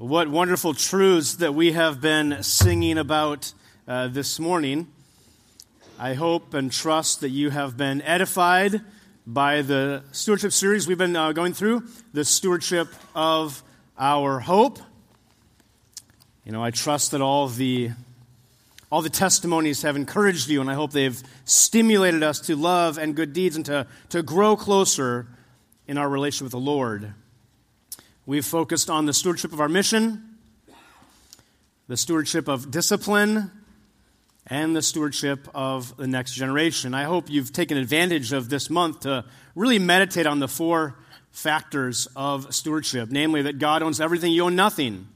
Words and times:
What 0.00 0.30
wonderful 0.30 0.72
truths 0.72 1.34
that 1.34 1.54
we 1.54 1.72
have 1.72 2.00
been 2.00 2.42
singing 2.42 2.96
about 2.96 3.52
uh, 3.86 4.08
this 4.08 4.40
morning. 4.40 4.88
I 5.98 6.14
hope 6.14 6.54
and 6.54 6.72
trust 6.72 7.20
that 7.20 7.28
you 7.28 7.50
have 7.50 7.76
been 7.76 8.00
edified 8.00 8.80
by 9.26 9.60
the 9.60 10.02
stewardship 10.12 10.52
series 10.52 10.88
we've 10.88 10.96
been 10.96 11.14
uh, 11.14 11.32
going 11.32 11.52
through, 11.52 11.82
the 12.14 12.24
stewardship 12.24 12.88
of 13.14 13.62
our 13.98 14.40
hope. 14.40 14.78
You 16.46 16.52
know, 16.52 16.64
I 16.64 16.70
trust 16.70 17.10
that 17.10 17.20
all 17.20 17.48
the 17.48 17.90
all 18.90 19.02
the 19.02 19.10
testimonies 19.10 19.82
have 19.82 19.96
encouraged 19.96 20.48
you, 20.48 20.62
and 20.62 20.70
I 20.70 20.74
hope 20.74 20.92
they've 20.92 21.22
stimulated 21.44 22.22
us 22.22 22.40
to 22.46 22.56
love 22.56 22.96
and 22.96 23.14
good 23.14 23.34
deeds 23.34 23.54
and 23.54 23.66
to, 23.66 23.86
to 24.08 24.22
grow 24.22 24.56
closer 24.56 25.26
in 25.86 25.98
our 25.98 26.08
relationship 26.08 26.44
with 26.44 26.52
the 26.52 26.58
Lord. 26.58 27.12
We've 28.26 28.44
focused 28.44 28.90
on 28.90 29.06
the 29.06 29.12
stewardship 29.12 29.52
of 29.52 29.60
our 29.60 29.68
mission, 29.68 30.38
the 31.88 31.96
stewardship 31.96 32.48
of 32.48 32.70
discipline, 32.70 33.50
and 34.46 34.74
the 34.74 34.82
stewardship 34.82 35.48
of 35.54 35.96
the 35.96 36.06
next 36.06 36.34
generation. 36.34 36.94
I 36.94 37.04
hope 37.04 37.30
you've 37.30 37.52
taken 37.52 37.76
advantage 37.76 38.32
of 38.32 38.48
this 38.48 38.68
month 38.70 39.00
to 39.00 39.24
really 39.54 39.78
meditate 39.78 40.26
on 40.26 40.38
the 40.38 40.48
four 40.48 40.96
factors 41.30 42.08
of 42.16 42.54
stewardship 42.54 43.10
namely, 43.10 43.42
that 43.42 43.58
God 43.58 43.82
owns 43.82 44.00
everything, 44.00 44.32
you 44.32 44.44
own 44.44 44.56
nothing. 44.56 45.08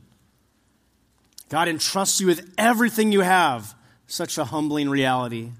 God 1.48 1.68
entrusts 1.68 2.20
you 2.20 2.27
with 2.27 2.52
everything 2.56 3.12
you 3.12 3.20
have. 3.20 3.74
Such 4.06 4.38
a 4.38 4.44
humbling 4.44 4.88
reality. 4.88 5.50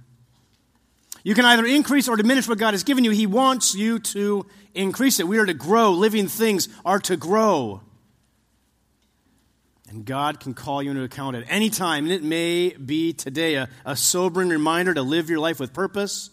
You 1.25 1.35
can 1.35 1.47
either 1.47 1.65
increase 1.65 2.07
or 2.07 2.17
diminish 2.17 2.47
what 2.47 2.59
God 2.59 2.75
has 2.75 2.85
given 2.85 3.03
you. 3.03 3.11
He 3.11 3.27
wants 3.27 3.75
you 3.75 3.99
to 3.99 4.47
increase 4.75 5.19
it. 5.19 5.27
We 5.27 5.39
are 5.39 5.47
to 5.47 5.55
grow. 5.55 5.93
Living 5.93 6.29
things 6.29 6.69
are 6.85 7.01
to 7.01 7.17
grow. 7.17 7.81
And 9.89 10.05
God 10.05 10.39
can 10.39 10.53
call 10.53 10.83
you 10.83 10.91
into 10.91 11.03
account 11.03 11.35
at 11.37 11.45
any 11.49 11.71
time. 11.71 12.05
And 12.05 12.13
it 12.13 12.23
may 12.23 12.71
be 12.71 13.15
today 13.15 13.55
a, 13.55 13.71
a 13.87 13.97
sobering 13.97 14.51
reminder 14.51 14.93
to 14.93 15.03
live 15.03 15.31
your 15.31 15.39
life 15.39 15.59
with 15.59 15.73
purpose 15.73 16.29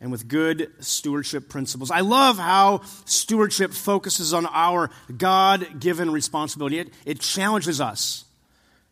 and 0.00 0.12
with 0.12 0.28
good 0.28 0.70
stewardship 0.78 1.48
principles. 1.48 1.90
I 1.90 2.00
love 2.00 2.38
how 2.38 2.82
stewardship 3.06 3.72
focuses 3.72 4.32
on 4.32 4.46
our 4.46 4.90
God 5.16 5.80
given 5.80 6.10
responsibility. 6.10 6.78
It, 6.78 6.94
it 7.04 7.20
challenges 7.20 7.80
us 7.80 8.24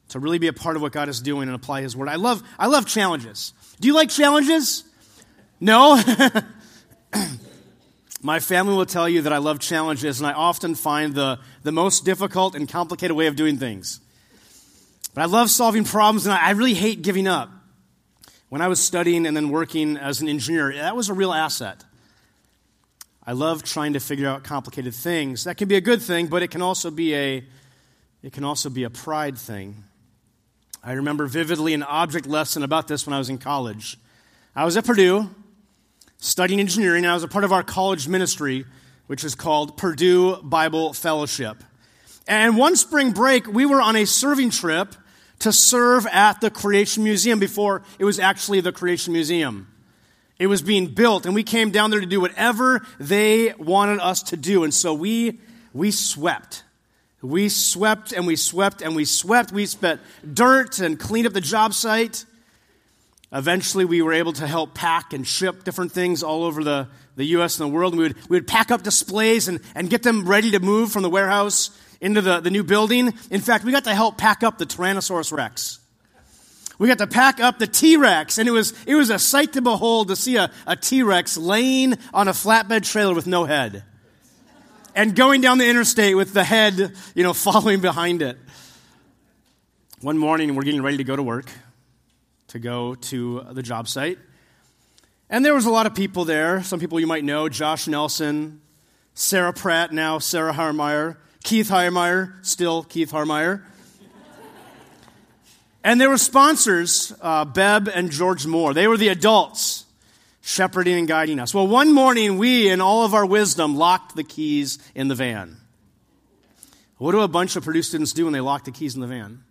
to 0.08 0.18
really 0.18 0.38
be 0.38 0.48
a 0.48 0.52
part 0.52 0.74
of 0.74 0.82
what 0.82 0.92
God 0.92 1.08
is 1.08 1.20
doing 1.20 1.48
and 1.48 1.54
apply 1.54 1.82
His 1.82 1.94
word. 1.94 2.08
I 2.08 2.16
love, 2.16 2.42
I 2.58 2.66
love 2.66 2.86
challenges. 2.86 3.52
Do 3.78 3.86
you 3.86 3.94
like 3.94 4.08
challenges? 4.08 4.84
No? 5.60 6.00
My 8.22 8.40
family 8.40 8.74
will 8.74 8.86
tell 8.86 9.08
you 9.08 9.22
that 9.22 9.32
I 9.32 9.38
love 9.38 9.60
challenges, 9.60 10.20
and 10.20 10.26
I 10.26 10.32
often 10.32 10.74
find 10.74 11.14
the, 11.14 11.38
the 11.62 11.72
most 11.72 12.04
difficult 12.04 12.54
and 12.54 12.68
complicated 12.68 13.16
way 13.16 13.28
of 13.28 13.36
doing 13.36 13.58
things. 13.58 14.00
But 15.14 15.22
I 15.22 15.26
love 15.26 15.50
solving 15.50 15.84
problems, 15.84 16.26
and 16.26 16.34
I, 16.34 16.48
I 16.48 16.50
really 16.50 16.74
hate 16.74 17.02
giving 17.02 17.28
up. 17.28 17.50
When 18.48 18.60
I 18.60 18.68
was 18.68 18.80
studying 18.80 19.26
and 19.26 19.36
then 19.36 19.50
working 19.50 19.96
as 19.96 20.20
an 20.20 20.28
engineer, 20.28 20.72
that 20.74 20.96
was 20.96 21.08
a 21.08 21.14
real 21.14 21.32
asset. 21.32 21.84
I 23.26 23.32
love 23.32 23.62
trying 23.62 23.92
to 23.92 24.00
figure 24.00 24.26
out 24.26 24.42
complicated 24.42 24.94
things. 24.94 25.44
That 25.44 25.58
can 25.58 25.68
be 25.68 25.76
a 25.76 25.82
good 25.82 26.00
thing, 26.00 26.28
but 26.28 26.42
it 26.42 26.50
can 26.50 26.62
also 26.62 26.90
be 26.90 27.14
a 27.14 27.44
it 28.22 28.32
can 28.32 28.42
also 28.42 28.70
be 28.70 28.84
a 28.84 28.90
pride 28.90 29.36
thing. 29.36 29.84
I 30.82 30.92
remember 30.92 31.26
vividly 31.26 31.74
an 31.74 31.82
object 31.82 32.26
lesson 32.26 32.62
about 32.62 32.88
this 32.88 33.06
when 33.06 33.12
I 33.12 33.18
was 33.18 33.28
in 33.28 33.38
college. 33.38 33.98
I 34.56 34.64
was 34.64 34.76
at 34.76 34.86
Purdue, 34.86 35.28
studying 36.18 36.60
engineering, 36.60 37.04
and 37.04 37.10
I 37.10 37.14
was 37.14 37.22
a 37.22 37.28
part 37.28 37.44
of 37.44 37.52
our 37.52 37.62
college 37.62 38.08
ministry, 38.08 38.66
which 39.06 39.24
is 39.24 39.34
called 39.34 39.76
Purdue 39.76 40.36
Bible 40.42 40.92
Fellowship. 40.92 41.62
And 42.26 42.56
one 42.56 42.76
spring 42.76 43.12
break, 43.12 43.46
we 43.46 43.64
were 43.64 43.80
on 43.80 43.96
a 43.96 44.04
serving 44.04 44.50
trip 44.50 44.94
to 45.40 45.52
serve 45.52 46.06
at 46.06 46.40
the 46.40 46.50
Creation 46.50 47.04
Museum 47.04 47.38
before 47.38 47.82
it 47.98 48.04
was 48.04 48.18
actually 48.18 48.60
the 48.60 48.72
Creation 48.72 49.12
Museum. 49.12 49.68
It 50.38 50.48
was 50.48 50.62
being 50.62 50.88
built, 50.88 51.26
and 51.26 51.34
we 51.34 51.42
came 51.42 51.70
down 51.70 51.90
there 51.90 52.00
to 52.00 52.06
do 52.06 52.20
whatever 52.20 52.84
they 53.00 53.54
wanted 53.54 54.00
us 54.00 54.22
to 54.24 54.36
do. 54.36 54.64
And 54.64 54.74
so 54.74 54.94
we, 54.94 55.40
we 55.72 55.90
swept. 55.90 56.64
We 57.22 57.48
swept 57.48 58.12
and 58.12 58.26
we 58.26 58.36
swept 58.36 58.82
and 58.82 58.94
we 58.94 59.04
swept. 59.04 59.50
We 59.50 59.66
spent 59.66 60.00
dirt 60.32 60.78
and 60.78 60.98
cleaned 60.98 61.26
up 61.26 61.32
the 61.32 61.40
job 61.40 61.74
site. 61.74 62.24
Eventually, 63.30 63.84
we 63.84 64.00
were 64.00 64.14
able 64.14 64.32
to 64.34 64.46
help 64.46 64.74
pack 64.74 65.12
and 65.12 65.26
ship 65.26 65.62
different 65.64 65.92
things 65.92 66.22
all 66.22 66.44
over 66.44 66.64
the, 66.64 66.88
the 67.16 67.24
U.S. 67.26 67.60
and 67.60 67.70
the 67.70 67.74
world. 67.74 67.94
We 67.94 68.04
would, 68.04 68.28
we 68.30 68.36
would 68.38 68.46
pack 68.46 68.70
up 68.70 68.82
displays 68.82 69.48
and, 69.48 69.60
and 69.74 69.90
get 69.90 70.02
them 70.02 70.26
ready 70.26 70.50
to 70.52 70.60
move 70.60 70.92
from 70.92 71.02
the 71.02 71.10
warehouse 71.10 71.70
into 72.00 72.22
the, 72.22 72.40
the 72.40 72.50
new 72.50 72.64
building. 72.64 73.12
In 73.30 73.40
fact, 73.42 73.64
we 73.64 73.72
got 73.72 73.84
to 73.84 73.94
help 73.94 74.16
pack 74.16 74.42
up 74.42 74.56
the 74.56 74.64
Tyrannosaurus 74.64 75.30
Rex. 75.30 75.78
We 76.78 76.88
got 76.88 76.98
to 76.98 77.06
pack 77.06 77.38
up 77.38 77.58
the 77.58 77.66
T 77.66 77.98
Rex, 77.98 78.38
and 78.38 78.48
it 78.48 78.52
was, 78.52 78.72
it 78.86 78.94
was 78.94 79.10
a 79.10 79.18
sight 79.18 79.52
to 79.54 79.62
behold 79.62 80.08
to 80.08 80.16
see 80.16 80.36
a, 80.36 80.50
a 80.66 80.76
T 80.76 81.02
Rex 81.02 81.36
laying 81.36 81.96
on 82.14 82.28
a 82.28 82.32
flatbed 82.32 82.90
trailer 82.90 83.14
with 83.14 83.26
no 83.26 83.44
head 83.44 83.82
and 84.94 85.14
going 85.14 85.40
down 85.40 85.58
the 85.58 85.68
interstate 85.68 86.16
with 86.16 86.32
the 86.32 86.44
head, 86.44 86.94
you 87.14 87.22
know, 87.22 87.32
following 87.34 87.80
behind 87.80 88.22
it. 88.22 88.38
One 90.00 90.16
morning, 90.16 90.54
we're 90.54 90.62
getting 90.62 90.82
ready 90.82 90.96
to 90.96 91.04
go 91.04 91.14
to 91.14 91.22
work 91.22 91.50
to 92.48 92.58
go 92.58 92.94
to 92.94 93.44
the 93.52 93.62
job 93.62 93.88
site. 93.88 94.18
And 95.30 95.44
there 95.44 95.54
was 95.54 95.66
a 95.66 95.70
lot 95.70 95.86
of 95.86 95.94
people 95.94 96.24
there. 96.24 96.62
Some 96.62 96.80
people 96.80 96.98
you 96.98 97.06
might 97.06 97.24
know 97.24 97.48
Josh 97.48 97.86
Nelson, 97.86 98.60
Sarah 99.14 99.52
Pratt, 99.52 99.92
now 99.92 100.18
Sarah 100.18 100.52
Harmeyer, 100.52 101.16
Keith 101.44 101.68
Harmeyer, 101.68 102.34
still 102.44 102.82
Keith 102.82 103.12
Harmeyer. 103.12 103.62
and 105.84 106.00
there 106.00 106.08
were 106.08 106.18
sponsors, 106.18 107.12
uh, 107.20 107.44
Beb 107.44 107.90
and 107.94 108.10
George 108.10 108.46
Moore. 108.46 108.72
They 108.72 108.88
were 108.88 108.96
the 108.96 109.08
adults 109.08 109.84
shepherding 110.40 110.98
and 110.98 111.06
guiding 111.08 111.38
us. 111.38 111.52
Well, 111.52 111.66
one 111.66 111.92
morning, 111.92 112.38
we, 112.38 112.70
in 112.70 112.80
all 112.80 113.04
of 113.04 113.12
our 113.12 113.26
wisdom, 113.26 113.76
locked 113.76 114.16
the 114.16 114.24
keys 114.24 114.78
in 114.94 115.08
the 115.08 115.14
van. 115.14 115.58
What 116.96 117.12
do 117.12 117.20
a 117.20 117.28
bunch 117.28 117.54
of 117.54 117.64
Purdue 117.64 117.82
students 117.82 118.14
do 118.14 118.24
when 118.24 118.32
they 118.32 118.40
lock 118.40 118.64
the 118.64 118.72
keys 118.72 118.94
in 118.94 119.02
the 119.02 119.06
van? 119.06 119.44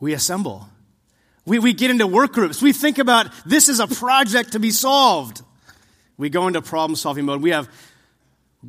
We 0.00 0.12
assemble. 0.12 0.68
We, 1.48 1.58
we 1.58 1.72
get 1.72 1.90
into 1.90 2.06
work 2.06 2.32
groups. 2.32 2.60
We 2.60 2.74
think 2.74 2.98
about 2.98 3.32
this 3.46 3.70
is 3.70 3.80
a 3.80 3.86
project 3.86 4.52
to 4.52 4.60
be 4.60 4.70
solved. 4.70 5.40
We 6.18 6.28
go 6.28 6.46
into 6.46 6.60
problem 6.60 6.94
solving 6.94 7.24
mode. 7.24 7.40
We 7.40 7.50
have 7.50 7.70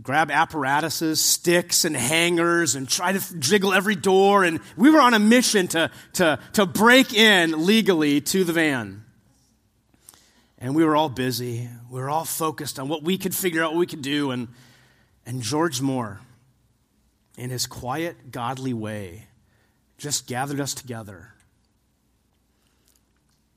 grab 0.01 0.31
apparatuses, 0.31 1.19
sticks, 1.19 1.83
and 1.83 1.93
hangers, 1.93 2.75
and 2.75 2.87
try 2.87 3.11
to 3.11 3.39
jiggle 3.39 3.73
every 3.73 3.95
door. 3.95 4.45
And 4.45 4.61
we 4.77 4.89
were 4.89 5.01
on 5.01 5.13
a 5.13 5.19
mission 5.19 5.67
to, 5.69 5.91
to, 6.13 6.39
to 6.53 6.65
break 6.65 7.13
in 7.13 7.65
legally 7.65 8.21
to 8.21 8.45
the 8.45 8.53
van. 8.53 9.03
And 10.57 10.73
we 10.73 10.85
were 10.85 10.95
all 10.95 11.09
busy. 11.09 11.67
We 11.89 11.99
were 11.99 12.09
all 12.09 12.25
focused 12.25 12.79
on 12.79 12.87
what 12.87 13.03
we 13.03 13.17
could 13.17 13.35
figure 13.35 13.61
out, 13.61 13.73
what 13.73 13.79
we 13.79 13.87
could 13.87 14.01
do. 14.01 14.31
And, 14.31 14.47
and 15.25 15.41
George 15.41 15.81
Moore, 15.81 16.21
in 17.37 17.49
his 17.49 17.67
quiet, 17.67 18.31
godly 18.31 18.73
way, 18.73 19.27
just 19.97 20.27
gathered 20.27 20.61
us 20.61 20.73
together 20.73 21.33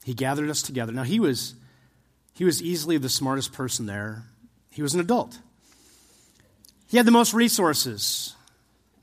he 0.05 0.15
gathered 0.15 0.51
us 0.51 0.63
together. 0.63 0.93
Now, 0.93 1.05
he 1.05 1.21
was, 1.21 1.55
he 2.35 2.45
was 2.45 2.63
easily 2.63 2.99
the 2.99 3.09
smartest 3.09 3.53
person 3.53 3.87
there. 3.87 4.25
He 4.71 4.83
was 4.83 4.95
an 4.95 5.01
adult. 5.01 5.39
He 6.89 6.97
had 6.97 7.07
the 7.07 7.13
most 7.13 7.33
resources. 7.35 8.35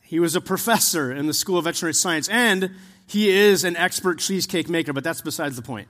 He 0.01 0.19
was 0.19 0.35
a 0.35 0.41
professor 0.41 1.11
in 1.11 1.27
the 1.27 1.33
School 1.33 1.57
of 1.57 1.65
Veterinary 1.65 1.93
Science, 1.93 2.27
and 2.29 2.71
he 3.07 3.29
is 3.29 3.63
an 3.63 3.75
expert 3.75 4.19
cheesecake 4.19 4.69
maker, 4.69 4.93
but 4.93 5.03
that's 5.03 5.21
besides 5.21 5.55
the 5.55 5.61
point. 5.61 5.87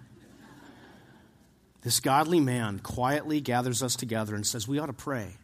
This 1.81 2.00
godly 2.00 2.40
man 2.40 2.80
quietly 2.80 3.42
gathers 3.42 3.81
us 3.81 3.96
together 3.96 4.36
and 4.36 4.46
says, 4.46 4.68
We 4.68 4.80
ought 4.80 4.88
to 4.88 4.94
pray. 4.94 5.38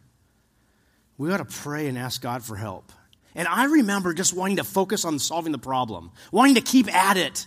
We 1.18 1.32
ought 1.32 1.38
to 1.38 1.44
pray 1.44 1.88
and 1.88 1.96
ask 1.96 2.20
God 2.20 2.42
for 2.42 2.56
help. 2.56 2.92
And 3.34 3.48
I 3.48 3.64
remember 3.64 4.12
just 4.12 4.34
wanting 4.34 4.56
to 4.56 4.64
focus 4.64 5.04
on 5.04 5.18
solving 5.18 5.52
the 5.52 5.58
problem, 5.58 6.10
wanting 6.32 6.54
to 6.56 6.60
keep 6.60 6.92
at 6.94 7.16
it. 7.16 7.46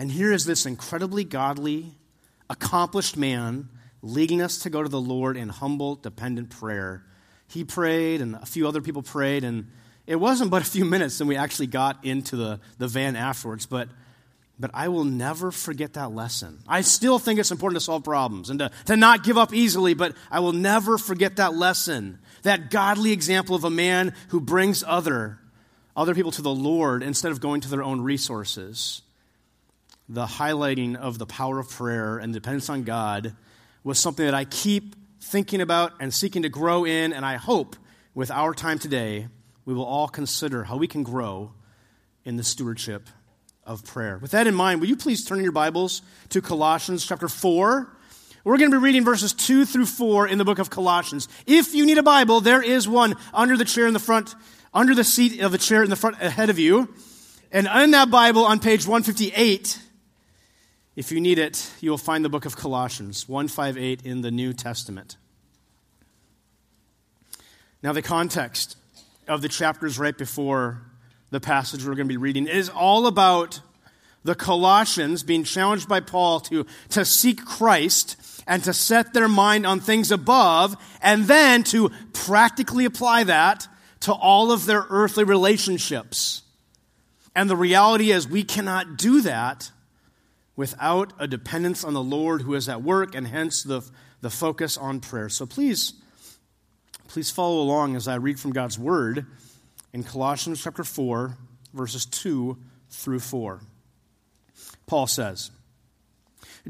And 0.00 0.10
here 0.10 0.32
is 0.32 0.46
this 0.46 0.64
incredibly 0.64 1.24
godly, 1.24 1.92
accomplished 2.48 3.18
man 3.18 3.68
leading 4.00 4.40
us 4.40 4.60
to 4.60 4.70
go 4.70 4.82
to 4.82 4.88
the 4.88 4.98
Lord 4.98 5.36
in 5.36 5.50
humble, 5.50 5.96
dependent 5.96 6.48
prayer. 6.48 7.04
He 7.48 7.64
prayed, 7.64 8.22
and 8.22 8.34
a 8.36 8.46
few 8.46 8.66
other 8.66 8.80
people 8.80 9.02
prayed, 9.02 9.44
and 9.44 9.70
it 10.06 10.16
wasn't 10.16 10.50
but 10.50 10.62
a 10.62 10.64
few 10.64 10.86
minutes, 10.86 11.20
and 11.20 11.28
we 11.28 11.36
actually 11.36 11.66
got 11.66 12.02
into 12.02 12.36
the, 12.36 12.60
the 12.78 12.88
van 12.88 13.14
afterwards. 13.14 13.66
But, 13.66 13.90
but 14.58 14.70
I 14.72 14.88
will 14.88 15.04
never 15.04 15.50
forget 15.50 15.92
that 15.92 16.12
lesson. 16.12 16.60
I 16.66 16.80
still 16.80 17.18
think 17.18 17.38
it's 17.38 17.50
important 17.50 17.78
to 17.78 17.84
solve 17.84 18.02
problems 18.02 18.48
and 18.48 18.58
to, 18.60 18.70
to 18.86 18.96
not 18.96 19.22
give 19.22 19.36
up 19.36 19.52
easily, 19.52 19.92
but 19.92 20.16
I 20.30 20.40
will 20.40 20.54
never 20.54 20.96
forget 20.96 21.36
that 21.36 21.54
lesson, 21.54 22.20
that 22.40 22.70
godly 22.70 23.12
example 23.12 23.54
of 23.54 23.64
a 23.64 23.70
man 23.70 24.14
who 24.28 24.40
brings 24.40 24.82
other, 24.82 25.38
other 25.94 26.14
people 26.14 26.30
to 26.30 26.40
the 26.40 26.54
Lord 26.54 27.02
instead 27.02 27.32
of 27.32 27.42
going 27.42 27.60
to 27.60 27.68
their 27.68 27.82
own 27.82 28.00
resources 28.00 29.02
the 30.10 30.26
highlighting 30.26 30.96
of 30.96 31.18
the 31.18 31.26
power 31.26 31.60
of 31.60 31.70
prayer 31.70 32.18
and 32.18 32.32
dependence 32.32 32.68
on 32.68 32.82
God 32.82 33.36
was 33.84 33.96
something 33.96 34.26
that 34.26 34.34
I 34.34 34.44
keep 34.44 34.96
thinking 35.20 35.60
about 35.60 35.92
and 36.00 36.12
seeking 36.12 36.42
to 36.42 36.48
grow 36.48 36.84
in, 36.84 37.12
and 37.12 37.24
I 37.24 37.36
hope 37.36 37.76
with 38.12 38.28
our 38.28 38.52
time 38.52 38.80
today, 38.80 39.28
we 39.64 39.72
will 39.72 39.84
all 39.84 40.08
consider 40.08 40.64
how 40.64 40.76
we 40.78 40.88
can 40.88 41.04
grow 41.04 41.52
in 42.24 42.34
the 42.34 42.42
stewardship 42.42 43.08
of 43.64 43.84
prayer. 43.84 44.18
With 44.18 44.32
that 44.32 44.48
in 44.48 44.54
mind, 44.54 44.80
will 44.80 44.88
you 44.88 44.96
please 44.96 45.24
turn 45.24 45.44
your 45.44 45.52
Bibles 45.52 46.02
to 46.30 46.42
Colossians 46.42 47.06
chapter 47.06 47.28
4? 47.28 47.96
We're 48.42 48.58
going 48.58 48.72
to 48.72 48.80
be 48.80 48.82
reading 48.82 49.04
verses 49.04 49.32
2 49.32 49.64
through 49.64 49.86
4 49.86 50.26
in 50.26 50.38
the 50.38 50.44
book 50.44 50.58
of 50.58 50.70
Colossians. 50.70 51.28
If 51.46 51.72
you 51.72 51.86
need 51.86 51.98
a 51.98 52.02
Bible, 52.02 52.40
there 52.40 52.62
is 52.62 52.88
one 52.88 53.14
under 53.32 53.56
the 53.56 53.64
chair 53.64 53.86
in 53.86 53.92
the 53.92 54.00
front, 54.00 54.34
under 54.74 54.92
the 54.92 55.04
seat 55.04 55.40
of 55.40 55.52
the 55.52 55.58
chair 55.58 55.84
in 55.84 55.90
the 55.90 55.94
front 55.94 56.20
ahead 56.20 56.50
of 56.50 56.58
you. 56.58 56.92
And 57.52 57.68
in 57.68 57.92
that 57.92 58.10
Bible 58.10 58.44
on 58.44 58.58
page 58.58 58.88
158, 58.88 59.78
if 61.00 61.10
you 61.10 61.18
need 61.18 61.38
it, 61.38 61.72
you 61.80 61.90
will 61.90 61.96
find 61.96 62.22
the 62.22 62.28
book 62.28 62.44
of 62.44 62.56
Colossians, 62.56 63.26
158 63.26 64.02
in 64.04 64.20
the 64.20 64.30
New 64.30 64.52
Testament. 64.52 65.16
Now, 67.82 67.94
the 67.94 68.02
context 68.02 68.76
of 69.26 69.40
the 69.40 69.48
chapters 69.48 69.98
right 69.98 70.16
before 70.16 70.82
the 71.30 71.40
passage 71.40 71.86
we're 71.86 71.94
going 71.94 72.06
to 72.06 72.12
be 72.12 72.18
reading 72.18 72.46
is 72.46 72.68
all 72.68 73.06
about 73.06 73.62
the 74.24 74.34
Colossians 74.34 75.22
being 75.22 75.42
challenged 75.42 75.88
by 75.88 76.00
Paul 76.00 76.40
to, 76.40 76.66
to 76.90 77.06
seek 77.06 77.46
Christ 77.46 78.42
and 78.46 78.62
to 78.64 78.74
set 78.74 79.14
their 79.14 79.26
mind 79.26 79.66
on 79.66 79.80
things 79.80 80.12
above, 80.12 80.76
and 81.00 81.24
then 81.24 81.62
to 81.64 81.90
practically 82.12 82.84
apply 82.84 83.24
that 83.24 83.66
to 84.00 84.12
all 84.12 84.52
of 84.52 84.66
their 84.66 84.84
earthly 84.90 85.24
relationships. 85.24 86.42
And 87.34 87.48
the 87.48 87.56
reality 87.56 88.12
is, 88.12 88.28
we 88.28 88.44
cannot 88.44 88.98
do 88.98 89.22
that 89.22 89.70
without 90.60 91.14
a 91.18 91.26
dependence 91.26 91.84
on 91.84 91.94
the 91.94 92.02
Lord 92.02 92.42
who 92.42 92.52
is 92.52 92.68
at 92.68 92.82
work, 92.82 93.14
and 93.14 93.26
hence 93.26 93.62
the, 93.62 93.80
the 94.20 94.28
focus 94.28 94.76
on 94.76 95.00
prayer. 95.00 95.30
So 95.30 95.46
please, 95.46 95.94
please 97.08 97.30
follow 97.30 97.62
along 97.62 97.96
as 97.96 98.06
I 98.06 98.16
read 98.16 98.38
from 98.38 98.52
God's 98.52 98.78
Word 98.78 99.24
in 99.94 100.02
Colossians 100.02 100.62
chapter 100.62 100.84
4, 100.84 101.34
verses 101.72 102.04
2 102.04 102.58
through 102.90 103.20
4. 103.20 103.62
Paul 104.84 105.06
says, 105.06 105.50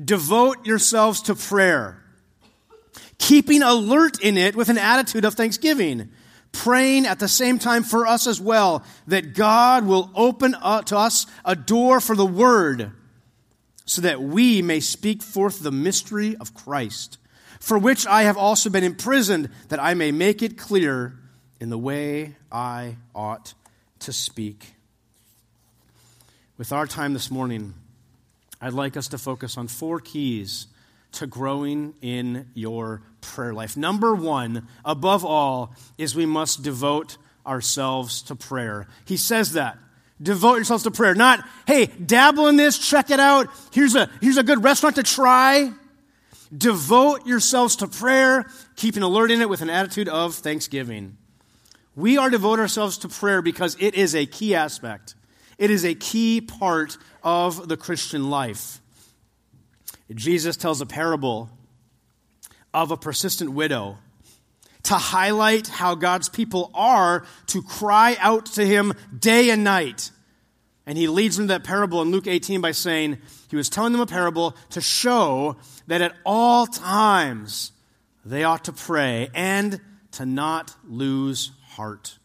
Devote 0.00 0.64
yourselves 0.64 1.22
to 1.22 1.34
prayer, 1.34 2.00
keeping 3.18 3.60
alert 3.60 4.22
in 4.22 4.38
it 4.38 4.54
with 4.54 4.68
an 4.68 4.78
attitude 4.78 5.24
of 5.24 5.34
thanksgiving, 5.34 6.10
praying 6.52 7.06
at 7.06 7.18
the 7.18 7.26
same 7.26 7.58
time 7.58 7.82
for 7.82 8.06
us 8.06 8.28
as 8.28 8.40
well, 8.40 8.84
that 9.08 9.34
God 9.34 9.84
will 9.84 10.12
open 10.14 10.54
uh, 10.54 10.82
to 10.82 10.96
us 10.96 11.26
a 11.44 11.56
door 11.56 11.98
for 11.98 12.14
the 12.14 12.24
word, 12.24 12.92
so 13.90 14.02
that 14.02 14.22
we 14.22 14.62
may 14.62 14.78
speak 14.78 15.20
forth 15.20 15.58
the 15.58 15.72
mystery 15.72 16.36
of 16.36 16.54
Christ, 16.54 17.18
for 17.58 17.76
which 17.76 18.06
I 18.06 18.22
have 18.22 18.36
also 18.36 18.70
been 18.70 18.84
imprisoned, 18.84 19.50
that 19.68 19.82
I 19.82 19.94
may 19.94 20.12
make 20.12 20.42
it 20.42 20.56
clear 20.56 21.18
in 21.58 21.70
the 21.70 21.76
way 21.76 22.36
I 22.52 22.98
ought 23.16 23.52
to 23.98 24.12
speak. 24.12 24.74
With 26.56 26.70
our 26.70 26.86
time 26.86 27.14
this 27.14 27.32
morning, 27.32 27.74
I'd 28.60 28.74
like 28.74 28.96
us 28.96 29.08
to 29.08 29.18
focus 29.18 29.58
on 29.58 29.66
four 29.66 29.98
keys 29.98 30.68
to 31.14 31.26
growing 31.26 31.94
in 32.00 32.48
your 32.54 33.02
prayer 33.20 33.52
life. 33.52 33.76
Number 33.76 34.14
one, 34.14 34.68
above 34.84 35.24
all, 35.24 35.74
is 35.98 36.14
we 36.14 36.26
must 36.26 36.62
devote 36.62 37.16
ourselves 37.44 38.22
to 38.22 38.36
prayer. 38.36 38.86
He 39.04 39.16
says 39.16 39.54
that. 39.54 39.78
Devote 40.22 40.56
yourselves 40.56 40.84
to 40.84 40.90
prayer. 40.90 41.14
Not, 41.14 41.46
hey, 41.66 41.86
dabble 41.86 42.48
in 42.48 42.56
this, 42.56 42.78
check 42.78 43.10
it 43.10 43.20
out. 43.20 43.48
Here's 43.72 43.94
a, 43.94 44.10
here's 44.20 44.36
a 44.36 44.42
good 44.42 44.62
restaurant 44.62 44.96
to 44.96 45.02
try. 45.02 45.72
Devote 46.56 47.26
yourselves 47.26 47.76
to 47.76 47.86
prayer, 47.86 48.44
keeping 48.76 49.02
alert 49.02 49.30
in 49.30 49.40
it 49.40 49.48
with 49.48 49.62
an 49.62 49.70
attitude 49.70 50.08
of 50.08 50.34
thanksgiving. 50.34 51.16
We 51.94 52.18
are 52.18 52.28
devote 52.28 52.58
ourselves 52.58 52.98
to 52.98 53.08
prayer 53.08 53.40
because 53.40 53.76
it 53.80 53.94
is 53.94 54.14
a 54.14 54.26
key 54.26 54.54
aspect. 54.54 55.14
It 55.58 55.70
is 55.70 55.84
a 55.84 55.94
key 55.94 56.40
part 56.40 56.96
of 57.22 57.68
the 57.68 57.76
Christian 57.76 58.30
life. 58.30 58.80
Jesus 60.14 60.56
tells 60.56 60.80
a 60.80 60.86
parable 60.86 61.50
of 62.74 62.90
a 62.90 62.96
persistent 62.96 63.52
widow 63.52 63.98
to 64.84 64.94
highlight 64.94 65.68
how 65.68 65.94
God's 65.94 66.28
people 66.28 66.70
are 66.74 67.24
to 67.46 67.62
cry 67.62 68.16
out 68.20 68.46
to 68.46 68.64
him 68.64 68.92
day 69.16 69.50
and 69.50 69.64
night. 69.64 70.10
And 70.86 70.96
he 70.96 71.08
leads 71.08 71.36
them 71.36 71.46
to 71.48 71.54
that 71.54 71.64
parable 71.64 72.02
in 72.02 72.10
Luke 72.10 72.26
18 72.26 72.60
by 72.60 72.72
saying, 72.72 73.18
he 73.48 73.56
was 73.56 73.68
telling 73.68 73.92
them 73.92 74.00
a 74.00 74.06
parable 74.06 74.56
to 74.70 74.80
show 74.80 75.56
that 75.88 76.00
at 76.00 76.14
all 76.24 76.66
times 76.66 77.72
they 78.24 78.44
ought 78.44 78.64
to 78.64 78.72
pray 78.72 79.28
and 79.34 79.80
to 80.12 80.24
not 80.24 80.74
lose 80.88 81.50
heart. 81.70 82.18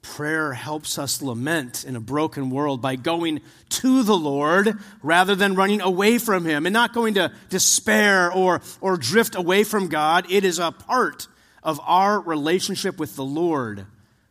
Prayer 0.00 0.54
helps 0.54 0.98
us 0.98 1.20
lament 1.20 1.84
in 1.84 1.96
a 1.96 2.00
broken 2.00 2.48
world 2.48 2.80
by 2.80 2.96
going 2.96 3.42
to 3.68 4.02
the 4.02 4.16
Lord 4.16 4.78
rather 5.02 5.34
than 5.34 5.54
running 5.54 5.82
away 5.82 6.16
from 6.16 6.46
Him 6.46 6.64
and 6.64 6.72
not 6.72 6.94
going 6.94 7.14
to 7.14 7.30
despair 7.50 8.32
or, 8.32 8.62
or 8.80 8.96
drift 8.96 9.34
away 9.34 9.64
from 9.64 9.88
God. 9.88 10.30
It 10.30 10.44
is 10.44 10.58
a 10.58 10.72
part 10.72 11.26
of 11.62 11.80
our 11.84 12.20
relationship 12.20 12.98
with 12.98 13.16
the 13.16 13.24
Lord 13.24 13.86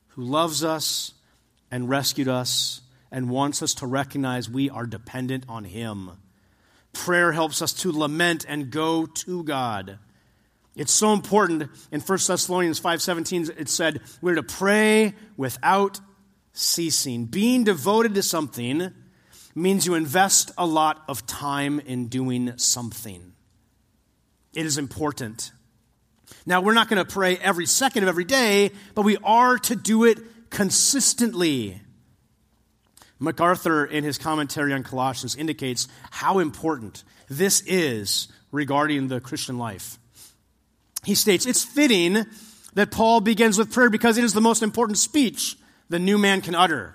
who 0.10 0.24
loves 0.24 0.64
us 0.64 1.14
and 1.70 1.90
rescued 1.90 2.28
us 2.28 2.82
and 3.12 3.30
wants 3.30 3.62
us 3.62 3.74
to 3.76 3.88
recognize 3.88 4.50
we 4.50 4.70
are 4.70 4.86
dependent 4.86 5.46
on 5.48 5.66
Him. 5.66 6.12
Prayer 6.94 7.32
helps 7.32 7.62
us 7.62 7.74
to 7.74 7.92
lament 7.92 8.46
and 8.48 8.72
go 8.72 9.06
to 9.06 9.44
God. 9.44 10.00
It's 10.76 10.92
so 10.92 11.14
important. 11.14 11.70
In 11.92 12.02
1 12.02 12.28
Thessalonians 12.28 12.80
5:17 12.80 13.50
it 13.58 13.70
said, 13.70 14.02
"We're 14.22 14.36
to 14.36 14.44
pray 14.44 15.16
without 15.36 16.00
ceasing." 16.54 17.26
Being 17.26 17.64
devoted 17.64 18.14
to 18.16 18.24
something 18.24 18.94
means 19.56 19.86
you 19.88 19.96
invest 19.96 20.52
a 20.58 20.66
lot 20.66 21.04
of 21.08 21.26
time 21.26 21.80
in 21.80 22.08
doing 22.08 22.58
something. 22.58 23.34
It 24.54 24.66
is 24.66 24.78
important. 24.78 25.52
Now, 26.46 26.62
we're 26.62 26.74
not 26.74 26.90
going 26.90 27.04
to 27.04 27.12
pray 27.12 27.38
every 27.38 27.66
second 27.66 28.04
of 28.04 28.10
every 28.10 28.24
day, 28.24 28.72
but 28.96 29.04
we 29.04 29.18
are 29.24 29.58
to 29.60 29.76
do 29.76 30.04
it 30.04 30.20
consistently. 30.50 31.82
MacArthur, 33.20 33.86
in 33.86 34.04
his 34.04 34.18
commentary 34.18 34.74
on 34.74 34.84
Colossians, 34.84 35.36
indicates 35.36 35.88
how 36.12 36.40
important 36.40 37.04
this 37.30 37.62
is 37.62 38.28
regarding 38.52 39.08
the 39.08 39.20
Christian 39.20 39.58
life 39.58 39.98
he 41.08 41.16
states, 41.16 41.46
It's 41.46 41.64
fitting 41.64 42.26
that 42.74 42.92
Paul 42.92 43.22
begins 43.22 43.58
with 43.58 43.72
prayer 43.72 43.90
because 43.90 44.18
it 44.18 44.26
is 44.26 44.34
the 44.34 44.42
most 44.42 44.62
important 44.62 44.98
speech 44.98 45.58
the 45.90 46.00
new 46.00 46.18
man 46.18 46.42
can 46.42 46.54
utter. 46.54 46.94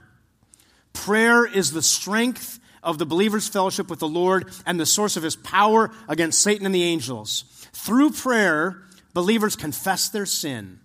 Prayer 0.92 1.46
is 1.46 1.72
the 1.72 1.80
strength 1.80 2.60
of 2.82 2.98
the 2.98 3.06
believer's 3.06 3.48
fellowship 3.48 3.88
with 3.88 4.00
the 4.00 4.08
Lord 4.08 4.52
and 4.66 4.78
the 4.78 4.84
source 4.84 5.16
of 5.16 5.22
his 5.22 5.34
power 5.34 5.90
against 6.08 6.42
Satan 6.42 6.66
and 6.66 6.74
the 6.74 6.82
angels. 6.82 7.44
Through 7.72 8.10
prayer, 8.10 8.82
believers 9.14 9.56
confess 9.56 10.08
their 10.08 10.26
sin, 10.26 10.80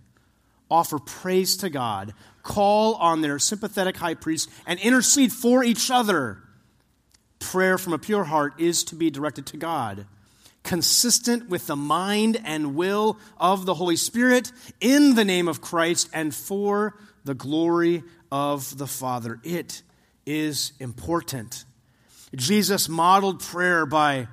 offer 0.70 1.00
praise 1.00 1.58
to 1.58 1.70
God, 1.70 2.14
call 2.44 2.96
on 2.96 3.22
their 3.22 3.40
sympathetic 3.40 3.98
high 3.98 4.16
priest, 4.16 4.50
and 4.66 4.80
intercede 4.80 5.32
for 5.32 5.64
each 5.64 5.92
other. 5.92 6.40
Prayer 7.40 7.78
from 7.78 7.94
a 7.94 8.00
pure 8.00 8.24
heart 8.24 8.60
is 8.60 8.84
to 8.86 8.96
be 8.96 9.10
directed 9.10 9.46
to 9.48 9.58
God 9.58 10.08
consistent 10.68 11.48
with 11.48 11.66
the 11.68 11.76
mind 11.78 12.40
and 12.44 12.76
will 12.76 13.18
of 13.38 13.66
the 13.66 13.74
Holy 13.74 13.96
Spirit 13.96 14.52
in 14.82 15.16
the 15.16 15.24
name 15.24 15.48
of 15.48 15.62
Christ 15.62 16.10
and 16.14 16.36
for 16.36 16.94
the 17.24 17.34
glory 17.34 18.04
of 18.32 18.78
the 18.78 18.86
Father. 18.86 19.40
It 19.44 19.82
is 20.26 20.74
important. 20.80 21.64
Jesus 22.36 22.90
modeled 22.90 23.40
prayer 23.40 23.86
by 23.86 24.28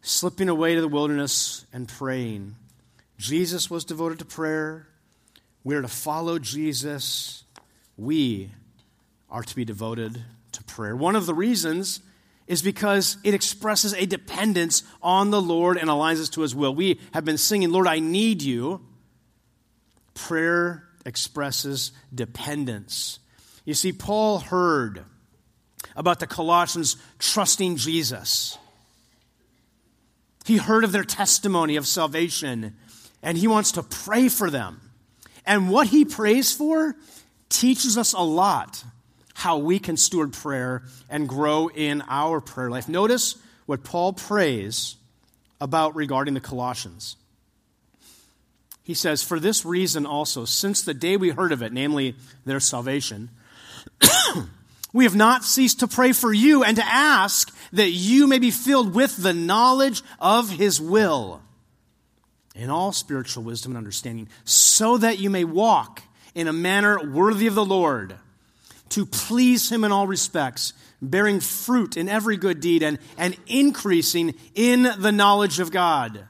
slipping 0.00 0.48
away 0.48 0.74
to 0.74 0.80
the 0.80 0.88
wilderness 0.88 1.66
and 1.74 1.86
praying. 1.86 2.56
Jesus 3.18 3.70
was 3.70 3.84
devoted 3.84 4.18
to 4.18 4.24
prayer. 4.24 4.88
We 5.64 5.74
are 5.74 5.82
to 5.82 5.88
follow 5.88 6.38
Jesus. 6.38 7.44
We 7.96 8.52
are 9.30 9.42
to 9.42 9.56
be 9.56 9.64
devoted 9.64 10.22
to 10.52 10.64
prayer. 10.64 10.94
One 10.94 11.16
of 11.16 11.26
the 11.26 11.34
reasons 11.34 12.00
is 12.46 12.62
because 12.62 13.16
it 13.24 13.34
expresses 13.34 13.92
a 13.94 14.06
dependence 14.06 14.82
on 15.02 15.30
the 15.30 15.40
Lord 15.40 15.76
and 15.76 15.88
aligns 15.88 16.20
us 16.20 16.28
to 16.30 16.42
his 16.42 16.54
will. 16.54 16.74
We 16.74 17.00
have 17.12 17.24
been 17.24 17.38
singing, 17.38 17.70
Lord, 17.70 17.88
I 17.88 17.98
need 17.98 18.42
you. 18.42 18.80
Prayer 20.14 20.84
expresses 21.04 21.92
dependence. 22.14 23.18
You 23.64 23.74
see, 23.74 23.92
Paul 23.92 24.38
heard 24.38 25.04
about 25.96 26.20
the 26.20 26.26
Colossians 26.26 26.96
trusting 27.18 27.76
Jesus. 27.76 28.56
He 30.44 30.58
heard 30.58 30.84
of 30.84 30.92
their 30.92 31.04
testimony 31.04 31.74
of 31.74 31.86
salvation, 31.86 32.76
and 33.26 33.36
he 33.36 33.48
wants 33.48 33.72
to 33.72 33.82
pray 33.82 34.28
for 34.28 34.50
them. 34.50 34.80
And 35.44 35.68
what 35.68 35.88
he 35.88 36.04
prays 36.04 36.52
for 36.52 36.94
teaches 37.48 37.98
us 37.98 38.12
a 38.12 38.20
lot 38.20 38.84
how 39.34 39.58
we 39.58 39.80
can 39.80 39.96
steward 39.96 40.32
prayer 40.32 40.84
and 41.10 41.28
grow 41.28 41.68
in 41.68 42.02
our 42.08 42.40
prayer 42.40 42.70
life. 42.70 42.88
Notice 42.88 43.36
what 43.66 43.82
Paul 43.82 44.12
prays 44.12 44.94
about 45.60 45.96
regarding 45.96 46.34
the 46.34 46.40
Colossians. 46.40 47.16
He 48.84 48.94
says, 48.94 49.24
For 49.24 49.40
this 49.40 49.64
reason 49.64 50.06
also, 50.06 50.44
since 50.44 50.82
the 50.82 50.94
day 50.94 51.16
we 51.16 51.30
heard 51.30 51.50
of 51.50 51.62
it, 51.62 51.72
namely 51.72 52.14
their 52.44 52.60
salvation, 52.60 53.30
we 54.92 55.02
have 55.02 55.16
not 55.16 55.44
ceased 55.44 55.80
to 55.80 55.88
pray 55.88 56.12
for 56.12 56.32
you 56.32 56.62
and 56.62 56.76
to 56.76 56.86
ask 56.86 57.52
that 57.72 57.90
you 57.90 58.28
may 58.28 58.38
be 58.38 58.52
filled 58.52 58.94
with 58.94 59.16
the 59.16 59.34
knowledge 59.34 60.02
of 60.20 60.48
his 60.48 60.80
will 60.80 61.42
in 62.56 62.70
all 62.70 62.92
spiritual 62.92 63.42
wisdom 63.42 63.72
and 63.72 63.78
understanding, 63.78 64.28
so 64.44 64.96
that 64.98 65.18
you 65.18 65.30
may 65.30 65.44
walk 65.44 66.02
in 66.34 66.48
a 66.48 66.52
manner 66.52 67.10
worthy 67.10 67.46
of 67.46 67.54
the 67.54 67.64
Lord, 67.64 68.16
to 68.90 69.06
please 69.06 69.70
him 69.70 69.84
in 69.84 69.92
all 69.92 70.06
respects, 70.06 70.72
bearing 71.02 71.40
fruit 71.40 71.96
in 71.96 72.08
every 72.08 72.36
good 72.36 72.60
deed 72.60 72.82
and, 72.82 72.98
and 73.18 73.36
increasing 73.46 74.34
in 74.54 74.88
the 74.98 75.12
knowledge 75.12 75.60
of 75.60 75.70
God 75.70 76.26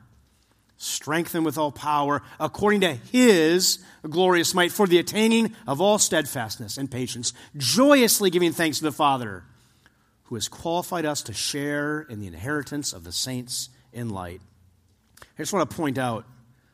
strengthened 0.76 1.44
with 1.44 1.58
all 1.58 1.72
power 1.72 2.22
according 2.38 2.82
to 2.82 2.92
his 2.94 3.78
glorious 4.08 4.54
might 4.54 4.72
for 4.72 4.86
the 4.86 4.98
attaining 4.98 5.54
of 5.66 5.80
all 5.80 5.98
steadfastness 5.98 6.76
and 6.78 6.90
patience, 6.90 7.32
joyously 7.56 8.30
giving 8.30 8.52
thanks 8.52 8.78
to 8.78 8.84
the 8.84 8.92
Father 8.92 9.44
who 10.24 10.34
has 10.34 10.48
qualified 10.48 11.04
us 11.04 11.22
to 11.22 11.32
share 11.32 12.00
in 12.00 12.20
the 12.20 12.26
inheritance 12.26 12.92
of 12.92 13.04
the 13.04 13.12
saints 13.12 13.68
in 13.92 14.10
light. 14.10 14.40
I 15.38 15.42
just 15.42 15.52
want 15.52 15.68
to 15.68 15.76
point 15.76 15.98
out 15.98 16.24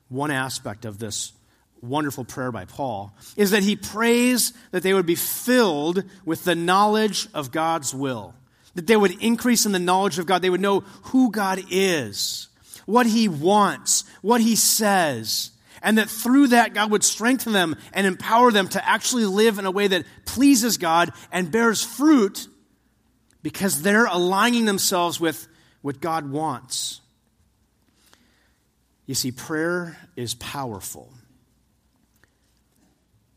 one 0.09 0.31
aspect 0.31 0.85
of 0.85 0.99
this 0.99 1.33
wonderful 1.81 2.25
prayer 2.25 2.52
by 2.52 2.64
Paul 2.64 3.14
is 3.37 3.50
that 3.50 3.62
he 3.62 3.75
prays 3.75 4.52
that 4.71 4.83
they 4.83 4.95
would 4.95 5.07
be 5.07 5.16
filled 5.16 6.04
with 6.25 6.45
the 6.45 6.54
knowledge 6.54 7.28
of 7.35 7.50
God's 7.50 7.92
will, 7.92 8.35
that 8.75 8.87
they 8.87 8.97
would 8.97 9.21
increase 9.23 9.66
in 9.66 9.73
the 9.73 9.78
knowledge 9.78 10.19
of 10.19 10.26
God, 10.26 10.42
they 10.42 10.50
would 10.50 10.61
know 10.61 10.81
who 11.04 11.31
God 11.31 11.61
is 11.71 12.49
what 12.87 13.07
he 13.07 13.28
wants, 13.28 14.04
what 14.21 14.40
he 14.40 14.57
says, 14.57 15.50
and 15.83 15.99
that 15.99 16.09
through 16.09 16.49
that 16.49 16.75
God 16.75 16.90
would 16.90 17.04
strengthen 17.04 17.52
them 17.52 17.76
and 17.92 18.07
empower 18.07 18.50
them 18.50 18.69
to 18.69 18.88
actually 18.88 19.26
live 19.26 19.59
in 19.59 19.66
a 19.66 19.71
way 19.71 19.88
that 19.88 20.04
pleases 20.25 20.78
God 20.78 21.11
and 21.31 21.50
bears 21.50 21.83
fruit 21.83 22.47
because 23.42 23.83
they're 23.83 24.07
aligning 24.07 24.64
themselves 24.64 25.21
with 25.21 25.49
what 25.81 26.00
God 26.00 26.31
wants. 26.31 27.00
You 29.12 29.14
see, 29.14 29.31
prayer 29.31 29.99
is 30.16 30.33
powerful. 30.33 31.12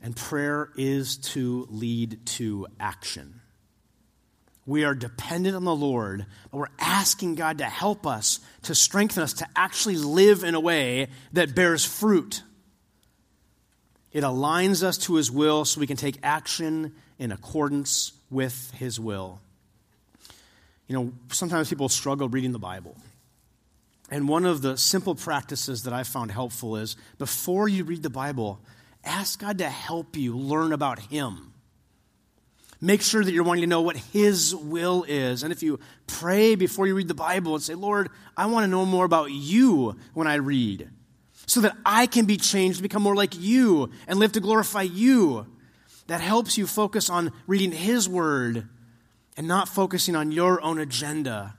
And 0.01 0.15
prayer 0.15 0.69
is 0.77 1.17
to 1.33 1.67
lead 1.69 2.25
to 2.27 2.67
action. 2.79 3.41
We 4.65 4.85
are 4.85 4.95
dependent 4.95 5.53
on 5.53 5.65
the 5.65 5.75
Lord, 5.75 6.27
but 6.49 6.59
we're 6.59 6.67
asking 6.79 7.35
God 7.35 7.57
to 7.57 7.65
help 7.65 8.07
us, 8.07 8.39
to 8.61 8.73
strengthen 8.73 9.21
us, 9.21 9.33
to 9.33 9.47
actually 9.53 9.97
live 9.97 10.45
in 10.45 10.55
a 10.55 10.61
way 10.61 11.09
that 11.33 11.55
bears 11.55 11.83
fruit. 11.83 12.41
It 14.13 14.23
aligns 14.23 14.81
us 14.81 14.97
to 14.99 15.15
His 15.15 15.29
will 15.29 15.65
so 15.65 15.81
we 15.81 15.87
can 15.87 15.97
take 15.97 16.19
action 16.23 16.95
in 17.19 17.33
accordance 17.33 18.13
with 18.29 18.71
His 18.75 18.97
will. 18.97 19.41
You 20.87 20.95
know, 20.95 21.11
sometimes 21.33 21.67
people 21.67 21.89
struggle 21.89 22.29
reading 22.29 22.53
the 22.53 22.59
Bible. 22.59 22.95
And 24.11 24.29
one 24.29 24.45
of 24.45 24.61
the 24.61 24.77
simple 24.77 25.15
practices 25.15 25.83
that 25.83 25.93
I 25.93 26.03
found 26.03 26.31
helpful 26.31 26.75
is 26.75 26.95
before 27.17 27.67
you 27.67 27.83
read 27.83 28.03
the 28.03 28.09
Bible, 28.09 28.59
ask 29.03 29.39
God 29.39 29.57
to 29.57 29.69
help 29.69 30.15
you 30.15 30.37
learn 30.37 30.73
about 30.73 30.99
Him. 30.99 31.53
Make 32.81 33.01
sure 33.01 33.23
that 33.23 33.31
you're 33.31 33.43
wanting 33.43 33.63
to 33.63 33.67
know 33.67 33.81
what 33.81 33.95
His 33.95 34.55
will 34.55 35.05
is. 35.07 35.41
And 35.41 35.51
if 35.51 35.63
you 35.63 35.79
pray 36.05 36.55
before 36.55 36.85
you 36.85 36.93
read 36.93 37.07
the 37.07 37.15
Bible 37.15 37.55
and 37.55 37.63
say, 37.63 37.73
Lord, 37.73 38.09
I 38.37 38.45
want 38.45 38.65
to 38.65 38.67
know 38.67 38.85
more 38.85 39.05
about 39.05 39.31
you 39.31 39.95
when 40.13 40.27
I 40.27 40.35
read, 40.35 40.89
so 41.47 41.61
that 41.61 41.75
I 41.85 42.05
can 42.05 42.25
be 42.25 42.37
changed 42.37 42.77
to 42.77 42.83
become 42.83 43.01
more 43.01 43.15
like 43.15 43.35
you 43.39 43.89
and 44.07 44.19
live 44.19 44.33
to 44.33 44.39
glorify 44.39 44.83
you, 44.83 45.47
that 46.07 46.21
helps 46.21 46.57
you 46.57 46.67
focus 46.67 47.09
on 47.09 47.31
reading 47.47 47.71
His 47.71 48.07
Word 48.07 48.67
and 49.35 49.47
not 49.47 49.67
focusing 49.67 50.15
on 50.15 50.31
your 50.31 50.61
own 50.61 50.77
agenda. 50.77 51.55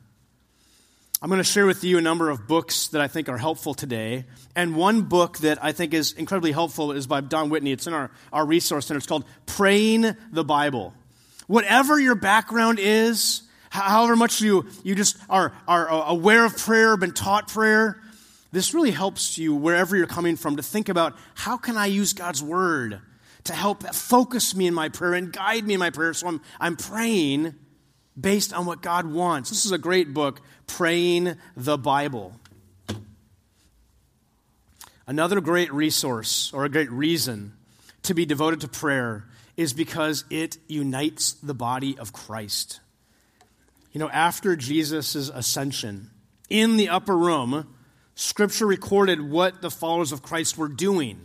I'm 1.23 1.31
going 1.31 1.39
to 1.39 1.45
share 1.45 1.65
with 1.65 1.83
you 1.83 1.97
a 1.97 2.03
number 2.03 2.29
of 2.29 2.47
books 2.47 2.89
that 2.89 3.01
I 3.01 3.09
think 3.09 3.31
are 3.31 3.39
helpful 3.39 3.73
today. 3.73 4.27
And 4.55 4.77
one 4.77 5.03
book 5.03 5.39
that 5.39 5.65
I 5.65 5.73
think 5.73 5.95
is 5.95 6.13
incredibly 6.13 6.53
helpful 6.53 6.93
is 6.93 7.07
by 7.07 7.23
Don 7.23 7.49
Whitney. 7.49 7.73
It's 7.73 7.87
in 7.87 7.95
our, 7.95 8.11
our 8.35 8.45
resource 8.45 8.85
center. 8.85 8.99
It's 8.99 9.07
called 9.07 9.25
Praying 9.47 10.15
the 10.31 10.45
Bible. 10.45 10.93
Whatever 11.47 11.99
your 11.99 12.17
background 12.17 12.79
is, 12.79 13.43
however 13.71 14.15
much 14.15 14.43
you, 14.43 14.67
you 14.85 14.95
just 14.95 15.17
are, 15.31 15.55
are 15.67 15.89
aware 15.89 16.45
of 16.45 16.55
prayer, 16.59 16.99
been 16.99 17.15
taught 17.15 17.49
prayer, 17.49 17.99
this 18.53 18.75
really 18.75 18.91
helps 18.91 19.39
you 19.39 19.55
wherever 19.55 19.97
you're 19.97 20.07
coming 20.07 20.37
from 20.37 20.57
to 20.57 20.63
think 20.63 20.91
about 20.91 21.17
how 21.35 21.57
can 21.57 21.79
I 21.79 21.87
use 21.87 22.13
God's 22.13 22.43
word 22.43 23.01
to 23.45 23.55
help 23.55 23.83
focus 23.95 24.55
me 24.55 24.67
in 24.67 24.75
my 24.75 24.91
prayer 24.91 25.15
and 25.15 25.33
guide 25.33 25.67
me 25.67 25.75
in 25.75 25.81
my 25.81 25.91
prayer. 25.91 26.13
So 26.13 26.29
I'm, 26.29 26.43
I'm 26.61 26.77
praying 26.77 27.55
based 28.19 28.53
on 28.53 28.67
what 28.67 28.83
God 28.83 29.07
wants. 29.07 29.51
This 29.51 29.65
is 29.65 29.73
a 29.73 29.79
great 29.79 30.15
book, 30.15 30.41
Praying 30.67 31.37
the 31.57 31.77
Bible. 31.77 32.33
Another 35.07 35.41
great 35.41 35.73
resource 35.73 36.53
or 36.53 36.65
a 36.65 36.69
great 36.69 36.91
reason 36.91 37.53
to 38.03 38.15
be 38.15 38.27
devoted 38.27 38.61
to 38.63 38.69
prayer 38.69 39.25
is 39.57 39.73
because 39.73 40.25
it 40.31 40.59
unites 40.67 41.33
the 41.35 41.55
body 41.55 41.97
of 41.99 42.13
Christ. 42.13 42.81
You 43.93 44.01
know, 44.01 44.11
after 44.11 44.57
Jesus' 44.57 45.15
ascension 45.15 46.11
in 46.51 46.77
the 46.77 46.89
upper 46.89 47.17
room, 47.17 47.75
Scripture 48.15 48.67
recorded 48.67 49.21
what 49.21 49.63
the 49.63 49.71
followers 49.71 50.13
of 50.13 50.23
Christ 50.23 50.59
were 50.59 50.69
doing. 50.69 51.21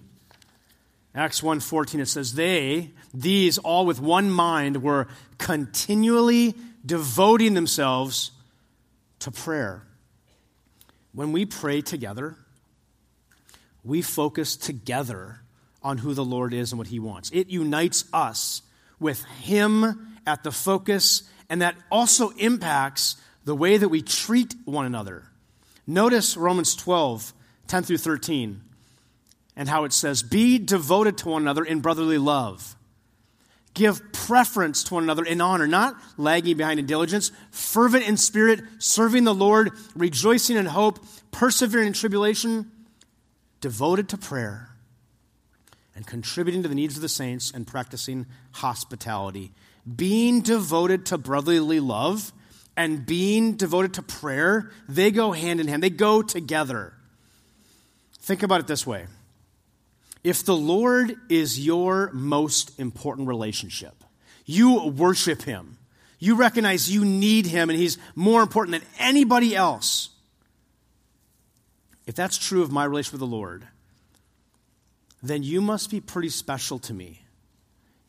Acts 1.13 1.41
1:14 1.41 1.99
it 1.99 2.05
says 2.07 2.35
they 2.35 2.91
these 3.13 3.57
all 3.57 3.85
with 3.85 3.99
one 3.99 4.31
mind 4.31 4.81
were 4.81 5.07
continually 5.37 6.55
devoting 6.85 7.53
themselves 7.53 8.31
to 9.19 9.31
prayer. 9.31 9.83
When 11.13 11.31
we 11.31 11.45
pray 11.45 11.81
together, 11.81 12.35
we 13.83 14.01
focus 14.01 14.55
together 14.55 15.41
on 15.83 15.97
who 15.97 16.13
the 16.13 16.25
Lord 16.25 16.53
is 16.53 16.71
and 16.71 16.79
what 16.79 16.87
He 16.87 16.99
wants. 16.99 17.29
It 17.33 17.49
unites 17.49 18.05
us 18.13 18.61
with 18.99 19.23
Him 19.23 20.15
at 20.25 20.43
the 20.43 20.51
focus, 20.51 21.23
and 21.49 21.61
that 21.61 21.75
also 21.91 22.29
impacts 22.31 23.15
the 23.43 23.55
way 23.55 23.77
that 23.77 23.89
we 23.89 24.01
treat 24.01 24.55
one 24.65 24.85
another. 24.85 25.23
Notice 25.87 26.37
Romans 26.37 26.75
12, 26.75 27.33
10 27.67 27.83
through 27.83 27.97
13, 27.97 28.61
and 29.55 29.67
how 29.67 29.83
it 29.83 29.93
says, 29.93 30.21
Be 30.21 30.59
devoted 30.59 31.17
to 31.19 31.29
one 31.29 31.41
another 31.41 31.63
in 31.63 31.81
brotherly 31.81 32.19
love. 32.19 32.75
Give 33.73 34.01
preference 34.11 34.83
to 34.85 34.95
one 34.95 35.03
another 35.03 35.23
in 35.23 35.39
honor, 35.39 35.67
not 35.67 35.95
lagging 36.17 36.57
behind 36.57 36.79
in 36.79 36.85
diligence, 36.85 37.31
fervent 37.51 38.07
in 38.07 38.17
spirit, 38.17 38.61
serving 38.79 39.23
the 39.23 39.33
Lord, 39.33 39.71
rejoicing 39.95 40.57
in 40.57 40.65
hope, 40.65 40.99
persevering 41.31 41.87
in 41.87 41.93
tribulation, 41.93 42.69
devoted 43.61 44.09
to 44.09 44.17
prayer 44.17 44.69
and 45.95 46.05
contributing 46.05 46.63
to 46.63 46.69
the 46.69 46.75
needs 46.75 46.95
of 46.95 47.01
the 47.01 47.09
saints 47.09 47.51
and 47.51 47.65
practicing 47.65 48.25
hospitality. 48.53 49.51
Being 49.95 50.41
devoted 50.41 51.05
to 51.07 51.17
brotherly 51.17 51.79
love 51.79 52.33
and 52.75 53.05
being 53.05 53.53
devoted 53.53 53.93
to 53.95 54.01
prayer, 54.01 54.71
they 54.87 55.11
go 55.11 55.31
hand 55.31 55.59
in 55.59 55.67
hand, 55.67 55.83
they 55.83 55.89
go 55.89 56.21
together. 56.21 56.93
Think 58.19 58.43
about 58.43 58.59
it 58.59 58.67
this 58.67 58.85
way 58.85 59.07
if 60.23 60.45
the 60.45 60.55
Lord 60.55 61.15
is 61.29 61.59
your 61.59 62.11
most 62.13 62.79
important 62.79 63.27
relationship, 63.27 64.03
you 64.45 64.87
worship 64.87 65.41
Him, 65.43 65.77
you 66.19 66.35
recognize 66.35 66.91
you 66.91 67.03
need 67.05 67.45
Him, 67.47 67.69
and 67.69 67.79
He's 67.79 67.97
more 68.15 68.41
important 68.41 68.79
than 68.79 68.89
anybody 68.99 69.55
else. 69.55 70.09
If 72.05 72.15
that's 72.15 72.37
true 72.37 72.61
of 72.61 72.71
my 72.71 72.85
relationship 72.85 73.13
with 73.13 73.29
the 73.29 73.35
Lord, 73.35 73.67
then 75.23 75.43
you 75.43 75.61
must 75.61 75.89
be 75.89 76.01
pretty 76.01 76.29
special 76.29 76.79
to 76.79 76.93
me. 76.93 77.21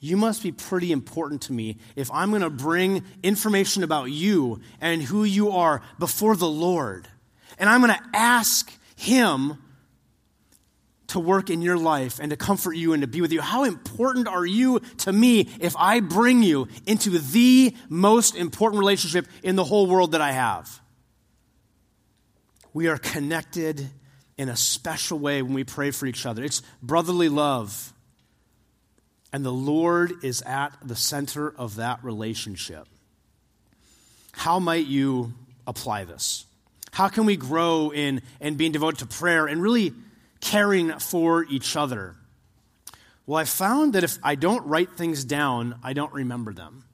You 0.00 0.16
must 0.16 0.42
be 0.42 0.50
pretty 0.50 0.90
important 0.90 1.42
to 1.42 1.52
me 1.52 1.76
if 1.94 2.10
I'm 2.10 2.30
going 2.30 2.42
to 2.42 2.50
bring 2.50 3.04
information 3.22 3.84
about 3.84 4.06
you 4.06 4.60
and 4.80 5.00
who 5.00 5.22
you 5.22 5.52
are 5.52 5.80
before 5.98 6.34
the 6.34 6.48
Lord. 6.48 7.06
And 7.58 7.70
I'm 7.70 7.80
going 7.80 7.94
to 7.94 8.02
ask 8.12 8.72
Him 8.96 9.58
to 11.12 11.20
work 11.20 11.50
in 11.50 11.62
your 11.62 11.76
life 11.76 12.18
and 12.20 12.30
to 12.30 12.36
comfort 12.36 12.74
you 12.74 12.92
and 12.92 13.02
to 13.02 13.06
be 13.06 13.20
with 13.20 13.32
you. 13.32 13.40
How 13.40 13.64
important 13.64 14.28
are 14.28 14.44
you 14.44 14.80
to 14.98 15.12
me 15.12 15.48
if 15.60 15.74
I 15.76 16.00
bring 16.00 16.42
you 16.42 16.68
into 16.86 17.10
the 17.10 17.74
most 17.88 18.34
important 18.36 18.78
relationship 18.78 19.26
in 19.42 19.56
the 19.56 19.64
whole 19.64 19.86
world 19.86 20.12
that 20.12 20.20
I 20.20 20.32
have? 20.32 20.80
We 22.72 22.88
are 22.88 22.98
connected 22.98 23.88
in 24.38 24.48
a 24.48 24.56
special 24.56 25.18
way 25.18 25.42
when 25.42 25.54
we 25.54 25.64
pray 25.64 25.90
for 25.90 26.06
each 26.06 26.26
other. 26.26 26.42
It's 26.42 26.62
brotherly 26.82 27.28
love. 27.28 27.92
And 29.32 29.44
the 29.44 29.52
Lord 29.52 30.24
is 30.24 30.42
at 30.42 30.76
the 30.82 30.96
center 30.96 31.50
of 31.50 31.76
that 31.76 32.02
relationship. 32.02 32.86
How 34.32 34.58
might 34.58 34.86
you 34.86 35.34
apply 35.66 36.04
this? 36.04 36.46
How 36.90 37.08
can 37.08 37.24
we 37.24 37.36
grow 37.36 37.90
in, 37.90 38.22
in 38.40 38.56
being 38.56 38.72
devoted 38.72 38.98
to 39.00 39.06
prayer 39.06 39.46
and 39.46 39.62
really 39.62 39.92
caring 40.42 40.98
for 40.98 41.44
each 41.44 41.74
other. 41.76 42.16
Well, 43.24 43.38
I 43.38 43.44
found 43.44 43.94
that 43.94 44.04
if 44.04 44.18
I 44.22 44.34
don't 44.34 44.66
write 44.66 44.98
things 44.98 45.24
down, 45.24 45.78
I 45.82 45.94
don't 45.94 46.12
remember 46.12 46.52
them. 46.52 46.84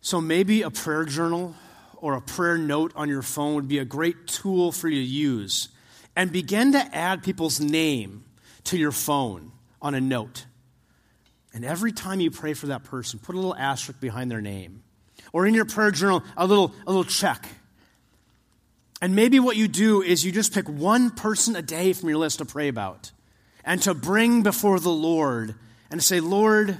So 0.00 0.20
maybe 0.20 0.62
a 0.62 0.70
prayer 0.70 1.04
journal 1.04 1.54
or 1.96 2.14
a 2.14 2.20
prayer 2.20 2.58
note 2.58 2.92
on 2.96 3.08
your 3.08 3.22
phone 3.22 3.54
would 3.54 3.68
be 3.68 3.78
a 3.78 3.84
great 3.84 4.26
tool 4.26 4.72
for 4.72 4.88
you 4.88 5.00
to 5.00 5.08
use. 5.08 5.68
And 6.16 6.32
begin 6.32 6.72
to 6.72 6.78
add 6.96 7.22
people's 7.22 7.60
name 7.60 8.24
to 8.64 8.76
your 8.76 8.90
phone 8.90 9.52
on 9.80 9.94
a 9.94 10.00
note. 10.00 10.46
And 11.54 11.64
every 11.64 11.92
time 11.92 12.18
you 12.18 12.30
pray 12.30 12.54
for 12.54 12.68
that 12.68 12.82
person, 12.84 13.20
put 13.20 13.34
a 13.34 13.38
little 13.38 13.54
asterisk 13.54 14.00
behind 14.00 14.30
their 14.30 14.40
name. 14.40 14.82
Or 15.32 15.46
in 15.46 15.54
your 15.54 15.64
prayer 15.64 15.90
journal, 15.90 16.24
a 16.36 16.46
little, 16.46 16.72
a 16.86 16.90
little 16.90 17.04
check. 17.04 17.46
And 19.00 19.14
maybe 19.14 19.38
what 19.38 19.56
you 19.56 19.68
do 19.68 20.02
is 20.02 20.24
you 20.24 20.32
just 20.32 20.52
pick 20.52 20.68
one 20.68 21.10
person 21.10 21.54
a 21.54 21.62
day 21.62 21.92
from 21.92 22.08
your 22.08 22.18
list 22.18 22.38
to 22.38 22.44
pray 22.44 22.68
about 22.68 23.12
and 23.64 23.80
to 23.82 23.94
bring 23.94 24.42
before 24.42 24.80
the 24.80 24.90
Lord 24.90 25.54
and 25.90 26.02
say, 26.02 26.20
Lord, 26.20 26.78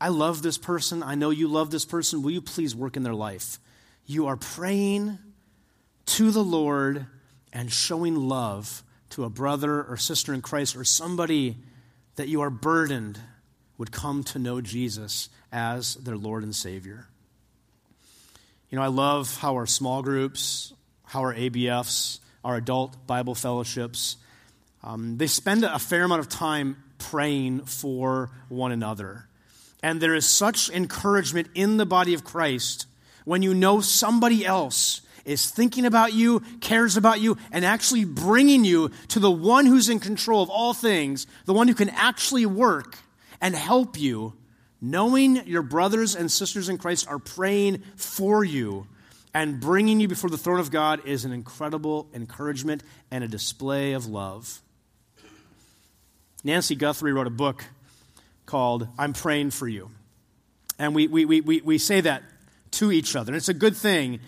I 0.00 0.08
love 0.08 0.42
this 0.42 0.58
person. 0.58 1.02
I 1.02 1.14
know 1.14 1.30
you 1.30 1.48
love 1.48 1.70
this 1.70 1.84
person. 1.84 2.22
Will 2.22 2.30
you 2.30 2.40
please 2.40 2.74
work 2.74 2.96
in 2.96 3.02
their 3.02 3.14
life? 3.14 3.58
You 4.06 4.26
are 4.26 4.36
praying 4.36 5.18
to 6.06 6.30
the 6.30 6.44
Lord 6.44 7.06
and 7.52 7.72
showing 7.72 8.14
love 8.14 8.82
to 9.10 9.24
a 9.24 9.30
brother 9.30 9.82
or 9.82 9.96
sister 9.96 10.32
in 10.32 10.42
Christ 10.42 10.76
or 10.76 10.84
somebody 10.84 11.56
that 12.16 12.28
you 12.28 12.40
are 12.40 12.50
burdened 12.50 13.18
would 13.78 13.92
come 13.92 14.24
to 14.24 14.38
know 14.38 14.60
Jesus 14.60 15.28
as 15.52 15.94
their 15.96 16.16
Lord 16.16 16.42
and 16.42 16.54
Savior. 16.54 17.08
You 18.70 18.76
know, 18.76 18.82
I 18.82 18.88
love 18.88 19.38
how 19.38 19.54
our 19.54 19.66
small 19.66 20.02
groups, 20.02 20.72
how 21.06 21.20
our 21.20 21.34
ABFs, 21.34 22.18
our 22.44 22.56
adult 22.56 23.06
Bible 23.06 23.34
fellowships, 23.34 24.16
um, 24.82 25.16
they 25.16 25.26
spend 25.26 25.64
a 25.64 25.78
fair 25.78 26.04
amount 26.04 26.20
of 26.20 26.28
time 26.28 26.76
praying 26.98 27.62
for 27.62 28.30
one 28.48 28.72
another. 28.72 29.26
And 29.82 30.00
there 30.00 30.14
is 30.14 30.26
such 30.26 30.70
encouragement 30.70 31.48
in 31.54 31.76
the 31.76 31.86
body 31.86 32.14
of 32.14 32.24
Christ 32.24 32.86
when 33.24 33.42
you 33.42 33.54
know 33.54 33.80
somebody 33.80 34.44
else 34.46 35.00
is 35.24 35.50
thinking 35.50 35.84
about 35.84 36.12
you, 36.12 36.40
cares 36.60 36.96
about 36.96 37.20
you, 37.20 37.36
and 37.50 37.64
actually 37.64 38.04
bringing 38.04 38.64
you 38.64 38.90
to 39.08 39.18
the 39.18 39.30
one 39.30 39.66
who's 39.66 39.88
in 39.88 39.98
control 39.98 40.42
of 40.42 40.50
all 40.50 40.72
things, 40.72 41.26
the 41.44 41.52
one 41.52 41.66
who 41.66 41.74
can 41.74 41.90
actually 41.90 42.46
work 42.46 42.96
and 43.40 43.54
help 43.54 43.98
you, 43.98 44.32
knowing 44.80 45.44
your 45.46 45.62
brothers 45.62 46.14
and 46.14 46.30
sisters 46.30 46.68
in 46.68 46.78
Christ 46.78 47.08
are 47.08 47.18
praying 47.18 47.82
for 47.96 48.44
you 48.44 48.86
and 49.36 49.60
bringing 49.60 50.00
you 50.00 50.08
before 50.08 50.30
the 50.30 50.38
throne 50.38 50.60
of 50.60 50.70
God 50.70 51.06
is 51.06 51.26
an 51.26 51.32
incredible 51.32 52.08
encouragement 52.14 52.82
and 53.10 53.22
a 53.22 53.28
display 53.28 53.92
of 53.92 54.06
love. 54.06 54.62
Nancy 56.42 56.74
Guthrie 56.74 57.12
wrote 57.12 57.26
a 57.26 57.30
book 57.30 57.62
called 58.46 58.88
I'm 58.98 59.12
Praying 59.12 59.50
for 59.50 59.68
You. 59.68 59.90
And 60.78 60.94
we, 60.94 61.06
we, 61.06 61.26
we, 61.26 61.42
we, 61.42 61.60
we 61.60 61.76
say 61.76 62.00
that 62.00 62.22
to 62.72 62.90
each 62.90 63.14
other. 63.14 63.30
And 63.30 63.36
it's 63.36 63.50
a 63.50 63.54
good 63.54 63.76
thing. 63.76 64.20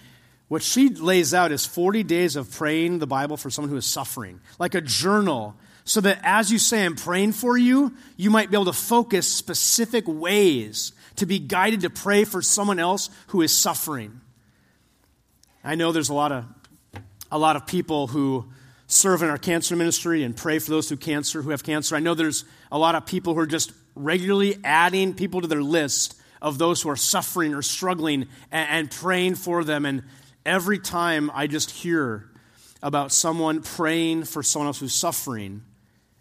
What 0.49 0.63
she 0.63 0.91
lays 0.91 1.33
out 1.33 1.53
is 1.53 1.65
40 1.65 2.03
days 2.03 2.37
of 2.37 2.53
praying 2.53 2.99
the 2.99 3.07
Bible 3.07 3.39
for 3.39 3.49
someone 3.49 3.71
who 3.71 3.79
is 3.79 3.87
suffering, 3.87 4.41
like 4.59 4.75
a 4.75 4.83
journal, 4.83 5.57
so 5.85 6.03
that 6.03 6.21
as 6.23 6.53
you 6.53 6.59
say, 6.59 6.85
I'm 6.85 6.97
praying 6.97 7.33
for 7.33 7.57
you, 7.57 7.95
you 8.19 8.29
might 8.29 8.51
be 8.51 8.59
able 8.59 8.67
to 8.67 8.75
focus 8.75 9.27
specific 9.27 10.05
ways 10.07 10.93
to 11.17 11.25
be 11.25 11.39
guided 11.39 11.81
to 11.81 11.89
pray 11.89 12.25
for 12.25 12.43
someone 12.43 12.79
else 12.79 13.09
who 13.29 13.41
is 13.41 13.57
suffering. 13.57 14.21
I 15.65 15.75
know 15.75 15.93
there's 15.93 16.09
a 16.09 16.15
lot 16.15 16.33
of, 16.33 16.45
a 17.31 17.39
lot 17.39 17.57
of 17.57 17.67
people 17.67 18.07
who 18.07 18.47
serve 18.87 19.23
in 19.23 19.29
our 19.29 19.39
cancer 19.39 19.77
ministry 19.77 20.23
and 20.23 20.37
pray 20.37 20.59
for 20.59 20.71
those 20.71 20.89
who 20.89 20.97
cancer 20.97 21.43
who 21.43 21.51
have 21.51 21.63
cancer. 21.63 21.95
I 21.95 22.01
know 22.01 22.15
there's 22.15 22.45
a 22.73 22.79
lot 22.79 22.95
of 22.95 23.07
people 23.07 23.35
who 23.35 23.41
are 23.41 23.47
just 23.47 23.73
regularly 23.95 24.57
adding 24.65 25.15
people 25.15 25.41
to 25.41 25.47
their 25.47 25.63
list 25.63 26.19
of 26.41 26.59
those 26.59 26.81
who 26.83 26.89
are 26.89 26.97
suffering 26.97 27.55
or 27.55 27.63
struggling 27.63 28.29
and, 28.51 28.71
and 28.71 28.91
praying 28.91 29.35
for 29.35 29.65
them. 29.65 29.85
And 29.85 30.05
every 30.47 30.79
time 30.79 31.31
I 31.35 31.47
just 31.47 31.71
hear 31.71 32.31
about 32.83 33.13
someone 33.13 33.63
praying 33.63 34.25
for 34.25 34.43
someone 34.43 34.69
else 34.69 34.79
who's 34.79 34.95
suffering, 34.95 35.63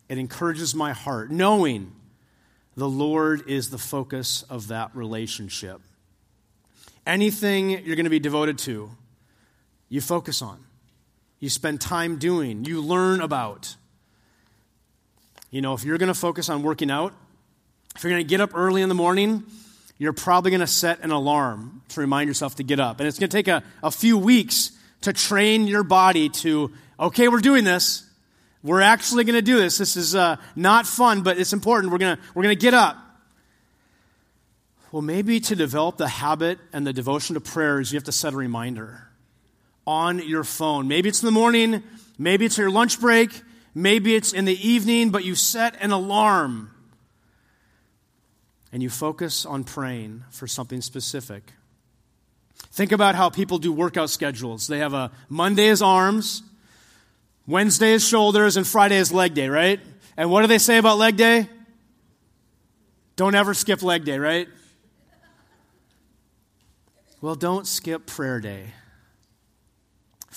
it 0.09 0.17
encourages 0.17 0.73
my 0.73 0.93
heart, 0.93 1.31
knowing 1.31 1.93
the 2.75 2.89
Lord 2.89 3.47
is 3.47 3.69
the 3.69 3.77
focus 3.77 4.43
of 4.49 4.69
that 4.69 4.95
relationship. 4.95 5.81
Anything 7.05 7.69
you're 7.69 7.95
going 7.95 8.05
to 8.05 8.09
be 8.09 8.19
devoted 8.19 8.57
to, 8.59 8.89
you 9.89 10.01
focus 10.01 10.41
on 10.41 10.63
you 11.39 11.49
spend 11.49 11.79
time 11.81 12.17
doing, 12.17 12.65
you 12.65 12.81
learn 12.81 13.21
about. 13.21 13.75
You 15.51 15.61
know, 15.61 15.73
if 15.73 15.83
you're 15.83 15.97
going 15.97 16.07
to 16.07 16.19
focus 16.19 16.49
on 16.49 16.63
working 16.63 16.91
out, 16.91 17.13
if 17.95 18.03
you're 18.03 18.11
going 18.11 18.23
to 18.23 18.27
get 18.27 18.41
up 18.41 18.51
early 18.53 18.81
in 18.81 18.89
the 18.89 18.95
morning, 18.95 19.43
you're 19.97 20.13
probably 20.13 20.51
going 20.51 20.61
to 20.61 20.67
set 20.67 20.99
an 21.01 21.11
alarm 21.11 21.81
to 21.89 21.99
remind 21.99 22.27
yourself 22.27 22.55
to 22.55 22.63
get 22.63 22.79
up. 22.79 22.99
And 22.99 23.07
it's 23.07 23.19
going 23.19 23.29
to 23.29 23.37
take 23.37 23.47
a, 23.47 23.63
a 23.81 23.91
few 23.91 24.17
weeks 24.17 24.71
to 25.01 25.13
train 25.13 25.67
your 25.67 25.83
body 25.83 26.29
to, 26.29 26.71
okay, 26.99 27.27
we're 27.27 27.39
doing 27.39 27.63
this. 27.63 28.03
We're 28.63 28.81
actually 28.81 29.23
going 29.23 29.35
to 29.35 29.41
do 29.41 29.57
this. 29.57 29.77
This 29.77 29.95
is 29.95 30.15
uh, 30.15 30.37
not 30.55 30.85
fun, 30.85 31.21
but 31.21 31.37
it's 31.37 31.53
important. 31.53 31.91
We're 31.91 31.99
going 31.99 32.17
we're 32.33 32.43
to 32.43 32.55
get 32.55 32.73
up. 32.73 32.97
Well, 34.91 35.01
maybe 35.01 35.39
to 35.41 35.55
develop 35.55 35.97
the 35.97 36.07
habit 36.07 36.59
and 36.73 36.85
the 36.85 36.93
devotion 36.93 37.35
to 37.35 37.41
prayers, 37.41 37.91
you 37.91 37.97
have 37.97 38.05
to 38.05 38.11
set 38.11 38.33
a 38.33 38.37
reminder 38.37 39.06
on 39.87 40.19
your 40.19 40.43
phone. 40.43 40.87
Maybe 40.87 41.07
it's 41.07 41.23
in 41.23 41.25
the 41.25 41.31
morning, 41.31 41.81
maybe 42.19 42.45
it's 42.45 42.57
your 42.57 42.69
lunch 42.69 42.99
break, 42.99 43.41
maybe 43.73 44.13
it's 44.13 44.33
in 44.33 44.43
the 44.45 44.67
evening, 44.67 45.09
but 45.09 45.23
you 45.23 45.33
set 45.33 45.81
an 45.81 45.91
alarm 45.91 46.71
and 48.73 48.83
you 48.83 48.89
focus 48.89 49.45
on 49.45 49.63
praying 49.63 50.25
for 50.29 50.45
something 50.45 50.81
specific. 50.81 51.53
Think 52.71 52.91
about 52.91 53.15
how 53.15 53.29
people 53.29 53.57
do 53.57 53.71
workout 53.71 54.09
schedules. 54.09 54.67
They 54.67 54.79
have 54.79 54.93
a 54.93 55.09
Monday 55.29 55.67
is 55.67 55.81
arms, 55.81 56.43
Wednesday 57.47 57.93
is 57.93 58.05
shoulders, 58.05 58.57
and 58.57 58.67
Friday 58.67 58.97
is 58.97 59.13
leg 59.13 59.33
day, 59.33 59.47
right? 59.47 59.79
And 60.17 60.29
what 60.29 60.41
do 60.41 60.47
they 60.47 60.57
say 60.57 60.77
about 60.77 60.97
leg 60.97 61.15
day? 61.15 61.47
Don't 63.15 63.35
ever 63.35 63.53
skip 63.53 63.81
leg 63.81 64.03
day, 64.03 64.19
right? 64.19 64.49
Well, 67.21 67.35
don't 67.35 67.65
skip 67.65 68.05
prayer 68.05 68.39
day. 68.39 68.73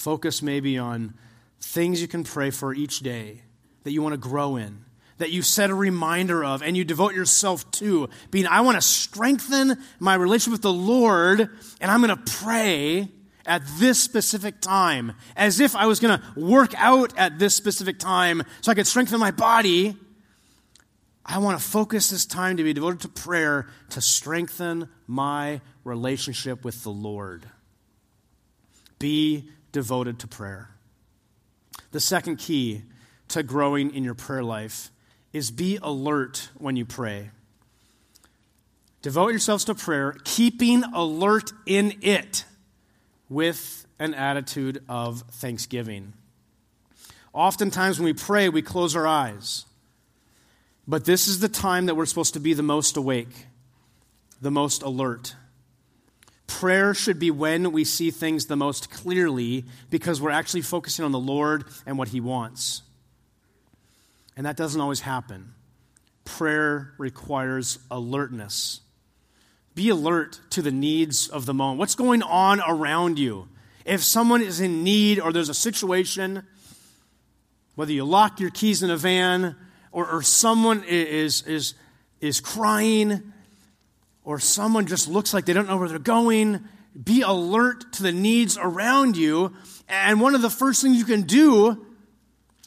Focus 0.00 0.40
maybe 0.40 0.78
on 0.78 1.12
things 1.60 2.00
you 2.00 2.08
can 2.08 2.24
pray 2.24 2.48
for 2.48 2.72
each 2.72 3.00
day 3.00 3.42
that 3.84 3.92
you 3.92 4.00
want 4.00 4.14
to 4.14 4.18
grow 4.18 4.56
in, 4.56 4.82
that 5.18 5.30
you 5.30 5.42
set 5.42 5.68
a 5.68 5.74
reminder 5.74 6.42
of, 6.42 6.62
and 6.62 6.74
you 6.74 6.84
devote 6.84 7.14
yourself 7.14 7.70
to. 7.72 8.08
Being, 8.30 8.46
I 8.46 8.62
want 8.62 8.76
to 8.76 8.80
strengthen 8.80 9.76
my 9.98 10.14
relationship 10.14 10.52
with 10.52 10.62
the 10.62 10.72
Lord, 10.72 11.50
and 11.82 11.90
I'm 11.90 12.00
going 12.00 12.16
to 12.16 12.32
pray 12.32 13.08
at 13.44 13.60
this 13.78 14.02
specific 14.02 14.62
time, 14.62 15.12
as 15.36 15.60
if 15.60 15.76
I 15.76 15.84
was 15.84 16.00
going 16.00 16.18
to 16.18 16.40
work 16.40 16.72
out 16.78 17.12
at 17.18 17.38
this 17.38 17.54
specific 17.54 17.98
time 17.98 18.42
so 18.62 18.72
I 18.72 18.74
could 18.74 18.86
strengthen 18.86 19.20
my 19.20 19.32
body. 19.32 19.96
I 21.26 21.36
want 21.38 21.60
to 21.60 21.64
focus 21.64 22.08
this 22.08 22.24
time 22.24 22.56
to 22.56 22.64
be 22.64 22.72
devoted 22.72 23.00
to 23.00 23.08
prayer 23.08 23.68
to 23.90 24.00
strengthen 24.00 24.88
my 25.06 25.60
relationship 25.84 26.64
with 26.64 26.84
the 26.84 26.90
Lord. 26.90 27.44
Be 28.98 29.50
devoted 29.72 30.18
to 30.20 30.26
prayer. 30.26 30.70
The 31.92 32.00
second 32.00 32.36
key 32.36 32.82
to 33.28 33.42
growing 33.42 33.94
in 33.94 34.04
your 34.04 34.14
prayer 34.14 34.42
life 34.42 34.90
is 35.32 35.50
be 35.50 35.78
alert 35.82 36.50
when 36.58 36.76
you 36.76 36.84
pray. 36.84 37.30
Devote 39.02 39.28
yourselves 39.28 39.64
to 39.64 39.74
prayer, 39.74 40.16
keeping 40.24 40.84
alert 40.84 41.52
in 41.64 41.94
it 42.02 42.44
with 43.28 43.86
an 43.98 44.14
attitude 44.14 44.82
of 44.88 45.22
thanksgiving. 45.30 46.12
Oftentimes, 47.32 47.98
when 47.98 48.06
we 48.06 48.12
pray, 48.12 48.48
we 48.48 48.60
close 48.60 48.96
our 48.96 49.06
eyes. 49.06 49.64
But 50.86 51.04
this 51.04 51.28
is 51.28 51.38
the 51.38 51.48
time 51.48 51.86
that 51.86 51.94
we're 51.94 52.06
supposed 52.06 52.34
to 52.34 52.40
be 52.40 52.52
the 52.52 52.62
most 52.62 52.96
awake, 52.96 53.46
the 54.40 54.50
most 54.50 54.82
alert. 54.82 55.36
Prayer 56.50 56.94
should 56.94 57.20
be 57.20 57.30
when 57.30 57.70
we 57.70 57.84
see 57.84 58.10
things 58.10 58.46
the 58.46 58.56
most 58.56 58.90
clearly 58.90 59.64
because 59.88 60.20
we're 60.20 60.30
actually 60.32 60.62
focusing 60.62 61.04
on 61.04 61.12
the 61.12 61.18
Lord 61.18 61.64
and 61.86 61.96
what 61.96 62.08
He 62.08 62.20
wants. 62.20 62.82
And 64.36 64.44
that 64.44 64.56
doesn't 64.56 64.80
always 64.80 65.00
happen. 65.00 65.54
Prayer 66.24 66.92
requires 66.98 67.78
alertness. 67.88 68.80
Be 69.76 69.90
alert 69.90 70.40
to 70.50 70.60
the 70.60 70.72
needs 70.72 71.28
of 71.28 71.46
the 71.46 71.54
moment. 71.54 71.78
What's 71.78 71.94
going 71.94 72.20
on 72.20 72.60
around 72.66 73.20
you? 73.20 73.48
If 73.84 74.02
someone 74.02 74.42
is 74.42 74.60
in 74.60 74.82
need 74.82 75.20
or 75.20 75.32
there's 75.32 75.50
a 75.50 75.54
situation, 75.54 76.44
whether 77.76 77.92
you 77.92 78.04
lock 78.04 78.40
your 78.40 78.50
keys 78.50 78.82
in 78.82 78.90
a 78.90 78.96
van 78.96 79.54
or, 79.92 80.10
or 80.10 80.20
someone 80.20 80.82
is, 80.82 81.42
is, 81.42 81.74
is 82.20 82.40
crying 82.40 83.29
or 84.24 84.38
someone 84.38 84.86
just 84.86 85.08
looks 85.08 85.32
like 85.32 85.46
they 85.46 85.52
don't 85.52 85.68
know 85.68 85.76
where 85.76 85.88
they're 85.88 85.98
going, 85.98 86.64
be 87.02 87.22
alert 87.22 87.92
to 87.94 88.02
the 88.02 88.12
needs 88.12 88.58
around 88.58 89.16
you. 89.16 89.54
And 89.88 90.20
one 90.20 90.34
of 90.34 90.42
the 90.42 90.50
first 90.50 90.82
things 90.82 90.96
you 90.96 91.04
can 91.04 91.22
do 91.22 91.86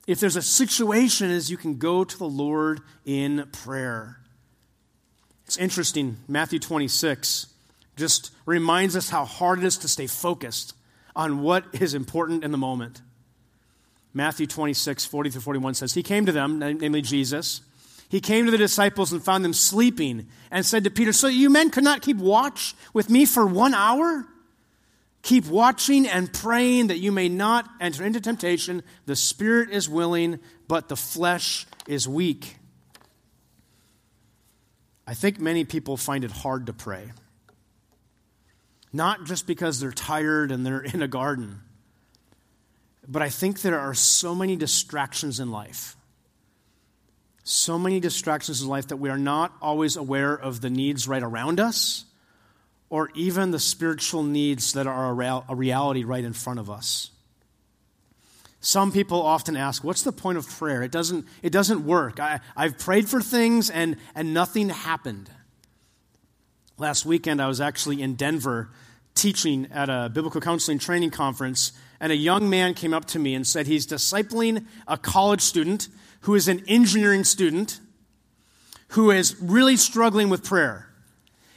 if 0.05 0.19
there's 0.19 0.35
a 0.35 0.41
situation, 0.41 1.31
is 1.31 1.49
you 1.49 1.57
can 1.57 1.77
go 1.77 2.03
to 2.03 2.17
the 2.17 2.27
Lord 2.27 2.81
in 3.05 3.47
prayer. 3.51 4.19
It's 5.45 5.57
interesting, 5.57 6.17
Matthew 6.27 6.59
26 6.59 7.47
just 7.95 8.31
reminds 8.45 8.95
us 8.95 9.09
how 9.09 9.23
hard 9.23 9.59
it 9.59 9.65
is 9.65 9.77
to 9.77 9.87
stay 9.87 10.07
focused 10.07 10.73
on 11.15 11.41
what 11.41 11.63
is 11.73 11.93
important 11.93 12.43
in 12.43 12.51
the 12.51 12.57
moment. 12.57 13.01
Matthew 14.15 14.47
26, 14.47 15.05
40 15.05 15.29
through 15.29 15.41
41 15.41 15.75
says, 15.75 15.93
He 15.93 16.01
came 16.01 16.25
to 16.25 16.31
them, 16.31 16.57
namely 16.57 17.03
Jesus. 17.03 17.61
He 18.13 18.21
came 18.21 18.45
to 18.45 18.51
the 18.51 18.59
disciples 18.59 19.11
and 19.11 19.23
found 19.23 19.43
them 19.43 19.53
sleeping 19.53 20.27
and 20.51 20.63
said 20.63 20.83
to 20.83 20.91
Peter, 20.91 21.11
So 21.11 21.27
you 21.27 21.49
men 21.49 21.71
could 21.71 21.83
not 21.83 22.03
keep 22.03 22.17
watch 22.17 22.75
with 22.93 23.09
me 23.09 23.25
for 23.25 23.43
one 23.43 23.73
hour? 23.73 24.27
Keep 25.23 25.47
watching 25.47 26.05
and 26.05 26.31
praying 26.31 26.87
that 26.87 26.99
you 26.99 27.11
may 27.11 27.27
not 27.27 27.67
enter 27.81 28.05
into 28.05 28.21
temptation. 28.21 28.83
The 29.07 29.15
spirit 29.15 29.71
is 29.71 29.89
willing, 29.89 30.39
but 30.67 30.89
the 30.89 30.95
flesh 30.95 31.65
is 31.87 32.07
weak. 32.07 32.57
I 35.07 35.15
think 35.15 35.39
many 35.39 35.65
people 35.65 35.97
find 35.97 36.23
it 36.23 36.29
hard 36.29 36.67
to 36.67 36.73
pray. 36.73 37.13
Not 38.93 39.23
just 39.23 39.47
because 39.47 39.79
they're 39.79 39.91
tired 39.91 40.51
and 40.51 40.63
they're 40.63 40.83
in 40.83 41.01
a 41.01 41.07
garden, 41.07 41.61
but 43.07 43.23
I 43.23 43.29
think 43.29 43.61
there 43.61 43.79
are 43.79 43.95
so 43.95 44.35
many 44.35 44.55
distractions 44.55 45.39
in 45.39 45.49
life. 45.49 45.97
So 47.43 47.77
many 47.77 47.99
distractions 47.99 48.61
in 48.61 48.67
life 48.67 48.87
that 48.87 48.97
we 48.97 49.09
are 49.09 49.17
not 49.17 49.53
always 49.61 49.97
aware 49.97 50.33
of 50.33 50.61
the 50.61 50.69
needs 50.69 51.07
right 51.07 51.23
around 51.23 51.59
us 51.59 52.05
or 52.89 53.09
even 53.15 53.51
the 53.51 53.59
spiritual 53.59 54.23
needs 54.23 54.73
that 54.73 54.87
are 54.87 55.09
a 55.09 55.55
reality 55.55 56.03
right 56.03 56.23
in 56.23 56.31
front 56.31 56.59
of 56.59 56.69
us. 56.69 57.09
Some 58.61 58.93
people 58.93 59.21
often 59.21 59.57
ask, 59.57 59.83
What's 59.83 60.03
the 60.03 60.13
point 60.13 60.37
of 60.37 60.47
prayer? 60.47 60.83
It 60.83 60.91
doesn't, 60.91 61.27
it 61.41 61.49
doesn't 61.49 61.85
work. 61.85 62.19
I, 62.19 62.39
I've 62.55 62.77
prayed 62.77 63.09
for 63.09 63.19
things 63.19 63.69
and, 63.69 63.97
and 64.15 64.33
nothing 64.33 64.69
happened. 64.69 65.29
Last 66.77 67.05
weekend, 67.05 67.41
I 67.41 67.47
was 67.47 67.59
actually 67.59 68.01
in 68.01 68.15
Denver 68.15 68.69
teaching 69.15 69.67
at 69.71 69.89
a 69.89 70.09
biblical 70.13 70.39
counseling 70.39 70.79
training 70.79 71.11
conference, 71.11 71.73
and 71.99 72.11
a 72.11 72.15
young 72.15 72.49
man 72.49 72.73
came 72.73 72.93
up 72.93 73.05
to 73.05 73.19
me 73.19 73.35
and 73.35 73.45
said 73.45 73.67
he's 73.67 73.85
discipling 73.85 74.65
a 74.87 74.97
college 74.97 75.41
student 75.41 75.87
who 76.23 76.35
is 76.35 76.47
an 76.47 76.63
engineering 76.67 77.23
student 77.23 77.79
who 78.89 79.11
is 79.11 79.39
really 79.41 79.75
struggling 79.75 80.29
with 80.29 80.43
prayer. 80.43 80.89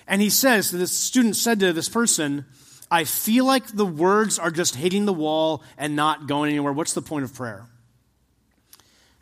And 0.07 0.23
he 0.23 0.31
says, 0.31 0.71
this 0.71 0.93
student 0.93 1.37
said 1.37 1.61
to 1.61 1.73
this 1.73 1.89
person, 1.89 2.45
I 2.91 3.05
feel 3.05 3.45
like 3.45 3.67
the 3.67 3.87
words 3.87 4.39
are 4.39 4.51
just 4.51 4.77
hitting 4.77 5.05
the 5.05 5.13
wall 5.13 5.63
and 5.77 5.97
not 5.97 6.29
going 6.29 6.51
anywhere. 6.51 6.73
What's 6.73 6.95
the 6.95 7.03
point 7.03 7.25
of 7.25 7.35
prayer? 7.35 7.67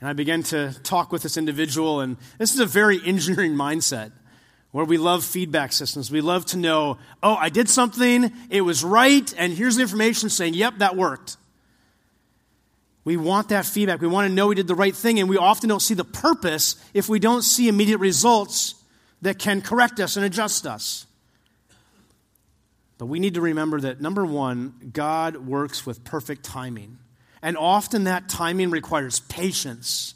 And 0.01 0.09
I 0.09 0.13
began 0.13 0.43
to 0.45 0.75
talk 0.83 1.13
with 1.13 1.23
this 1.23 1.37
individual, 1.37 2.01
and 2.01 2.17
this 2.39 2.53
is 2.53 2.61
a 2.61 2.67
very 2.67 3.01
engineering 3.05 3.55
mindset 3.55 4.13
where 4.71 4.85
we 4.85 4.99
love 4.99 5.25
feedback 5.25 5.73
systems. 5.73 6.11
We 6.11 6.21
love 6.21 6.45
to 6.47 6.59
know, 6.59 6.99
oh, 7.23 7.35
I 7.35 7.49
did 7.49 7.69
something, 7.69 8.33
it 8.51 8.61
was 8.61 8.85
right, 8.85 9.33
and 9.39 9.53
here's 9.53 9.77
the 9.77 9.83
information 9.83 10.29
saying, 10.29 10.55
yep, 10.55 10.79
that 10.79 10.97
worked. 10.97 11.37
We 13.05 13.17
want 13.17 13.51
that 13.51 13.67
feedback. 13.67 14.01
We 14.01 14.09
want 14.09 14.29
to 14.29 14.35
know 14.35 14.47
we 14.47 14.55
did 14.55 14.67
the 14.67 14.75
right 14.75 14.95
thing, 14.97 15.21
and 15.21 15.29
we 15.29 15.37
often 15.37 15.69
don't 15.69 15.81
see 15.81 15.95
the 15.95 16.05
purpose 16.05 16.77
if 16.95 17.09
we 17.09 17.19
don't 17.19 17.43
see 17.43 17.69
immediate 17.69 17.99
results 17.99 18.75
that 19.23 19.39
can 19.39 19.61
correct 19.61 20.01
us 20.01 20.17
and 20.17 20.25
adjust 20.25 20.67
us. 20.67 21.07
But 22.97 23.07
we 23.07 23.19
need 23.19 23.35
to 23.35 23.41
remember 23.41 23.81
that 23.81 24.01
number 24.01 24.25
one, 24.25 24.91
God 24.93 25.37
works 25.37 25.85
with 25.85 26.05
perfect 26.05 26.45
timing. 26.45 26.99
And 27.43 27.59
often 27.59 28.05
that 28.05 28.29
timing 28.29 28.71
requires 28.71 29.21
patience 29.21 30.15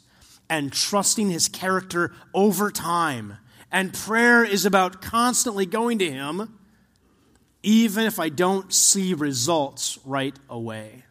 and 0.49 0.73
trusting 0.73 1.29
his 1.29 1.47
character 1.47 2.11
over 2.33 2.71
time. 2.71 3.37
And 3.71 3.93
prayer 3.93 4.43
is 4.43 4.65
about 4.65 5.01
constantly 5.01 5.67
going 5.67 5.99
to 5.99 6.09
him, 6.09 6.57
even 7.61 8.05
if 8.05 8.19
I 8.19 8.29
don't 8.29 8.73
see 8.73 9.13
results 9.13 9.99
right 10.05 10.35
away. 10.49 11.03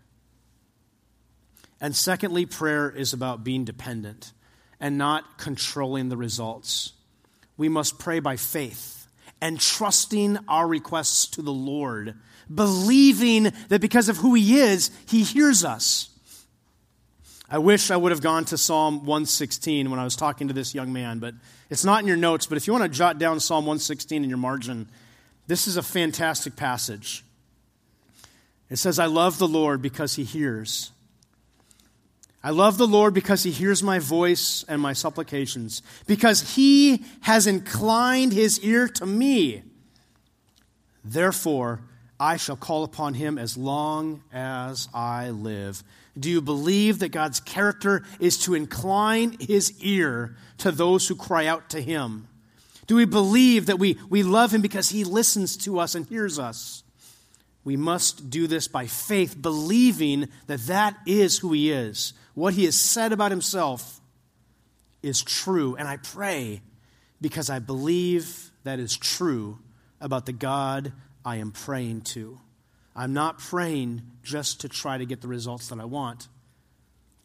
And 1.81 1.95
secondly, 1.95 2.47
prayer 2.47 2.91
is 2.91 3.12
about 3.12 3.45
being 3.45 3.64
dependent 3.64 4.33
and 4.81 4.99
not 4.99 5.38
controlling 5.38 6.09
the 6.09 6.17
results 6.17 6.93
we 7.59 7.69
must 7.69 7.99
pray 7.99 8.21
by 8.21 8.37
faith 8.37 9.07
and 9.43 9.61
trusting 9.61 10.38
our 10.49 10.67
requests 10.67 11.27
to 11.27 11.43
the 11.43 11.53
Lord, 11.53 12.14
believing 12.53 13.53
that 13.69 13.83
because 13.83 14.09
of 14.09 14.17
who 14.17 14.35
He 14.35 14.59
is, 14.59 14.91
He 15.07 15.23
hears 15.23 15.64
us. 15.64 16.09
I 17.51 17.59
wish 17.59 17.91
I 17.91 17.97
would 17.97 18.12
have 18.12 18.21
gone 18.21 18.45
to 18.47 18.59
Psalm 18.59 19.01
116 19.01 19.91
when 19.91 19.99
I 19.99 20.05
was 20.05 20.17
talking 20.17 20.49
to 20.49 20.55
this 20.55 20.75
young 20.75 20.93
man, 20.93 21.19
but 21.19 21.35
it's 21.69 21.85
not 21.85 22.01
in 22.01 22.07
your 22.07 22.17
notes. 22.17 22.47
But 22.47 22.59
if 22.59 22.67
you 22.67 22.73
want 22.73 22.85
to 22.85 22.88
jot 22.88 23.19
down 23.19 23.41
Psalm 23.41 23.64
116 23.64 24.23
in 24.23 24.29
your 24.29 24.38
margin, 24.38 24.88
this 25.47 25.67
is 25.67 25.77
a 25.77 25.83
fantastic 25.83 26.57
passage. 26.57 27.25
It 28.71 28.77
says, 28.77 28.99
I 28.99 29.07
love 29.07 29.38
the 29.38 29.49
Lord 29.49 29.83
because 29.83 30.14
He 30.14 30.25
hears. 30.25 30.93
I 32.42 32.51
love 32.51 32.79
the 32.79 32.87
Lord 32.87 33.14
because 33.14 33.42
he 33.42 33.51
hears 33.51 33.83
my 33.83 33.98
voice 33.98 34.64
and 34.68 34.81
my 34.81 34.92
supplications, 34.92 35.83
because 36.07 36.55
he 36.55 37.05
has 37.22 37.46
inclined 37.46 38.33
his 38.33 38.61
ear 38.61 38.88
to 38.88 39.07
me. 39.07 39.62
Therefore, 41.05 41.81
I 42.20 42.37
shall 42.37 42.57
call 42.57 42.85
upon 42.85 43.14
him 43.14 43.38
as 43.38 43.57
long 43.57 44.22
as 44.33 44.88
I 44.92 45.31
live. 45.31 45.83
Do 46.18 46.31
you 46.31 46.40
believe 46.40 46.98
that 46.98 47.11
God's 47.11 47.40
character 47.40 48.05
is 48.18 48.38
to 48.38 48.55
incline 48.55 49.37
his 49.40 49.72
ear 49.81 50.37
to 50.59 50.72
those 50.72 51.07
who 51.07 51.14
cry 51.14 51.46
out 51.46 51.70
to 51.70 51.81
him? 51.81 52.29
Do 52.87 52.96
we 52.96 53.05
believe 53.05 53.66
that 53.66 53.79
we, 53.79 53.98
we 54.09 54.22
love 54.22 54.53
him 54.53 54.62
because 54.62 54.88
he 54.88 55.05
listens 55.05 55.57
to 55.59 55.79
us 55.79 55.94
and 55.94 56.07
hears 56.07 56.38
us? 56.38 56.83
We 57.69 57.77
must 57.77 58.31
do 58.31 58.47
this 58.47 58.67
by 58.67 58.87
faith, 58.87 59.37
believing 59.39 60.31
that 60.47 60.61
that 60.69 60.97
is 61.05 61.37
who 61.37 61.53
he 61.53 61.71
is 61.71 62.15
what 62.33 62.55
he 62.55 62.65
has 62.65 62.81
said 62.81 63.13
about 63.13 63.31
himself 63.31 64.01
is 65.03 65.23
true. 65.23 65.77
And 65.77 65.87
I 65.87 65.99
pray 65.99 66.63
because 67.21 67.51
I 67.51 67.59
believe 67.59 68.51
that 68.65 68.79
is 68.79 68.97
true 68.97 69.59
about 70.01 70.25
the 70.25 70.33
God 70.33 70.95
I 71.27 71.37
am 71.37 71.53
praying 71.53 72.03
to. 72.13 72.41
I'm 72.97 73.13
not 73.13 73.39
praying 73.39 74.01
just 74.23 74.63
to 74.63 74.71
try 74.71 74.97
to 74.97 75.05
get 75.05 75.21
the 75.21 75.29
results 75.29 75.69
that 75.69 75.79
I 75.79 75.85
want. 75.85 76.27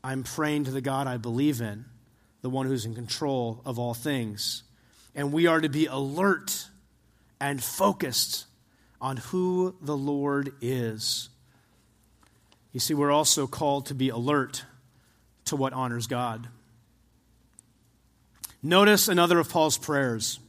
I'm 0.04 0.24
praying 0.24 0.66
to 0.66 0.72
the 0.72 0.82
God 0.82 1.08
I 1.08 1.16
believe 1.16 1.62
in, 1.62 1.86
the 2.42 2.50
one 2.50 2.66
who's 2.66 2.86
in 2.86 2.96
control 2.96 3.62
of 3.66 3.80
all 3.80 3.94
things. 3.94 4.64
And 5.16 5.32
we 5.32 5.48
are 5.48 5.62
to 5.62 5.70
be 5.70 5.86
alert 5.86 6.68
and 7.40 7.64
focused 7.64 8.48
on 9.04 9.18
who 9.18 9.76
the 9.82 9.98
Lord 9.98 10.54
is. 10.62 11.28
You 12.72 12.80
see, 12.80 12.94
we're 12.94 13.12
also 13.12 13.48
called 13.48 13.88
to 13.88 13.94
be 13.94 14.08
alert 14.08 14.64
to 15.46 15.58
what 15.58 15.74
honors 15.74 16.08
God. 16.08 16.48
Notice 18.64 19.10
another 19.10 19.40
of 19.40 19.50
Paul's 19.50 19.78
prayers 19.78 20.40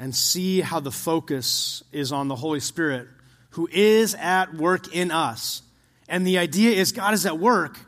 and 0.00 0.12
see 0.12 0.60
how 0.62 0.80
the 0.80 0.90
focus 0.90 1.84
is 1.92 2.10
on 2.10 2.26
the 2.26 2.34
Holy 2.34 2.58
Spirit 2.58 3.06
who 3.50 3.68
is 3.70 4.16
at 4.16 4.54
work 4.54 4.92
in 4.92 5.12
us. 5.12 5.62
And 6.08 6.26
the 6.26 6.38
idea 6.38 6.72
is 6.72 6.90
God 6.90 7.14
is 7.14 7.24
at 7.24 7.38
work, 7.38 7.78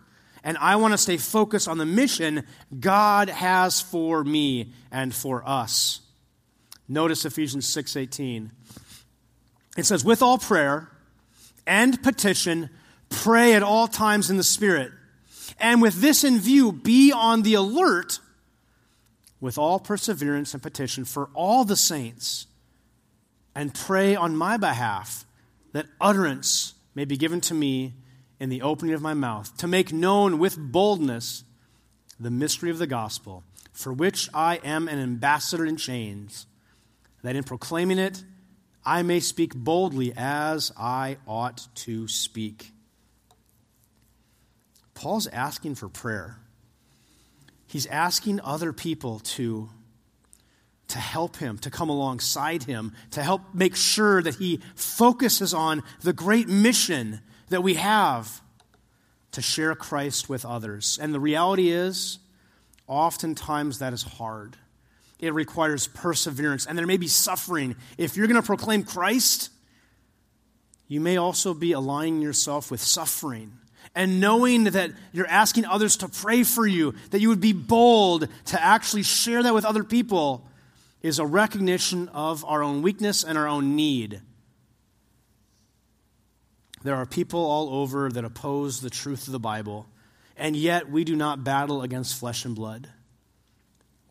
and 0.44 0.56
I 0.58 0.76
want 0.76 0.94
to 0.94 0.98
stay 0.98 1.16
focused 1.16 1.66
on 1.66 1.76
the 1.76 1.86
mission 1.86 2.46
God 2.78 3.28
has 3.28 3.80
for 3.80 4.22
me 4.22 4.72
and 4.92 5.12
for 5.12 5.42
us. 5.44 6.00
Notice 6.88 7.24
Ephesians 7.24 7.66
6:18. 7.66 8.52
It 9.76 9.86
says, 9.86 10.04
"With 10.04 10.22
all 10.22 10.38
prayer 10.38 10.90
and 11.66 12.02
petition, 12.02 12.70
pray 13.08 13.54
at 13.54 13.62
all 13.62 13.88
times 13.88 14.30
in 14.30 14.36
the 14.36 14.42
Spirit." 14.42 14.92
And 15.58 15.82
with 15.82 16.00
this 16.00 16.24
in 16.24 16.38
view, 16.38 16.72
be 16.72 17.12
on 17.12 17.42
the 17.42 17.54
alert 17.54 18.20
with 19.40 19.58
all 19.58 19.80
perseverance 19.80 20.54
and 20.54 20.62
petition 20.62 21.04
for 21.04 21.26
all 21.34 21.64
the 21.64 21.76
saints, 21.76 22.46
and 23.54 23.74
pray 23.74 24.14
on 24.14 24.36
my 24.36 24.56
behalf 24.56 25.26
that 25.72 25.86
utterance 26.00 26.74
may 26.94 27.04
be 27.04 27.16
given 27.16 27.40
to 27.40 27.54
me 27.54 27.94
in 28.38 28.48
the 28.48 28.62
opening 28.62 28.94
of 28.94 29.02
my 29.02 29.14
mouth, 29.14 29.56
to 29.56 29.66
make 29.66 29.92
known 29.92 30.38
with 30.38 30.56
boldness 30.58 31.44
the 32.20 32.30
mystery 32.30 32.70
of 32.70 32.78
the 32.78 32.86
gospel, 32.86 33.42
for 33.72 33.92
which 33.92 34.28
I 34.34 34.56
am 34.64 34.88
an 34.88 34.98
ambassador 34.98 35.64
in 35.64 35.76
chains, 35.76 36.46
that 37.22 37.36
in 37.36 37.44
proclaiming 37.44 37.98
it 37.98 38.24
I 38.84 39.02
may 39.02 39.20
speak 39.20 39.54
boldly 39.54 40.12
as 40.16 40.72
I 40.76 41.18
ought 41.26 41.68
to 41.76 42.08
speak. 42.08 42.72
Paul's 44.94 45.26
asking 45.28 45.76
for 45.76 45.88
prayer. 45.88 46.38
He's 47.66 47.86
asking 47.86 48.40
other 48.40 48.72
people 48.72 49.20
to, 49.20 49.70
to 50.88 50.98
help 50.98 51.36
him, 51.36 51.58
to 51.58 51.70
come 51.70 51.88
alongside 51.88 52.64
him, 52.64 52.92
to 53.12 53.22
help 53.22 53.54
make 53.54 53.76
sure 53.76 54.22
that 54.22 54.34
he 54.36 54.60
focuses 54.74 55.54
on 55.54 55.82
the 56.00 56.12
great 56.12 56.48
mission 56.48 57.20
that 57.48 57.62
we 57.62 57.74
have 57.74 58.42
to 59.32 59.40
share 59.40 59.74
Christ 59.74 60.28
with 60.28 60.44
others. 60.44 60.98
And 61.00 61.14
the 61.14 61.20
reality 61.20 61.70
is, 61.70 62.18
oftentimes 62.86 63.78
that 63.78 63.92
is 63.92 64.02
hard. 64.02 64.56
It 65.22 65.32
requires 65.32 65.86
perseverance, 65.86 66.66
and 66.66 66.76
there 66.76 66.86
may 66.86 66.96
be 66.96 67.06
suffering. 67.06 67.76
If 67.96 68.16
you're 68.16 68.26
going 68.26 68.40
to 68.40 68.46
proclaim 68.46 68.82
Christ, 68.82 69.50
you 70.88 71.00
may 71.00 71.16
also 71.16 71.54
be 71.54 71.72
aligning 71.72 72.20
yourself 72.20 72.72
with 72.72 72.80
suffering. 72.80 73.52
And 73.94 74.20
knowing 74.20 74.64
that 74.64 74.90
you're 75.12 75.28
asking 75.28 75.64
others 75.64 75.96
to 75.98 76.08
pray 76.08 76.42
for 76.42 76.66
you, 76.66 76.94
that 77.10 77.20
you 77.20 77.28
would 77.28 77.40
be 77.40 77.52
bold 77.52 78.26
to 78.46 78.62
actually 78.62 79.04
share 79.04 79.44
that 79.44 79.54
with 79.54 79.64
other 79.64 79.84
people, 79.84 80.44
is 81.02 81.18
a 81.18 81.26
recognition 81.26 82.08
of 82.08 82.44
our 82.44 82.62
own 82.62 82.82
weakness 82.82 83.22
and 83.22 83.38
our 83.38 83.46
own 83.46 83.76
need. 83.76 84.22
There 86.82 86.96
are 86.96 87.06
people 87.06 87.40
all 87.40 87.80
over 87.80 88.08
that 88.10 88.24
oppose 88.24 88.80
the 88.80 88.90
truth 88.90 89.28
of 89.28 89.32
the 89.32 89.38
Bible, 89.38 89.86
and 90.36 90.56
yet 90.56 90.90
we 90.90 91.04
do 91.04 91.14
not 91.14 91.44
battle 91.44 91.82
against 91.82 92.18
flesh 92.18 92.44
and 92.44 92.56
blood. 92.56 92.88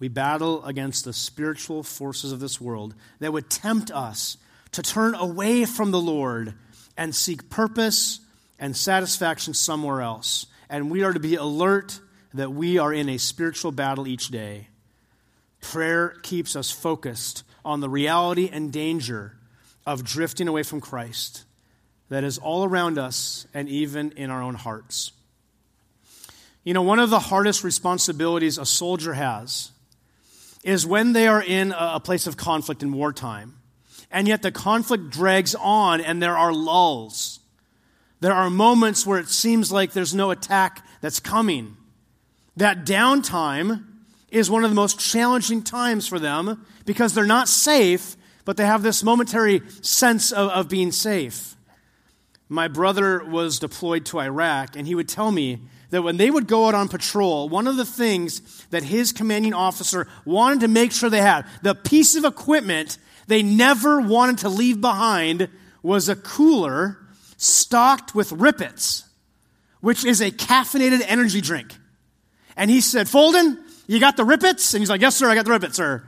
We 0.01 0.07
battle 0.07 0.65
against 0.65 1.05
the 1.05 1.13
spiritual 1.13 1.83
forces 1.83 2.31
of 2.31 2.39
this 2.39 2.59
world 2.59 2.95
that 3.19 3.31
would 3.31 3.51
tempt 3.51 3.91
us 3.91 4.35
to 4.71 4.81
turn 4.81 5.13
away 5.13 5.63
from 5.63 5.91
the 5.91 6.01
Lord 6.01 6.55
and 6.97 7.13
seek 7.13 7.51
purpose 7.51 8.19
and 8.57 8.75
satisfaction 8.75 9.53
somewhere 9.53 10.01
else. 10.01 10.47
And 10.71 10.89
we 10.89 11.03
are 11.03 11.13
to 11.13 11.19
be 11.19 11.35
alert 11.35 11.99
that 12.33 12.51
we 12.51 12.79
are 12.79 12.91
in 12.91 13.09
a 13.09 13.19
spiritual 13.19 13.71
battle 13.71 14.07
each 14.07 14.29
day. 14.29 14.69
Prayer 15.61 16.15
keeps 16.23 16.55
us 16.55 16.71
focused 16.71 17.43
on 17.63 17.79
the 17.79 17.89
reality 17.89 18.49
and 18.51 18.73
danger 18.73 19.37
of 19.85 20.03
drifting 20.03 20.47
away 20.47 20.63
from 20.63 20.81
Christ 20.81 21.43
that 22.09 22.23
is 22.23 22.39
all 22.39 22.63
around 22.63 22.97
us 22.97 23.45
and 23.53 23.69
even 23.69 24.13
in 24.13 24.31
our 24.31 24.41
own 24.41 24.55
hearts. 24.55 25.11
You 26.63 26.73
know, 26.73 26.81
one 26.81 26.97
of 26.97 27.11
the 27.11 27.19
hardest 27.19 27.63
responsibilities 27.63 28.57
a 28.57 28.65
soldier 28.65 29.13
has 29.13 29.71
is 30.63 30.85
when 30.85 31.13
they 31.13 31.27
are 31.27 31.41
in 31.41 31.73
a 31.77 31.99
place 31.99 32.27
of 32.27 32.37
conflict 32.37 32.83
in 32.83 32.91
wartime, 32.91 33.55
and 34.11 34.27
yet 34.27 34.41
the 34.41 34.51
conflict 34.51 35.09
drags 35.09 35.55
on 35.55 36.01
and 36.01 36.21
there 36.21 36.37
are 36.37 36.53
lulls. 36.53 37.39
There 38.19 38.33
are 38.33 38.49
moments 38.49 39.05
where 39.05 39.19
it 39.19 39.29
seems 39.29 39.71
like 39.71 39.93
there's 39.93 40.13
no 40.13 40.31
attack 40.31 40.85
that's 41.01 41.19
coming. 41.19 41.77
That 42.57 42.85
downtime 42.85 43.85
is 44.29 44.49
one 44.49 44.63
of 44.63 44.69
the 44.69 44.75
most 44.75 44.99
challenging 44.99 45.63
times 45.63 46.07
for 46.07 46.19
them 46.19 46.65
because 46.85 47.13
they're 47.13 47.25
not 47.25 47.47
safe, 47.47 48.15
but 48.45 48.57
they 48.57 48.65
have 48.65 48.83
this 48.83 49.03
momentary 49.03 49.61
sense 49.81 50.31
of, 50.31 50.49
of 50.51 50.69
being 50.69 50.91
safe 50.91 51.51
my 52.51 52.67
brother 52.67 53.23
was 53.23 53.59
deployed 53.59 54.05
to 54.07 54.19
Iraq, 54.19 54.75
and 54.75 54.85
he 54.85 54.93
would 54.93 55.07
tell 55.07 55.31
me 55.31 55.61
that 55.91 56.01
when 56.01 56.17
they 56.17 56.31
would 56.31 56.47
go 56.47 56.67
out 56.67 56.73
on 56.73 56.87
patrol, 56.87 57.47
one 57.47 57.67
of 57.67 57.77
the 57.77 57.85
things 57.85 58.65
that 58.71 58.83
his 58.83 59.11
commanding 59.11 59.53
officer 59.53 60.07
wanted 60.25 60.61
to 60.61 60.67
make 60.67 60.91
sure 60.91 61.09
they 61.09 61.21
had, 61.21 61.45
the 61.61 61.75
piece 61.75 62.15
of 62.15 62.25
equipment 62.25 62.97
they 63.27 63.43
never 63.43 64.01
wanted 64.01 64.39
to 64.39 64.49
leave 64.49 64.81
behind, 64.81 65.49
was 65.83 66.09
a 66.09 66.15
cooler 66.15 66.97
stocked 67.37 68.15
with 68.15 68.31
Rip 68.31 68.61
Its, 68.61 69.03
which 69.81 70.05
is 70.05 70.21
a 70.21 70.31
caffeinated 70.31 71.01
energy 71.05 71.41
drink. 71.41 71.75
And 72.55 72.69
he 72.69 72.81
said, 72.81 73.07
Folden, 73.07 73.57
you 73.87 73.99
got 73.99 74.17
the 74.17 74.25
Rip 74.25 74.43
Its? 74.43 74.73
And 74.73 74.81
he's 74.81 74.89
like, 74.89 75.01
Yes, 75.01 75.15
sir, 75.15 75.29
I 75.29 75.35
got 75.35 75.45
the 75.45 75.51
Rip 75.51 75.63
Its, 75.63 75.75
sir. 75.75 76.03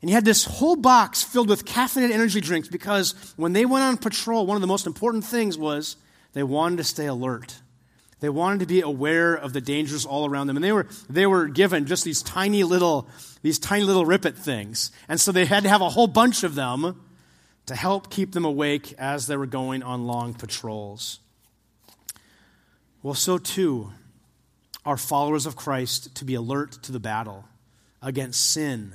And 0.00 0.08
he 0.08 0.14
had 0.14 0.24
this 0.24 0.44
whole 0.44 0.76
box 0.76 1.22
filled 1.22 1.48
with 1.48 1.64
caffeinated 1.64 2.10
energy 2.10 2.40
drinks 2.40 2.68
because 2.68 3.14
when 3.36 3.52
they 3.52 3.64
went 3.64 3.84
on 3.84 3.96
patrol, 3.96 4.46
one 4.46 4.56
of 4.56 4.60
the 4.60 4.66
most 4.66 4.86
important 4.86 5.24
things 5.24 5.56
was 5.56 5.96
they 6.32 6.42
wanted 6.42 6.78
to 6.78 6.84
stay 6.84 7.06
alert. 7.06 7.61
They 8.22 8.28
wanted 8.28 8.60
to 8.60 8.66
be 8.66 8.82
aware 8.82 9.34
of 9.34 9.52
the 9.52 9.60
dangers 9.60 10.06
all 10.06 10.26
around 10.26 10.46
them. 10.46 10.56
And 10.56 10.62
they 10.62 10.70
were, 10.70 10.86
they 11.10 11.26
were 11.26 11.48
given 11.48 11.86
just 11.86 12.04
these 12.04 12.22
tiny 12.22 12.62
little, 12.62 13.08
these 13.42 13.58
tiny 13.58 13.82
little 13.82 14.06
Rip 14.06 14.24
It 14.24 14.38
things. 14.38 14.92
And 15.08 15.20
so 15.20 15.32
they 15.32 15.44
had 15.44 15.64
to 15.64 15.68
have 15.68 15.80
a 15.80 15.88
whole 15.88 16.06
bunch 16.06 16.44
of 16.44 16.54
them 16.54 17.02
to 17.66 17.74
help 17.74 18.10
keep 18.10 18.30
them 18.30 18.44
awake 18.44 18.94
as 18.96 19.26
they 19.26 19.36
were 19.36 19.46
going 19.46 19.82
on 19.82 20.06
long 20.06 20.34
patrols. 20.34 21.18
Well, 23.02 23.14
so 23.14 23.38
too 23.38 23.90
are 24.86 24.96
followers 24.96 25.44
of 25.44 25.56
Christ 25.56 26.14
to 26.14 26.24
be 26.24 26.36
alert 26.36 26.80
to 26.84 26.92
the 26.92 27.00
battle 27.00 27.46
against 28.00 28.52
sin 28.52 28.92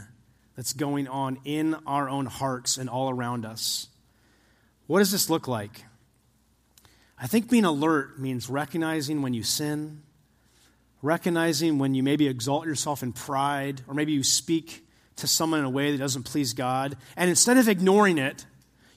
that's 0.55 0.71
going 0.71 1.05
on 1.09 1.37
in 1.43 1.75
our 1.85 2.07
own 2.07 2.27
hearts 2.27 2.77
and 2.77 2.89
all 2.89 3.09
around 3.09 3.45
us. 3.45 3.87
What 4.85 4.99
does 4.99 5.11
this 5.11 5.29
look 5.29 5.49
like? 5.49 5.83
I 7.19 7.27
think 7.27 7.49
being 7.49 7.65
alert 7.65 8.19
means 8.19 8.49
recognizing 8.49 9.21
when 9.21 9.34
you 9.34 9.43
sin, 9.43 10.03
recognizing 11.01 11.80
when 11.80 11.95
you 11.95 12.03
maybe 12.03 12.27
exalt 12.27 12.65
yourself 12.65 13.01
in 13.01 13.13
pride, 13.13 13.82
or 13.88 13.93
maybe 13.93 14.12
you 14.12 14.23
speak 14.23 14.86
to 15.17 15.27
someone 15.27 15.60
in 15.60 15.65
a 15.65 15.69
way 15.69 15.91
that 15.91 15.97
doesn't 15.97 16.23
please 16.23 16.53
God, 16.53 16.95
and 17.15 17.30
instead 17.30 17.58
of 17.58 17.67
ignoring 17.67 18.19
it, 18.19 18.45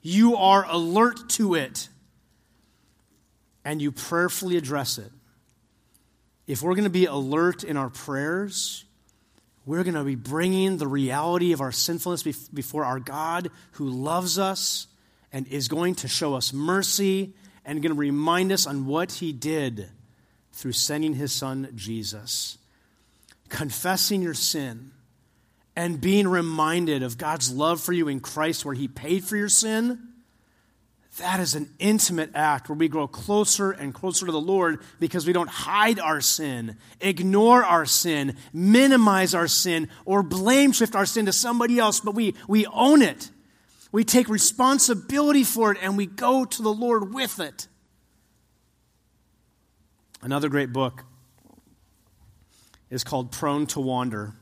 you 0.03 0.37
are 0.37 0.67
alert 0.69 1.29
to 1.31 1.55
it 1.55 1.89
and 3.65 3.81
you 3.81 3.93
prayerfully 3.93 4.57
address 4.57 4.99
it. 4.99 5.11
If 6.47 6.63
we're 6.63 6.75
going 6.75 6.85
to 6.85 6.91
be 6.91 7.07
alert 7.07 7.65
in 7.65 7.77
our 7.77 7.91
prayers, 7.91 8.85
we're 9.67 9.85
going 9.85 9.95
to 9.95 10.05
be 10.05 10.15
bringing 10.15 10.79
the 10.79 10.87
reality 10.87 11.53
of 11.53 11.61
our 11.61 11.73
sinfulness 11.73 12.23
before 12.49 12.85
our 12.85 12.99
God 12.99 13.51
who 13.73 13.89
loves 13.89 14.39
us 14.39 14.87
and 15.33 15.47
is 15.47 15.69
going 15.69 15.95
to 15.97 16.09
show 16.09 16.35
us 16.35 16.53
mercy 16.53 17.35
and 17.65 17.83
going 17.83 17.95
to 17.95 17.99
remind 17.99 18.53
us 18.53 18.67
on 18.67 18.87
what 18.87 19.13
he 19.13 19.33
did 19.33 19.89
through 20.53 20.73
sending 20.73 21.15
his 21.15 21.33
son 21.33 21.69
Jesus. 21.75 22.59
Confessing 23.49 24.23
your 24.23 24.35
sin 24.35 24.93
and 25.77 26.01
being 26.01 26.29
reminded 26.29 27.03
of 27.03 27.19
God's 27.19 27.53
love 27.53 27.81
for 27.81 27.93
you 27.93 28.09
in 28.09 28.21
Christ, 28.21 28.65
where 28.65 28.75
he 28.75 28.89
paid 28.89 29.25
for 29.25 29.37
your 29.37 29.49
sin 29.49 30.11
that 31.21 31.41
is 31.41 31.55
an 31.55 31.69
intimate 31.79 32.31
act 32.35 32.69
where 32.69 32.77
we 32.77 32.89
grow 32.89 33.07
closer 33.07 33.73
and 33.73 33.93
closer 33.93 34.27
to 34.27 34.33
the 34.33 34.41
Lord 34.41 34.81
because 34.99 35.27
we 35.27 35.33
don't 35.33 35.51
hide 35.51 35.99
our 35.99 36.21
sin, 36.21 36.77
ignore 37.01 37.65
our 37.65 37.85
sin, 37.85 38.37
minimize 38.53 39.35
our 39.35 39.49
sin, 39.49 39.89
or 40.05 40.23
blame 40.23 40.73
shift 40.73 40.95
our 40.95 41.07
sin 41.07 41.27
to 41.27 41.33
somebody 41.33 41.79
else, 41.79 42.01
but 42.01 42.15
we, 42.15 42.35
we 42.49 42.67
own 42.67 43.03
it. 43.03 43.31
We 43.93 44.05
take 44.05 44.29
responsibility 44.29 45.45
for 45.45 45.73
it 45.73 45.79
and 45.83 45.97
we 45.97 46.07
go 46.07 46.45
to 46.45 46.63
the 46.63 46.73
Lord 46.73 47.13
with 47.13 47.41
it. 47.41 47.67
Another 50.23 50.49
great 50.49 50.73
book 50.73 51.05
is 52.91 53.05
called 53.05 53.33
Prone 53.33 53.67
to 53.69 53.81
Wander 53.81 54.35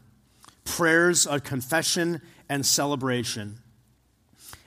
Prayers 0.64 1.26
of 1.26 1.44
Confession 1.44 2.20
and 2.48 2.64
Celebration. 2.64 3.58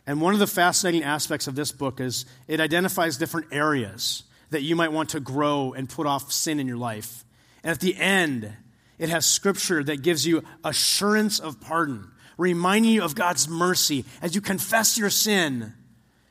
And 0.08 0.20
one 0.20 0.34
of 0.34 0.40
the 0.40 0.48
fascinating 0.48 1.04
aspects 1.04 1.48
of 1.48 1.56
this 1.56 1.72
book 1.72 2.00
is 2.00 2.26
it 2.48 2.60
identifies 2.60 3.18
different 3.18 3.48
areas 3.52 4.24
that 4.50 4.62
you 4.62 4.76
might 4.76 4.92
want 4.92 5.10
to 5.10 5.20
grow 5.20 5.74
and 5.74 5.88
put 5.88 6.08
off 6.08 6.32
sin 6.32 6.60
in 6.60 6.68
your 6.68 6.78
life. 6.78 7.24
And 7.64 7.72
at 7.72 7.80
the 7.80 7.96
end, 7.96 8.52
it 8.98 9.10
has 9.10 9.26
scripture 9.26 9.84
that 9.84 10.02
gives 10.02 10.26
you 10.26 10.44
assurance 10.64 11.40
of 11.40 11.60
pardon, 11.62 12.12
reminding 12.42 12.92
you 12.92 13.04
of 13.04 13.16
God's 13.16 13.48
mercy. 13.48 14.04
As 14.22 14.34
you 14.36 14.42
confess 14.42 14.98
your 14.98 15.10
sin, 15.10 15.74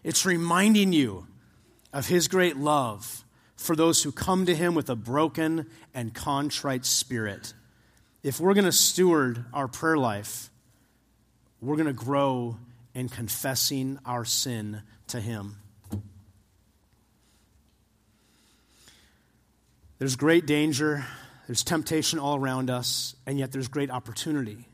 it's 0.03 0.27
reminding 0.27 0.92
you 0.92 1.27
of 1.92 2.09
His 2.09 2.29
great 2.29 2.57
love 2.57 3.25
for 3.57 3.77
those 3.77 4.03
who 4.03 4.11
come 4.11 4.46
to 4.46 4.55
Him 4.55 4.75
with 4.75 4.90
a 4.90 4.96
broken 4.96 5.66
and 5.94 6.12
contrite 6.12 6.85
spirit. 6.85 7.55
If 8.23 8.40
we're 8.40 8.55
going 8.55 8.64
to 8.64 8.73
steward 8.73 9.44
our 9.53 9.68
prayer 9.68 9.96
life, 9.96 10.51
we're 11.61 11.77
going 11.77 11.87
to 11.87 11.92
grow 11.92 12.57
in 12.94 13.09
confessing 13.09 13.99
our 14.05 14.25
sin 14.25 14.83
to 15.09 15.20
Him. 15.20 15.57
There's 19.99 20.16
great 20.16 20.46
danger, 20.46 21.05
there's 21.46 21.62
temptation 21.62 22.18
all 22.18 22.37
around 22.37 22.70
us, 22.70 23.14
and 23.27 23.38
yet 23.38 23.53
there's 23.53 23.68
great 23.68 23.90
opportunity. 23.90 24.70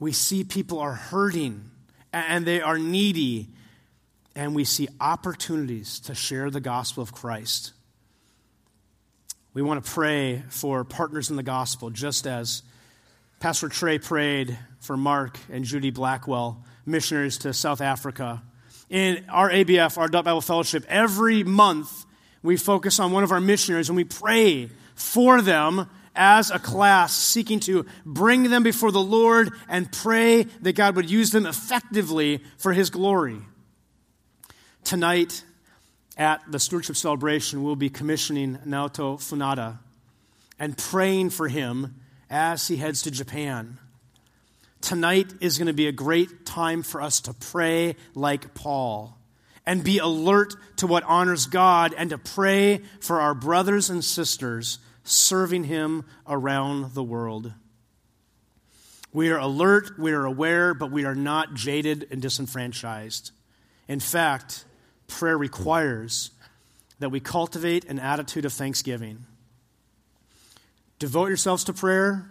We 0.00 0.12
see 0.12 0.44
people 0.44 0.78
are 0.78 0.94
hurting 0.94 1.70
and 2.12 2.46
they 2.46 2.60
are 2.60 2.78
needy, 2.78 3.48
and 4.34 4.54
we 4.54 4.64
see 4.64 4.88
opportunities 5.00 6.00
to 6.00 6.14
share 6.14 6.50
the 6.50 6.60
gospel 6.60 7.02
of 7.02 7.12
Christ. 7.12 7.72
We 9.52 9.62
want 9.62 9.84
to 9.84 9.90
pray 9.90 10.42
for 10.48 10.84
partners 10.84 11.30
in 11.30 11.36
the 11.36 11.42
gospel, 11.42 11.90
just 11.90 12.26
as 12.26 12.62
Pastor 13.40 13.68
Trey 13.68 13.98
prayed 13.98 14.58
for 14.80 14.96
Mark 14.96 15.38
and 15.50 15.64
Judy 15.64 15.90
Blackwell 15.90 16.64
missionaries 16.86 17.38
to 17.38 17.52
South 17.52 17.80
Africa. 17.80 18.42
In 18.88 19.24
our 19.28 19.50
ABF, 19.50 19.98
our 19.98 20.06
Adult 20.06 20.24
Bible 20.24 20.40
Fellowship, 20.40 20.84
every 20.88 21.44
month 21.44 22.06
we 22.42 22.56
focus 22.56 22.98
on 22.98 23.12
one 23.12 23.24
of 23.24 23.32
our 23.32 23.40
missionaries 23.40 23.88
and 23.90 23.96
we 23.96 24.04
pray 24.04 24.70
for 24.94 25.42
them 25.42 25.88
as 26.18 26.50
a 26.50 26.58
class, 26.58 27.16
seeking 27.16 27.60
to 27.60 27.86
bring 28.04 28.50
them 28.50 28.62
before 28.62 28.92
the 28.92 29.00
Lord 29.00 29.50
and 29.68 29.90
pray 29.90 30.42
that 30.42 30.74
God 30.74 30.96
would 30.96 31.10
use 31.10 31.30
them 31.30 31.46
effectively 31.46 32.42
for 32.58 32.74
His 32.74 32.90
glory. 32.90 33.38
Tonight, 34.84 35.44
at 36.18 36.42
the 36.50 36.58
stewardship 36.58 36.96
celebration, 36.96 37.62
we'll 37.62 37.76
be 37.76 37.88
commissioning 37.88 38.58
Naoto 38.66 39.16
Funada 39.18 39.78
and 40.58 40.76
praying 40.76 41.30
for 41.30 41.46
him 41.46 42.00
as 42.28 42.66
he 42.66 42.76
heads 42.76 43.02
to 43.02 43.10
Japan. 43.10 43.78
Tonight 44.80 45.32
is 45.40 45.58
going 45.58 45.66
to 45.66 45.72
be 45.72 45.86
a 45.86 45.92
great 45.92 46.44
time 46.44 46.82
for 46.82 47.00
us 47.00 47.20
to 47.22 47.32
pray 47.32 47.96
like 48.14 48.54
Paul 48.54 49.16
and 49.64 49.84
be 49.84 49.98
alert 49.98 50.54
to 50.76 50.86
what 50.86 51.04
honors 51.04 51.46
God 51.46 51.94
and 51.96 52.10
to 52.10 52.18
pray 52.18 52.80
for 53.00 53.20
our 53.20 53.34
brothers 53.34 53.90
and 53.90 54.04
sisters 54.04 54.78
serving 55.08 55.64
Him 55.64 56.04
around 56.26 56.94
the 56.94 57.02
world. 57.02 57.52
We 59.12 59.30
are 59.30 59.38
alert, 59.38 59.98
we 59.98 60.12
are 60.12 60.24
aware, 60.24 60.74
but 60.74 60.90
we 60.90 61.04
are 61.04 61.14
not 61.14 61.54
jaded 61.54 62.06
and 62.10 62.20
disenfranchised. 62.20 63.32
In 63.88 64.00
fact, 64.00 64.64
prayer 65.06 65.38
requires 65.38 66.30
that 66.98 67.08
we 67.10 67.20
cultivate 67.20 67.86
an 67.86 67.98
attitude 67.98 68.44
of 68.44 68.52
thanksgiving. 68.52 69.24
Devote 70.98 71.28
yourselves 71.28 71.64
to 71.64 71.72
prayer, 71.72 72.28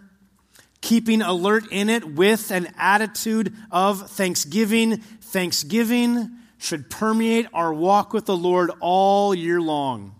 keeping 0.80 1.22
alert 1.22 1.64
in 1.72 1.88
it 1.88 2.04
with 2.04 2.50
an 2.50 2.68
attitude 2.78 3.54
of 3.70 4.10
thanksgiving. 4.10 4.98
Thanksgiving 4.98 6.30
should 6.58 6.90
permeate 6.90 7.46
our 7.52 7.72
walk 7.72 8.12
with 8.12 8.26
the 8.26 8.36
Lord 8.36 8.70
all 8.80 9.34
year 9.34 9.60
long. 9.60 10.14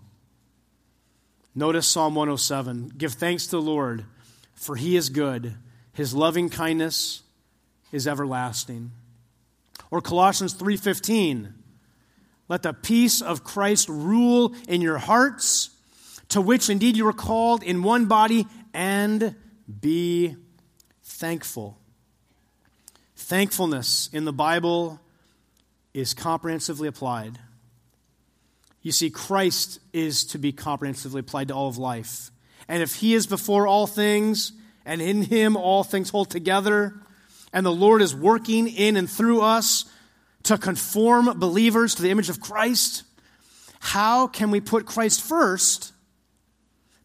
Notice 1.58 1.88
Psalm 1.88 2.14
107 2.14 2.92
Give 2.96 3.12
thanks 3.12 3.46
to 3.46 3.56
the 3.56 3.60
Lord, 3.60 4.04
for 4.54 4.76
he 4.76 4.94
is 4.94 5.08
good, 5.08 5.56
his 5.92 6.14
loving 6.14 6.50
kindness 6.50 7.22
is 7.90 8.06
everlasting. 8.06 8.92
Or 9.90 10.00
Colossians 10.00 10.54
3:15 10.54 11.54
Let 12.48 12.62
the 12.62 12.72
peace 12.72 13.20
of 13.20 13.42
Christ 13.42 13.88
rule 13.88 14.54
in 14.68 14.80
your 14.80 14.98
hearts, 14.98 15.70
to 16.28 16.40
which 16.40 16.70
indeed 16.70 16.96
you 16.96 17.04
were 17.04 17.12
called 17.12 17.64
in 17.64 17.82
one 17.82 18.06
body, 18.06 18.46
and 18.72 19.34
be 19.80 20.36
thankful. 21.02 21.76
Thankfulness 23.16 24.08
in 24.12 24.24
the 24.24 24.32
Bible 24.32 25.00
is 25.92 26.14
comprehensively 26.14 26.86
applied. 26.86 27.40
You 28.88 28.92
see, 28.92 29.10
Christ 29.10 29.80
is 29.92 30.24
to 30.28 30.38
be 30.38 30.50
comprehensively 30.50 31.20
applied 31.20 31.48
to 31.48 31.54
all 31.54 31.68
of 31.68 31.76
life. 31.76 32.30
And 32.68 32.82
if 32.82 32.94
He 32.94 33.12
is 33.12 33.26
before 33.26 33.66
all 33.66 33.86
things, 33.86 34.52
and 34.86 35.02
in 35.02 35.20
Him 35.20 35.58
all 35.58 35.84
things 35.84 36.08
hold 36.08 36.30
together, 36.30 36.94
and 37.52 37.66
the 37.66 37.70
Lord 37.70 38.00
is 38.00 38.16
working 38.16 38.66
in 38.66 38.96
and 38.96 39.10
through 39.10 39.42
us 39.42 39.84
to 40.44 40.56
conform 40.56 41.38
believers 41.38 41.96
to 41.96 42.02
the 42.02 42.08
image 42.08 42.30
of 42.30 42.40
Christ, 42.40 43.02
how 43.78 44.26
can 44.26 44.50
we 44.50 44.58
put 44.58 44.86
Christ 44.86 45.20
first, 45.20 45.92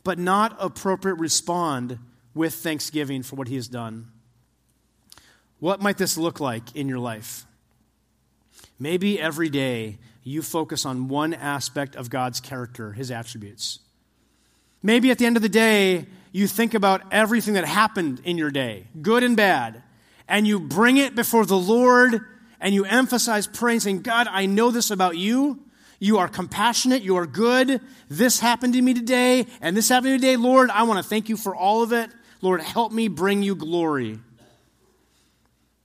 but 0.05 0.17
not 0.17 0.55
appropriate 0.61 1.15
respond 1.15 1.99
with 2.33 2.53
thanksgiving 2.53 3.23
for 3.23 3.35
what 3.35 3.49
He 3.49 3.55
has 3.55 3.67
done? 3.67 4.07
What 5.59 5.81
might 5.81 5.97
this 5.97 6.17
look 6.17 6.39
like 6.39 6.77
in 6.77 6.87
your 6.87 6.99
life? 6.99 7.45
Maybe 8.79 9.19
every 9.19 9.49
day 9.49 9.97
you 10.23 10.41
focus 10.41 10.85
on 10.85 11.07
one 11.07 11.33
aspect 11.33 11.95
of 11.95 12.09
God's 12.09 12.39
character, 12.39 12.93
his 12.93 13.11
attributes. 13.11 13.79
Maybe 14.81 15.11
at 15.11 15.17
the 15.17 15.25
end 15.25 15.35
of 15.35 15.43
the 15.43 15.49
day, 15.49 16.07
you 16.31 16.47
think 16.47 16.73
about 16.73 17.01
everything 17.11 17.53
that 17.53 17.65
happened 17.65 18.21
in 18.23 18.37
your 18.37 18.51
day, 18.51 18.87
good 19.01 19.23
and 19.23 19.37
bad, 19.37 19.83
and 20.27 20.47
you 20.47 20.59
bring 20.59 20.97
it 20.97 21.15
before 21.15 21.45
the 21.45 21.57
Lord 21.57 22.21
and 22.59 22.73
you 22.73 22.85
emphasize 22.85 23.45
praying, 23.45 23.81
saying, 23.81 24.01
God, 24.01 24.27
I 24.29 24.45
know 24.45 24.71
this 24.71 24.89
about 24.89 25.17
you. 25.17 25.59
You 25.99 26.17
are 26.17 26.27
compassionate. 26.27 27.03
You 27.03 27.17
are 27.17 27.27
good. 27.27 27.81
This 28.09 28.39
happened 28.39 28.73
to 28.73 28.81
me 28.81 28.93
today, 28.93 29.47
and 29.61 29.75
this 29.75 29.89
happened 29.89 30.19
today. 30.19 30.37
Lord, 30.37 30.69
I 30.69 30.83
want 30.83 31.03
to 31.03 31.07
thank 31.07 31.29
you 31.29 31.37
for 31.37 31.55
all 31.55 31.83
of 31.83 31.91
it. 31.91 32.09
Lord, 32.41 32.61
help 32.61 32.91
me 32.91 33.09
bring 33.09 33.43
you 33.43 33.55
glory. 33.55 34.19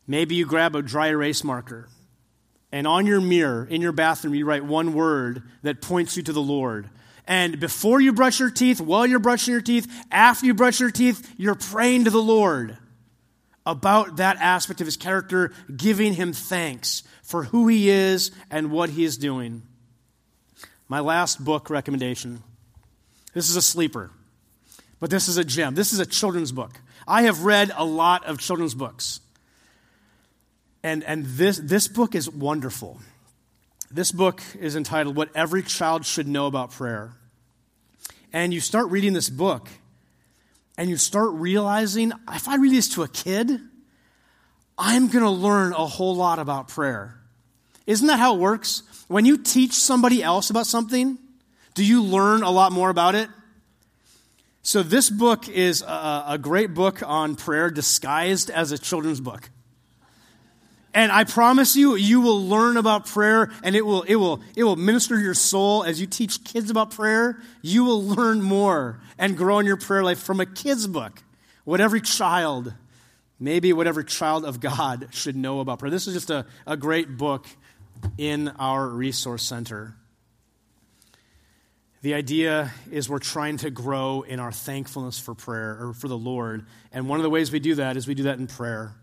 Maybe 0.07 0.37
you 0.37 0.47
grab 0.47 0.75
a 0.75 0.83
dry 0.83 1.09
erase 1.09 1.45
marker 1.45 1.89
and 2.71 2.87
on 2.87 3.07
your 3.07 3.21
mirror 3.21 3.67
in 3.69 3.81
your 3.81 3.93
bathroom, 3.93 4.35
you 4.35 4.45
write 4.45 4.65
one 4.65 4.93
word 4.93 5.43
that 5.63 5.81
points 5.81 6.17
you 6.17 6.23
to 6.25 6.33
the 6.33 6.43
Lord. 6.43 6.91
And 7.27 7.61
before 7.61 8.01
you 8.01 8.13
brush 8.13 8.41
your 8.41 8.51
teeth, 8.51 8.81
while 8.81 9.07
you're 9.07 9.19
brushing 9.19 9.53
your 9.53 9.61
teeth, 9.61 9.87
after 10.11 10.47
you 10.47 10.55
brush 10.55 10.81
your 10.81 10.91
teeth, 10.91 11.35
you're 11.37 11.55
praying 11.55 12.05
to 12.05 12.11
the 12.11 12.23
Lord 12.23 12.79
about 13.67 14.17
that 14.17 14.39
aspect 14.39 14.81
of 14.81 14.87
his 14.87 14.97
character, 14.97 15.53
giving 15.75 16.15
him 16.15 16.33
thanks 16.33 17.03
for 17.23 17.45
who 17.45 17.69
he 17.69 17.91
is 17.91 18.31
and 18.51 18.71
what 18.71 18.89
he 18.89 19.05
is 19.05 19.19
doing. 19.19 19.63
My 20.89 21.01
last 21.01 21.45
book 21.45 21.69
recommendation 21.69 22.43
this 23.35 23.51
is 23.51 23.57
a 23.57 23.63
sleeper, 23.63 24.11
but 24.99 25.11
this 25.11 25.29
is 25.29 25.37
a 25.37 25.45
gem. 25.45 25.75
This 25.75 25.93
is 25.93 26.01
a 26.01 26.07
children's 26.07 26.51
book. 26.51 26.81
I 27.07 27.23
have 27.23 27.45
read 27.45 27.71
a 27.77 27.85
lot 27.85 28.25
of 28.25 28.39
children's 28.39 28.75
books. 28.75 29.21
And, 30.83 31.03
and 31.05 31.25
this, 31.27 31.59
this 31.59 31.89
book 31.89 32.15
is 32.15 32.31
wonderful. 32.31 33.01
This 33.91 34.13
book 34.13 34.43
is 34.61 34.77
entitled 34.77 35.17
What 35.17 35.31
Every 35.35 35.63
Child 35.63 36.05
Should 36.05 36.29
Know 36.29 36.47
About 36.47 36.71
Prayer. 36.71 37.13
And 38.33 38.53
you 38.53 38.61
start 38.61 38.91
reading 38.91 39.15
this 39.15 39.31
book, 39.31 39.69
and 40.77 40.91
you 40.91 40.99
start 40.99 41.31
realizing 41.33 42.13
if 42.31 42.47
I 42.47 42.57
read 42.57 42.73
this 42.73 42.91
to 42.91 43.03
a 43.03 43.09
kid, 43.09 43.61
I'm 44.77 45.09
going 45.09 45.25
to 45.25 45.31
learn 45.31 45.73
a 45.73 45.87
whole 45.87 46.15
lot 46.15 46.39
about 46.39 46.69
prayer. 46.69 47.19
Isn't 47.87 48.07
that 48.09 48.19
how 48.19 48.35
it 48.35 48.39
works? 48.39 48.83
When 49.09 49.25
you 49.25 49.39
teach 49.39 49.73
somebody 49.73 50.23
else 50.23 50.51
about 50.51 50.67
something, 50.67 51.17
do 51.75 51.85
you 51.85 52.03
learn 52.03 52.43
a 52.43 52.51
lot 52.51 52.71
more 52.71 52.91
about 52.91 53.15
it? 53.15 53.31
So, 54.63 54.83
this 54.83 55.09
book 55.09 55.49
is 55.49 55.81
a, 55.81 56.25
a 56.29 56.39
great 56.39 56.75
book 56.75 57.03
on 57.03 57.37
prayer 57.37 57.71
disguised 57.71 58.51
as 58.51 58.71
a 58.71 58.79
children's 58.79 59.21
book. 59.21 59.49
And 60.95 61.13
I 61.13 61.25
promise 61.25 61.77
you, 61.77 61.97
you 61.97 62.21
will 62.21 62.47
learn 62.47 62.77
about 62.77 63.07
prayer 63.07 63.51
and 63.63 63.77
it 63.77 63.85
will, 63.85 64.03
it 64.03 64.17
will, 64.17 64.41
it 64.57 64.65
will 64.65 64.77
minister 64.77 65.19
your 65.19 65.35
soul 65.35 65.85
as 65.85 66.01
you 66.01 66.07
teach 66.07 66.45
kids 66.45 66.71
about 66.71 66.91
prayer. 66.91 67.41
You 67.63 67.85
will 67.85 68.03
learn 68.03 68.43
more 68.43 69.01
and 69.19 69.37
grow 69.37 69.59
in 69.59 69.67
your 69.67 69.77
prayer 69.77 70.03
life 70.03 70.19
from 70.19 70.41
a 70.41 70.47
kid's 70.47 70.87
book. 70.87 71.23
What 71.65 71.81
every 71.81 72.01
child, 72.01 72.73
maybe 73.39 73.73
what 73.75 73.87
every 73.87 74.05
child 74.05 74.45
of 74.45 74.61
God 74.61 75.09
should 75.11 75.37
know 75.37 75.61
about 75.61 75.79
prayer. 75.79 75.91
This 75.91 76.07
is 76.07 76.15
just 76.15 76.31
a, 76.31 76.47
a 76.67 76.77
great 76.77 77.19
book 77.19 77.47
in 78.17 78.49
our 78.49 78.89
resource 78.89 79.43
center. 79.43 79.95
The 82.01 82.15
idea 82.15 82.73
is 82.91 83.09
we're 83.09 83.19
trying 83.19 83.57
to 83.59 83.71
grow 83.71 84.23
in 84.23 84.41
our 84.41 84.53
thankfulness 84.53 85.19
for 85.19 85.35
prayer 85.35 85.79
or 85.81 85.93
for 85.93 86.09
the 86.09 86.17
Lord. 86.17 86.65
And 86.93 87.09
one 87.09 87.19
of 87.19 87.25
the 87.25 87.31
ways 87.31 87.51
we 87.51 87.59
do 87.61 87.75
that 87.75 87.97
is 87.97 88.07
we 88.07 88.15
do 88.15 88.23
that 88.25 88.39
in 88.39 88.47
prayer. 88.47 88.95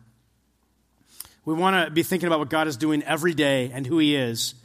We 1.46 1.54
want 1.54 1.86
to 1.86 1.92
be 1.92 2.02
thinking 2.02 2.28
about 2.28 2.40
what 2.40 2.50
God 2.50 2.68
is 2.68 2.76
doing 2.76 3.04
every 3.04 3.36
day 3.36 3.72
and 3.72 3.86
who 3.86 4.00
He 4.00 4.16
is. 4.16 4.56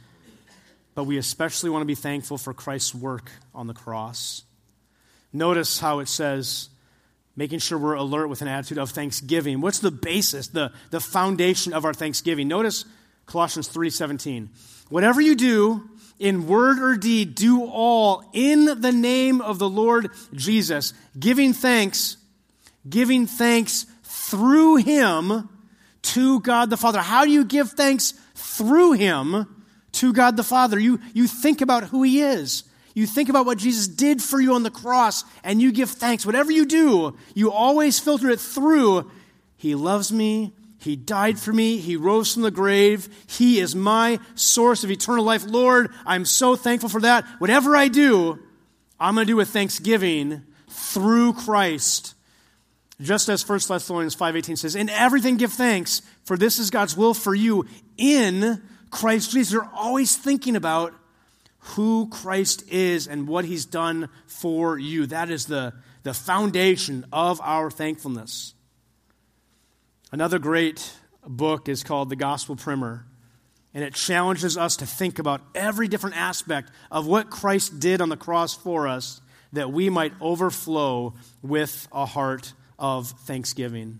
But 0.95 1.05
we 1.05 1.17
especially 1.17 1.69
want 1.69 1.83
to 1.83 1.87
be 1.87 1.95
thankful 1.95 2.37
for 2.37 2.53
Christ's 2.53 2.93
work 2.93 3.31
on 3.53 3.67
the 3.67 3.73
cross. 3.73 4.43
Notice 5.31 5.79
how 5.79 5.99
it 5.99 6.09
says, 6.09 6.69
making 7.35 7.59
sure 7.59 7.77
we're 7.77 7.93
alert 7.93 8.27
with 8.27 8.41
an 8.41 8.47
attitude 8.47 8.77
of 8.77 8.89
thanksgiving. 8.89 9.61
What's 9.61 9.79
the 9.79 9.91
basis, 9.91 10.47
the, 10.47 10.73
the 10.89 10.99
foundation 10.99 11.71
of 11.71 11.85
our 11.85 11.93
thanksgiving? 11.93 12.47
Notice 12.47 12.83
Colossians 13.25 13.69
3:17. 13.69 14.49
Whatever 14.89 15.21
you 15.21 15.35
do, 15.35 15.89
in 16.19 16.47
word 16.47 16.79
or 16.79 16.97
deed, 16.97 17.35
do 17.35 17.63
all 17.63 18.23
in 18.33 18.81
the 18.81 18.91
name 18.91 19.39
of 19.39 19.57
the 19.57 19.69
Lord 19.69 20.09
Jesus, 20.33 20.93
giving 21.17 21.53
thanks, 21.53 22.17
giving 22.87 23.25
thanks 23.25 23.85
through 24.03 24.77
him 24.77 25.49
to 26.03 26.39
God 26.41 26.69
the 26.69 26.77
Father. 26.77 26.99
How 26.99 27.25
do 27.25 27.31
you 27.31 27.45
give 27.45 27.71
thanks 27.71 28.13
through 28.35 28.93
him 28.93 29.63
to 29.93 30.13
God 30.13 30.37
the 30.37 30.43
Father? 30.43 30.79
You, 30.79 30.99
you 31.13 31.27
think 31.27 31.61
about 31.61 31.85
who 31.85 32.03
he 32.03 32.21
is. 32.21 32.63
You 32.93 33.07
think 33.07 33.29
about 33.29 33.45
what 33.45 33.57
Jesus 33.57 33.87
did 33.87 34.21
for 34.21 34.39
you 34.41 34.53
on 34.53 34.63
the 34.63 34.71
cross 34.71 35.23
and 35.43 35.61
you 35.61 35.71
give 35.71 35.89
thanks. 35.89 36.25
Whatever 36.25 36.51
you 36.51 36.65
do, 36.65 37.17
you 37.33 37.51
always 37.51 37.99
filter 37.99 38.29
it 38.29 38.39
through. 38.39 39.09
He 39.55 39.75
loves 39.75 40.11
me. 40.11 40.53
He 40.79 40.95
died 40.95 41.39
for 41.39 41.53
me. 41.53 41.77
He 41.77 41.95
rose 41.95 42.33
from 42.33 42.41
the 42.41 42.51
grave. 42.51 43.07
He 43.27 43.59
is 43.59 43.75
my 43.75 44.19
source 44.35 44.83
of 44.83 44.91
eternal 44.91 45.23
life. 45.23 45.45
Lord, 45.45 45.91
I'm 46.05 46.25
so 46.25 46.55
thankful 46.55 46.89
for 46.89 47.01
that. 47.01 47.23
Whatever 47.37 47.75
I 47.75 47.87
do, 47.87 48.39
I'm 48.99 49.15
going 49.15 49.27
to 49.27 49.31
do 49.31 49.37
with 49.37 49.49
thanksgiving 49.49 50.41
through 50.67 51.33
Christ 51.33 52.15
just 53.01 53.29
as 53.29 53.43
1 53.43 53.67
Thessalonians 53.67 54.15
5:18 54.15 54.55
says, 54.55 54.75
"In 54.75 54.89
everything 54.89 55.37
give 55.37 55.53
thanks, 55.53 56.01
for 56.23 56.37
this 56.37 56.59
is 56.59 56.69
God's 56.69 56.95
will 56.95 57.13
for 57.13 57.33
you 57.33 57.65
in 57.97 58.61
Christ 58.89 59.31
Jesus." 59.31 59.53
You're 59.53 59.69
always 59.73 60.15
thinking 60.15 60.55
about 60.55 60.93
who 61.75 62.07
Christ 62.09 62.63
is 62.69 63.07
and 63.07 63.27
what 63.27 63.45
he's 63.45 63.65
done 63.65 64.09
for 64.25 64.77
you. 64.77 65.05
That 65.05 65.29
is 65.29 65.45
the, 65.45 65.73
the 66.03 66.13
foundation 66.13 67.05
of 67.11 67.39
our 67.41 67.69
thankfulness. 67.69 68.53
Another 70.11 70.39
great 70.39 70.93
book 71.25 71.69
is 71.69 71.83
called 71.83 72.09
The 72.09 72.15
Gospel 72.15 72.55
Primer. 72.55 73.05
And 73.73 73.83
it 73.83 73.93
challenges 73.93 74.57
us 74.57 74.75
to 74.77 74.85
think 74.85 75.17
about 75.17 75.41
every 75.55 75.87
different 75.87 76.17
aspect 76.17 76.71
of 76.91 77.07
what 77.07 77.29
Christ 77.29 77.79
did 77.79 78.01
on 78.01 78.09
the 78.09 78.17
cross 78.17 78.53
for 78.53 78.87
us 78.87 79.21
that 79.53 79.71
we 79.71 79.89
might 79.89 80.13
overflow 80.19 81.13
with 81.41 81.87
a 81.91 82.05
heart 82.05 82.53
of 82.81 83.11
thanksgiving. 83.11 83.99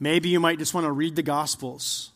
Maybe 0.00 0.28
you 0.28 0.38
might 0.38 0.58
just 0.58 0.72
want 0.72 0.86
to 0.86 0.92
read 0.92 1.16
the 1.16 1.22
Gospels 1.22 2.12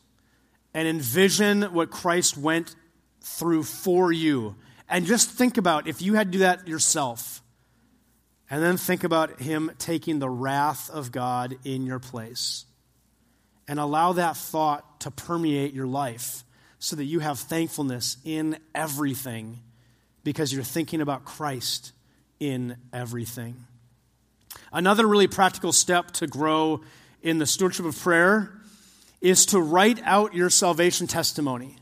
and 0.73 0.87
envision 0.87 1.63
what 1.75 1.91
Christ 1.91 2.39
went 2.39 2.75
through 3.21 3.65
for 3.65 4.13
you. 4.13 4.55
And 4.89 5.05
just 5.05 5.29
think 5.31 5.59
about 5.59 5.89
if 5.89 6.01
you 6.01 6.15
had 6.15 6.29
to 6.29 6.33
do 6.33 6.39
that 6.39 6.69
yourself. 6.69 7.43
And 8.49 8.63
then 8.63 8.77
think 8.77 9.03
about 9.03 9.41
Him 9.41 9.73
taking 9.79 10.21
the 10.21 10.31
wrath 10.31 10.89
of 10.89 11.11
God 11.11 11.57
in 11.65 11.85
your 11.85 11.99
place. 11.99 12.65
And 13.67 13.81
allow 13.81 14.13
that 14.13 14.37
thought 14.37 15.01
to 15.01 15.11
permeate 15.11 15.73
your 15.73 15.87
life 15.87 16.45
so 16.79 16.95
that 16.97 17.05
you 17.05 17.21
have 17.21 17.39
thankfulness 17.39 18.19
in 18.25 18.59
everything 18.75 19.61
because 20.25 20.53
you're 20.53 20.63
thinking 20.63 21.01
about 21.01 21.25
Christ 21.25 21.93
in 22.39 22.77
everything. 22.93 23.57
Another 24.73 25.07
really 25.07 25.29
practical 25.29 25.73
step 25.73 26.11
to 26.13 26.27
grow 26.27 26.81
in 27.23 27.39
the 27.39 27.47
stewardship 27.47 27.87
of 27.87 27.99
prayer 27.99 28.53
is 29.21 29.47
to 29.47 29.61
write 29.61 30.01
out 30.05 30.35
your 30.35 30.51
salvation 30.51 31.07
testimony 31.07 31.77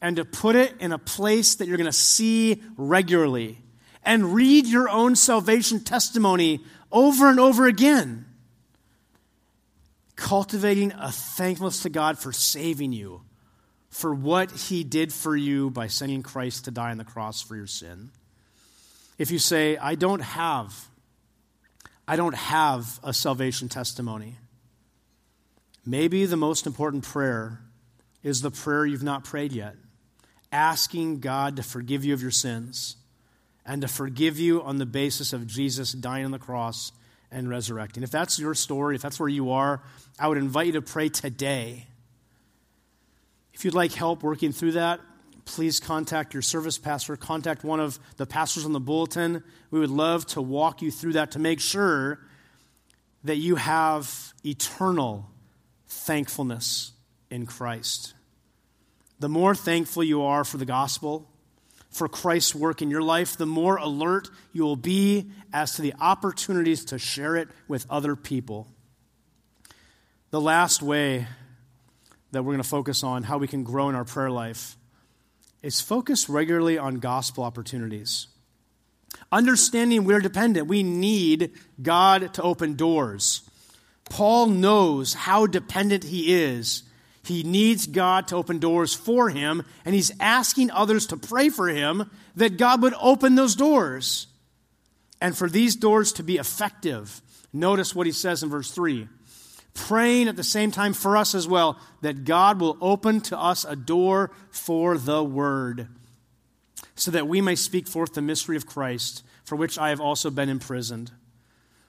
and 0.00 0.16
to 0.16 0.24
put 0.24 0.56
it 0.56 0.74
in 0.80 0.92
a 0.92 0.98
place 0.98 1.56
that 1.56 1.68
you're 1.68 1.76
going 1.76 1.86
to 1.86 1.92
see 1.92 2.62
regularly 2.76 3.58
and 4.04 4.34
read 4.34 4.66
your 4.66 4.88
own 4.88 5.16
salvation 5.16 5.80
testimony 5.80 6.60
over 6.90 7.28
and 7.28 7.38
over 7.38 7.66
again. 7.66 8.26
Cultivating 10.16 10.92
a 10.92 11.10
thankfulness 11.10 11.82
to 11.82 11.88
God 11.88 12.18
for 12.18 12.32
saving 12.32 12.92
you, 12.92 13.22
for 13.88 14.14
what 14.14 14.50
He 14.50 14.84
did 14.84 15.12
for 15.12 15.36
you 15.36 15.70
by 15.70 15.86
sending 15.86 16.22
Christ 16.22 16.66
to 16.66 16.70
die 16.70 16.90
on 16.90 16.98
the 16.98 17.04
cross 17.04 17.42
for 17.42 17.56
your 17.56 17.66
sin. 17.66 18.10
If 19.18 19.30
you 19.30 19.38
say, 19.38 19.76
I 19.76 19.96
don't 19.96 20.20
have 20.20 20.89
I 22.10 22.16
don't 22.16 22.34
have 22.34 22.98
a 23.04 23.12
salvation 23.12 23.68
testimony. 23.68 24.34
Maybe 25.86 26.26
the 26.26 26.36
most 26.36 26.66
important 26.66 27.04
prayer 27.04 27.60
is 28.24 28.42
the 28.42 28.50
prayer 28.50 28.84
you've 28.84 29.04
not 29.04 29.22
prayed 29.22 29.52
yet 29.52 29.76
asking 30.50 31.20
God 31.20 31.54
to 31.54 31.62
forgive 31.62 32.04
you 32.04 32.12
of 32.12 32.20
your 32.20 32.32
sins 32.32 32.96
and 33.64 33.82
to 33.82 33.86
forgive 33.86 34.40
you 34.40 34.60
on 34.60 34.78
the 34.78 34.86
basis 34.86 35.32
of 35.32 35.46
Jesus 35.46 35.92
dying 35.92 36.24
on 36.24 36.32
the 36.32 36.40
cross 36.40 36.90
and 37.30 37.48
resurrecting. 37.48 38.02
If 38.02 38.10
that's 38.10 38.40
your 38.40 38.56
story, 38.56 38.96
if 38.96 39.02
that's 39.02 39.20
where 39.20 39.28
you 39.28 39.52
are, 39.52 39.80
I 40.18 40.26
would 40.26 40.38
invite 40.38 40.66
you 40.66 40.72
to 40.72 40.82
pray 40.82 41.10
today. 41.10 41.86
If 43.54 43.64
you'd 43.64 43.72
like 43.72 43.92
help 43.92 44.24
working 44.24 44.50
through 44.50 44.72
that, 44.72 44.98
please 45.44 45.80
contact 45.80 46.34
your 46.34 46.42
service 46.42 46.78
pastor, 46.78 47.16
contact 47.16 47.64
one 47.64 47.80
of 47.80 47.98
the 48.16 48.26
pastors 48.26 48.64
on 48.64 48.72
the 48.72 48.80
bulletin. 48.80 49.42
We 49.70 49.80
would 49.80 49.90
love 49.90 50.26
to 50.28 50.42
walk 50.42 50.82
you 50.82 50.90
through 50.90 51.14
that 51.14 51.32
to 51.32 51.38
make 51.38 51.60
sure 51.60 52.20
that 53.24 53.36
you 53.36 53.56
have 53.56 54.32
eternal 54.44 55.28
thankfulness 55.88 56.92
in 57.30 57.46
Christ. 57.46 58.14
The 59.18 59.28
more 59.28 59.54
thankful 59.54 60.02
you 60.02 60.22
are 60.22 60.44
for 60.44 60.56
the 60.56 60.64
gospel, 60.64 61.28
for 61.90 62.08
Christ's 62.08 62.54
work 62.54 62.82
in 62.82 62.90
your 62.90 63.02
life, 63.02 63.36
the 63.36 63.46
more 63.46 63.76
alert 63.76 64.28
you 64.52 64.62
will 64.62 64.76
be 64.76 65.30
as 65.52 65.74
to 65.74 65.82
the 65.82 65.94
opportunities 66.00 66.84
to 66.86 66.98
share 66.98 67.36
it 67.36 67.48
with 67.68 67.84
other 67.90 68.16
people. 68.16 68.68
The 70.30 70.40
last 70.40 70.82
way 70.82 71.26
that 72.30 72.42
we're 72.42 72.52
going 72.52 72.62
to 72.62 72.68
focus 72.68 73.02
on 73.02 73.24
how 73.24 73.38
we 73.38 73.48
can 73.48 73.64
grow 73.64 73.88
in 73.88 73.94
our 73.94 74.04
prayer 74.04 74.30
life 74.30 74.76
is 75.62 75.80
focus 75.80 76.28
regularly 76.28 76.78
on 76.78 76.96
gospel 76.96 77.44
opportunities. 77.44 78.28
Understanding 79.32 80.04
we're 80.04 80.20
dependent, 80.20 80.66
we 80.66 80.82
need 80.82 81.52
God 81.80 82.34
to 82.34 82.42
open 82.42 82.74
doors. 82.74 83.42
Paul 84.08 84.46
knows 84.46 85.14
how 85.14 85.46
dependent 85.46 86.04
he 86.04 86.34
is. 86.34 86.82
He 87.22 87.42
needs 87.42 87.86
God 87.86 88.28
to 88.28 88.36
open 88.36 88.58
doors 88.58 88.94
for 88.94 89.28
him, 89.28 89.62
and 89.84 89.94
he's 89.94 90.12
asking 90.18 90.70
others 90.70 91.06
to 91.08 91.16
pray 91.16 91.48
for 91.48 91.68
him 91.68 92.10
that 92.34 92.56
God 92.56 92.82
would 92.82 92.94
open 93.00 93.34
those 93.34 93.54
doors. 93.54 94.26
And 95.20 95.36
for 95.36 95.48
these 95.48 95.76
doors 95.76 96.12
to 96.14 96.22
be 96.22 96.38
effective, 96.38 97.20
notice 97.52 97.94
what 97.94 98.06
he 98.06 98.12
says 98.12 98.42
in 98.42 98.48
verse 98.48 98.70
3 98.70 99.06
praying 99.74 100.28
at 100.28 100.36
the 100.36 100.44
same 100.44 100.70
time 100.70 100.92
for 100.92 101.16
us 101.16 101.34
as 101.34 101.46
well 101.46 101.78
that 102.00 102.24
God 102.24 102.60
will 102.60 102.76
open 102.80 103.20
to 103.22 103.38
us 103.38 103.64
a 103.64 103.76
door 103.76 104.30
for 104.50 104.98
the 104.98 105.22
word, 105.22 105.88
so 106.94 107.10
that 107.10 107.28
we 107.28 107.40
may 107.40 107.54
speak 107.54 107.86
forth 107.86 108.14
the 108.14 108.22
mystery 108.22 108.56
of 108.56 108.66
Christ, 108.66 109.24
for 109.44 109.56
which 109.56 109.78
I 109.78 109.90
have 109.90 110.00
also 110.00 110.30
been 110.30 110.48
imprisoned. 110.48 111.10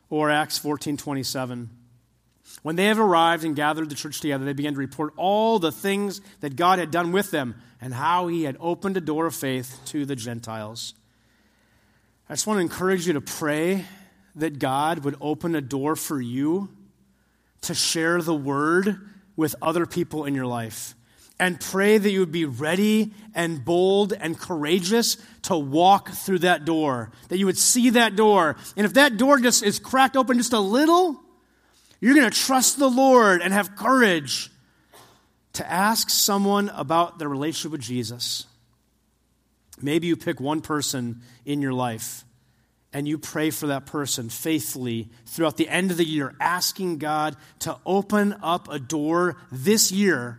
Or 0.09 0.29
Acts 0.29 0.57
14 0.57 0.97
27. 0.97 1.69
When 2.63 2.75
they 2.75 2.86
have 2.86 2.99
arrived 2.99 3.45
and 3.45 3.55
gathered 3.55 3.89
the 3.89 3.95
church 3.95 4.19
together, 4.19 4.43
they 4.43 4.53
began 4.53 4.73
to 4.73 4.79
report 4.79 5.13
all 5.15 5.57
the 5.57 5.71
things 5.71 6.21
that 6.41 6.55
God 6.55 6.79
had 6.79 6.91
done 6.91 7.11
with 7.11 7.32
them 7.32 7.55
and 7.79 7.93
how 7.93 8.27
he 8.27 8.43
had 8.43 8.57
opened 8.59 8.97
a 8.97 9.01
door 9.01 9.25
of 9.25 9.34
faith 9.34 9.79
to 9.86 10.05
the 10.05 10.15
Gentiles. 10.15 10.93
I 12.29 12.34
just 12.34 12.45
want 12.45 12.57
to 12.57 12.61
encourage 12.61 13.07
you 13.07 13.13
to 13.13 13.21
pray 13.21 13.86
that 14.36 14.59
God 14.59 14.99
would 14.99 15.15
open 15.21 15.55
a 15.55 15.61
door 15.61 15.95
for 15.95 16.19
you 16.21 16.69
to 17.62 17.74
share 17.74 18.22
the 18.22 18.36
word 18.36 18.97
with 19.36 19.55
other 19.62 19.86
people 19.86 20.26
in 20.26 20.36
your 20.36 20.45
life. 20.45 20.95
And 21.39 21.59
pray 21.59 21.97
that 21.97 22.12
you 22.12 22.20
would 22.20 22.32
be 22.32 22.45
ready 22.45 23.14
and 23.34 23.66
bold 23.66 24.14
and 24.14 24.39
courageous 24.39 25.18
to 25.43 25.57
walk 25.57 26.09
through 26.09 26.39
that 26.39 26.66
door. 26.66 27.12
That 27.30 27.39
you 27.39 27.47
would 27.47 27.57
see 27.57 27.91
that 27.91 28.16
door. 28.16 28.57
And 28.78 28.86
if 28.86 28.93
that 28.93 29.18
door 29.18 29.39
just 29.39 29.64
is 29.64 29.80
cracked 29.80 30.16
open 30.16 30.38
just 30.38 30.53
a 30.53 30.59
little, 30.59 31.20
you're 31.99 32.14
going 32.14 32.30
to 32.30 32.38
trust 32.38 32.78
the 32.78 32.89
Lord 32.89 33.41
and 33.41 33.53
have 33.53 33.76
courage 33.76 34.51
to 35.53 35.70
ask 35.70 36.12
someone 36.12 36.70
about 36.70 37.18
their 37.18 37.30
relationship 37.30 37.72
with 37.72 37.82
Jesus. 37.82 38.45
Maybe 39.82 40.05
you 40.05 40.16
pick 40.16 40.39
one 40.39 40.62
person 40.62 41.22
in 41.43 41.62
your 41.62 41.74
life 41.74 42.24
and 42.94 43.08
you 43.08 43.18
pray 43.18 43.50
for 43.50 43.68
that 43.68 43.86
person 43.86 44.30
faithfully 44.30 45.10
throughout 45.26 45.58
the 45.58 45.70
end 45.70 45.92
of 45.92 45.98
the 45.98 46.06
year, 46.06 46.36
asking 46.39 46.98
God 46.98 47.36
to 47.60 47.78
open 47.86 48.36
up 48.44 48.70
a 48.70 48.80
door 48.80 49.38
this 49.52 49.92
year 49.92 50.38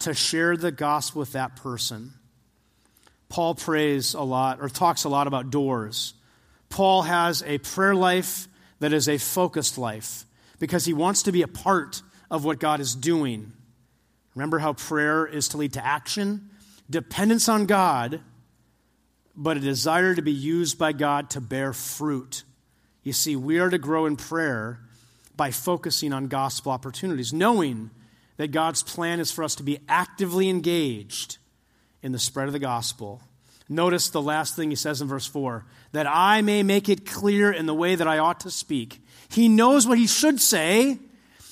to 0.00 0.12
share 0.12 0.56
the 0.56 0.72
gospel 0.72 1.20
with 1.20 1.32
that 1.32 1.56
person. 1.56 2.12
Paul 3.28 3.54
prays 3.54 4.14
a 4.14 4.22
lot 4.22 4.60
or 4.60 4.68
talks 4.68 5.04
a 5.04 5.08
lot 5.08 5.26
about 5.26 5.50
doors. 5.50 6.14
Paul 6.68 7.02
has 7.02 7.42
a 7.42 7.58
prayer 7.58 7.94
life 7.94 8.48
that 8.80 8.92
is 8.92 9.08
a 9.08 9.18
focused 9.18 9.78
life 9.78 10.24
because 10.58 10.84
he 10.84 10.92
wants 10.92 11.24
to 11.24 11.32
be 11.32 11.42
a 11.42 11.48
part 11.48 12.02
of 12.30 12.44
what 12.44 12.60
God 12.60 12.80
is 12.80 12.94
doing. 12.94 13.52
Remember 14.34 14.58
how 14.58 14.72
prayer 14.72 15.26
is 15.26 15.48
to 15.48 15.56
lead 15.56 15.72
to 15.74 15.84
action? 15.84 16.50
Dependence 16.90 17.48
on 17.48 17.66
God 17.66 18.20
but 19.36 19.56
a 19.56 19.60
desire 19.60 20.14
to 20.14 20.22
be 20.22 20.32
used 20.32 20.78
by 20.78 20.92
God 20.92 21.30
to 21.30 21.40
bear 21.40 21.72
fruit. 21.72 22.42
You 23.02 23.12
see, 23.12 23.36
we 23.36 23.58
are 23.58 23.70
to 23.70 23.78
grow 23.78 24.06
in 24.06 24.16
prayer 24.16 24.80
by 25.36 25.50
focusing 25.50 26.12
on 26.12 26.28
gospel 26.28 26.72
opportunities, 26.72 27.32
knowing 27.32 27.90
that 28.38 28.48
God's 28.48 28.82
plan 28.82 29.20
is 29.20 29.30
for 29.30 29.44
us 29.44 29.54
to 29.56 29.62
be 29.62 29.78
actively 29.88 30.48
engaged 30.48 31.36
in 32.02 32.12
the 32.12 32.18
spread 32.18 32.46
of 32.46 32.52
the 32.52 32.58
gospel. 32.58 33.20
Notice 33.68 34.08
the 34.08 34.22
last 34.22 34.56
thing 34.56 34.70
he 34.70 34.76
says 34.76 35.02
in 35.02 35.08
verse 35.08 35.26
4 35.26 35.64
that 35.92 36.06
I 36.06 36.40
may 36.40 36.62
make 36.62 36.88
it 36.88 37.04
clear 37.04 37.50
in 37.50 37.66
the 37.66 37.74
way 37.74 37.94
that 37.94 38.08
I 38.08 38.18
ought 38.18 38.40
to 38.40 38.50
speak. 38.50 39.02
He 39.28 39.48
knows 39.48 39.86
what 39.86 39.98
he 39.98 40.06
should 40.06 40.40
say. 40.40 40.98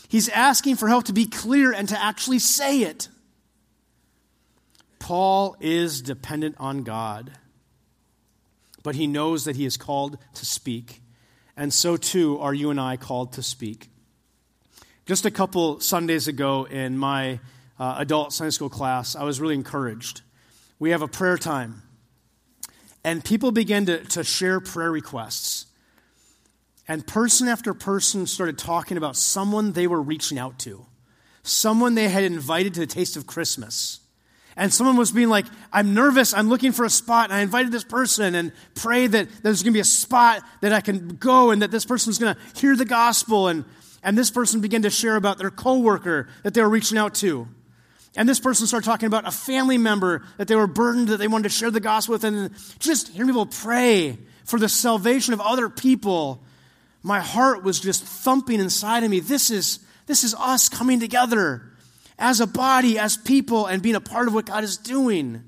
He's 0.08 0.28
asking 0.28 0.76
for 0.76 0.88
help 0.88 1.04
to 1.04 1.12
be 1.12 1.26
clear 1.26 1.72
and 1.72 1.88
to 1.88 2.00
actually 2.00 2.38
say 2.38 2.80
it. 2.80 3.08
Paul 4.98 5.56
is 5.60 6.02
dependent 6.02 6.56
on 6.58 6.82
God 6.82 7.32
but 8.84 8.94
he 8.94 9.08
knows 9.08 9.46
that 9.46 9.56
he 9.56 9.64
is 9.64 9.76
called 9.76 10.18
to 10.34 10.46
speak. 10.46 11.00
And 11.56 11.74
so 11.74 11.96
too 11.96 12.38
are 12.38 12.54
you 12.54 12.70
and 12.70 12.80
I 12.80 12.96
called 12.96 13.32
to 13.32 13.42
speak. 13.42 13.88
Just 15.06 15.26
a 15.26 15.30
couple 15.30 15.80
Sundays 15.80 16.28
ago 16.28 16.64
in 16.64 16.96
my 16.96 17.40
uh, 17.80 17.96
adult 17.98 18.32
Sunday 18.32 18.50
school 18.50 18.68
class, 18.68 19.16
I 19.16 19.24
was 19.24 19.40
really 19.40 19.54
encouraged. 19.54 20.20
We 20.78 20.90
have 20.90 21.02
a 21.02 21.08
prayer 21.08 21.38
time, 21.38 21.82
and 23.02 23.24
people 23.24 23.50
began 23.50 23.86
to, 23.86 24.04
to 24.04 24.22
share 24.22 24.60
prayer 24.60 24.92
requests. 24.92 25.66
And 26.86 27.06
person 27.06 27.48
after 27.48 27.72
person 27.72 28.26
started 28.26 28.58
talking 28.58 28.96
about 28.96 29.16
someone 29.16 29.72
they 29.72 29.86
were 29.86 30.02
reaching 30.02 30.38
out 30.38 30.58
to, 30.60 30.86
someone 31.42 31.94
they 31.94 32.08
had 32.08 32.24
invited 32.24 32.74
to 32.74 32.80
the 32.80 32.86
taste 32.86 33.16
of 33.16 33.26
Christmas 33.26 34.00
and 34.56 34.72
someone 34.72 34.96
was 34.96 35.10
being 35.10 35.28
like, 35.28 35.46
I'm 35.72 35.94
nervous, 35.94 36.32
I'm 36.32 36.48
looking 36.48 36.72
for 36.72 36.84
a 36.84 36.90
spot, 36.90 37.30
and 37.30 37.34
I 37.34 37.40
invited 37.40 37.72
this 37.72 37.84
person 37.84 38.34
and 38.34 38.52
prayed 38.74 39.12
that 39.12 39.28
there's 39.42 39.62
going 39.62 39.72
to 39.72 39.76
be 39.76 39.80
a 39.80 39.84
spot 39.84 40.42
that 40.60 40.72
I 40.72 40.80
can 40.80 41.16
go 41.16 41.50
and 41.50 41.62
that 41.62 41.70
this 41.70 41.84
person's 41.84 42.18
going 42.18 42.34
to 42.34 42.40
hear 42.60 42.76
the 42.76 42.84
gospel. 42.84 43.48
And, 43.48 43.64
and 44.02 44.16
this 44.16 44.30
person 44.30 44.60
began 44.60 44.82
to 44.82 44.90
share 44.90 45.16
about 45.16 45.38
their 45.38 45.50
coworker 45.50 46.28
that 46.44 46.54
they 46.54 46.62
were 46.62 46.68
reaching 46.68 46.98
out 46.98 47.14
to. 47.16 47.48
And 48.16 48.28
this 48.28 48.38
person 48.38 48.68
started 48.68 48.86
talking 48.86 49.08
about 49.08 49.26
a 49.26 49.32
family 49.32 49.76
member 49.76 50.22
that 50.36 50.46
they 50.46 50.54
were 50.54 50.68
burdened 50.68 51.08
that 51.08 51.16
they 51.16 51.26
wanted 51.26 51.44
to 51.44 51.48
share 51.48 51.72
the 51.72 51.80
gospel 51.80 52.12
with. 52.12 52.22
And 52.22 52.52
just 52.78 53.08
hearing 53.08 53.28
people 53.28 53.46
pray 53.46 54.18
for 54.44 54.60
the 54.60 54.68
salvation 54.68 55.34
of 55.34 55.40
other 55.40 55.68
people, 55.68 56.40
my 57.02 57.18
heart 57.18 57.64
was 57.64 57.80
just 57.80 58.04
thumping 58.04 58.60
inside 58.60 59.02
of 59.02 59.10
me. 59.10 59.18
This 59.18 59.50
is, 59.50 59.80
this 60.06 60.22
is 60.22 60.32
us 60.34 60.68
coming 60.68 61.00
together 61.00 61.73
as 62.18 62.40
a 62.40 62.46
body, 62.46 62.98
as 62.98 63.16
people, 63.16 63.66
and 63.66 63.82
being 63.82 63.94
a 63.94 64.00
part 64.00 64.28
of 64.28 64.34
what 64.34 64.46
God 64.46 64.64
is 64.64 64.76
doing. 64.76 65.42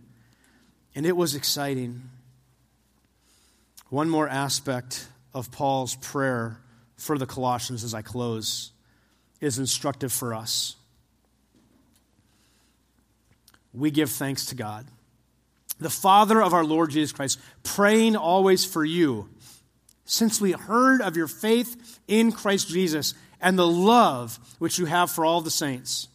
And 0.94 1.06
it 1.06 1.16
was 1.16 1.34
exciting. 1.34 2.02
One 3.88 4.08
more 4.08 4.28
aspect 4.28 5.08
of 5.32 5.52
Paul's 5.52 5.94
prayer 5.96 6.60
for 6.96 7.18
the 7.18 7.26
Colossians 7.26 7.84
as 7.84 7.94
I 7.94 8.02
close 8.02 8.72
is 9.40 9.58
instructive 9.58 10.12
for 10.12 10.34
us 10.34 10.76
we 13.76 13.90
give 13.90 14.10
thanks 14.10 14.46
to 14.46 14.54
God. 14.54 14.86
The 15.78 15.90
Father 15.90 16.42
of 16.42 16.54
our 16.54 16.64
Lord 16.64 16.90
Jesus 16.90 17.12
Christ, 17.12 17.38
praying 17.62 18.16
always 18.16 18.64
for 18.64 18.84
you, 18.84 19.28
since 20.06 20.40
we 20.40 20.52
heard 20.52 21.02
of 21.02 21.16
your 21.16 21.28
faith 21.28 22.00
in 22.08 22.32
Christ 22.32 22.68
Jesus 22.68 23.14
and 23.40 23.58
the 23.58 23.66
love 23.66 24.38
which 24.58 24.78
you 24.78 24.86
have 24.86 25.10
for 25.10 25.24
all 25.24 25.42
the 25.42 25.50
saints, 25.50 26.08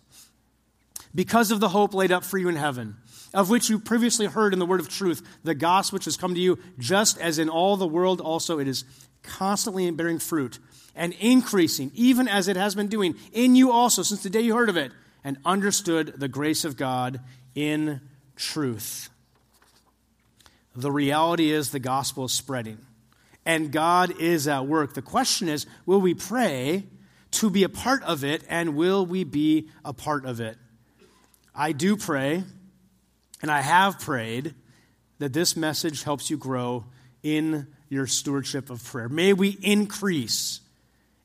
because 1.13 1.51
of 1.51 1.59
the 1.59 1.69
hope 1.69 1.93
laid 1.93 2.11
up 2.11 2.23
for 2.23 2.37
you 2.37 2.49
in 2.49 2.55
heaven, 2.55 2.95
of 3.33 3.49
which 3.49 3.69
you 3.69 3.79
previously 3.79 4.25
heard 4.25 4.53
in 4.53 4.59
the 4.59 4.65
word 4.65 4.79
of 4.79 4.89
truth, 4.89 5.21
the 5.43 5.55
gospel 5.55 5.97
which 5.97 6.05
has 6.05 6.17
come 6.17 6.33
to 6.35 6.41
you, 6.41 6.59
just 6.79 7.19
as 7.19 7.39
in 7.39 7.49
all 7.49 7.77
the 7.77 7.87
world 7.87 8.21
also 8.21 8.59
it 8.59 8.67
is 8.67 8.85
constantly 9.23 9.89
bearing 9.91 10.19
fruit 10.19 10.59
and 10.95 11.13
increasing, 11.19 11.91
even 11.93 12.27
as 12.27 12.47
it 12.47 12.57
has 12.57 12.75
been 12.75 12.87
doing 12.87 13.15
in 13.33 13.55
you 13.55 13.71
also 13.71 14.03
since 14.03 14.23
the 14.23 14.29
day 14.29 14.41
you 14.41 14.55
heard 14.55 14.69
of 14.69 14.77
it 14.77 14.91
and 15.23 15.37
understood 15.45 16.13
the 16.17 16.27
grace 16.27 16.65
of 16.65 16.77
God 16.77 17.19
in 17.55 18.01
truth. 18.35 19.09
The 20.75 20.91
reality 20.91 21.51
is 21.51 21.71
the 21.71 21.79
gospel 21.79 22.25
is 22.25 22.31
spreading, 22.31 22.79
and 23.45 23.71
God 23.71 24.19
is 24.19 24.47
at 24.47 24.65
work. 24.67 24.93
The 24.93 25.01
question 25.01 25.49
is 25.49 25.65
will 25.85 26.01
we 26.01 26.13
pray 26.13 26.85
to 27.31 27.49
be 27.49 27.63
a 27.63 27.69
part 27.69 28.03
of 28.03 28.23
it, 28.23 28.43
and 28.49 28.75
will 28.75 29.05
we 29.05 29.23
be 29.23 29.69
a 29.85 29.93
part 29.93 30.25
of 30.25 30.39
it? 30.39 30.57
I 31.53 31.71
do 31.73 31.97
pray, 31.97 32.43
and 33.41 33.51
I 33.51 33.61
have 33.61 33.99
prayed 33.99 34.53
that 35.19 35.33
this 35.33 35.55
message 35.55 36.03
helps 36.03 36.29
you 36.29 36.37
grow 36.37 36.85
in 37.23 37.67
your 37.89 38.07
stewardship 38.07 38.69
of 38.69 38.83
prayer. 38.83 39.09
May 39.09 39.33
we 39.33 39.57
increase 39.61 40.61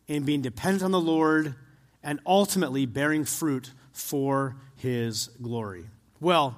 in 0.09 0.25
being 0.25 0.43
dependent 0.43 0.83
on 0.83 0.91
the 0.91 1.01
Lord 1.01 1.55
and 2.03 2.21
ultimately 2.27 2.87
bearing 2.87 3.25
fruit 3.25 3.73
for 3.93 4.57
his 4.77 5.29
glory. 5.41 5.87
Well, 6.21 6.57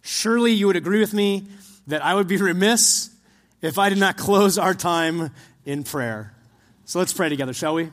surely 0.00 0.52
you 0.52 0.66
would 0.66 0.76
agree 0.76 1.00
with 1.00 1.14
me 1.14 1.46
that 1.86 2.04
I 2.04 2.14
would 2.14 2.28
be 2.28 2.36
remiss 2.36 3.10
if 3.60 3.78
I 3.78 3.88
did 3.88 3.98
not 3.98 4.16
close 4.16 4.58
our 4.58 4.74
time 4.74 5.30
in 5.64 5.84
prayer. 5.84 6.34
So 6.84 6.98
let's 6.98 7.12
pray 7.12 7.28
together, 7.28 7.52
shall 7.52 7.74
we? 7.74 7.90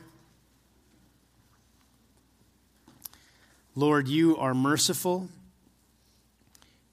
Lord, 3.74 4.08
you 4.08 4.36
are 4.36 4.54
merciful, 4.54 5.28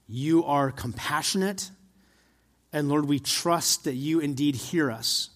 you 0.08 0.44
are 0.44 0.70
compassionate, 0.70 1.70
and 2.72 2.88
Lord, 2.88 3.06
we 3.06 3.18
trust 3.18 3.84
that 3.84 3.94
you 3.94 4.20
indeed 4.20 4.54
hear 4.54 4.90
us. 4.90 5.30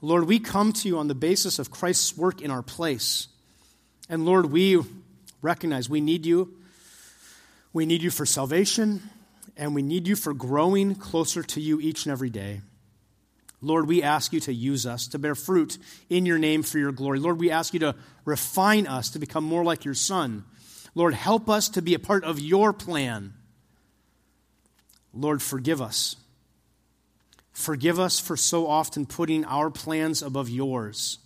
Lord, 0.00 0.24
we 0.24 0.38
come 0.38 0.72
to 0.74 0.88
you 0.88 0.98
on 0.98 1.08
the 1.08 1.14
basis 1.14 1.58
of 1.58 1.70
Christ's 1.70 2.16
work 2.16 2.40
in 2.40 2.50
our 2.50 2.62
place. 2.62 3.26
And 4.08 4.24
Lord, 4.24 4.46
we 4.46 4.80
recognize 5.42 5.90
we 5.90 6.00
need 6.00 6.24
you. 6.24 6.54
We 7.72 7.84
need 7.84 8.02
you 8.02 8.10
for 8.10 8.24
salvation, 8.24 9.02
and 9.56 9.74
we 9.74 9.82
need 9.82 10.08
you 10.08 10.16
for 10.16 10.32
growing 10.32 10.94
closer 10.94 11.42
to 11.42 11.60
you 11.60 11.80
each 11.80 12.06
and 12.06 12.12
every 12.12 12.30
day. 12.30 12.62
Lord, 13.60 13.88
we 13.88 14.02
ask 14.02 14.32
you 14.32 14.40
to 14.40 14.54
use 14.54 14.86
us 14.86 15.08
to 15.08 15.18
bear 15.18 15.34
fruit 15.34 15.78
in 16.08 16.26
your 16.26 16.38
name 16.38 16.62
for 16.62 16.78
your 16.78 16.92
glory. 16.92 17.18
Lord, 17.18 17.40
we 17.40 17.50
ask 17.50 17.74
you 17.74 17.80
to 17.80 17.96
refine 18.24 18.86
us 18.86 19.10
to 19.10 19.18
become 19.18 19.44
more 19.44 19.64
like 19.64 19.84
your 19.84 19.94
Son. 19.94 20.44
Lord, 20.94 21.14
help 21.14 21.50
us 21.50 21.68
to 21.70 21.82
be 21.82 21.94
a 21.94 21.98
part 21.98 22.24
of 22.24 22.38
your 22.38 22.72
plan. 22.72 23.34
Lord, 25.12 25.42
forgive 25.42 25.82
us. 25.82 26.16
Forgive 27.52 27.98
us 27.98 28.20
for 28.20 28.36
so 28.36 28.68
often 28.68 29.04
putting 29.04 29.44
our 29.44 29.70
plans 29.70 30.22
above 30.22 30.48
yours. 30.48 31.18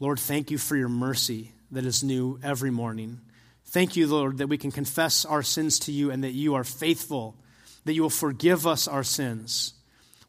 Lord, 0.00 0.18
thank 0.18 0.50
you 0.50 0.56
for 0.56 0.76
your 0.76 0.88
mercy 0.88 1.52
that 1.70 1.84
is 1.84 2.02
new 2.02 2.38
every 2.42 2.70
morning. 2.70 3.20
Thank 3.66 3.96
you, 3.96 4.06
Lord, 4.06 4.38
that 4.38 4.46
we 4.46 4.56
can 4.56 4.70
confess 4.70 5.26
our 5.26 5.42
sins 5.42 5.78
to 5.80 5.92
you 5.92 6.10
and 6.10 6.24
that 6.24 6.32
you 6.32 6.54
are 6.54 6.64
faithful, 6.64 7.36
that 7.84 7.92
you 7.92 8.02
will 8.02 8.10
forgive 8.10 8.66
us 8.66 8.88
our 8.88 9.04
sins. 9.04 9.74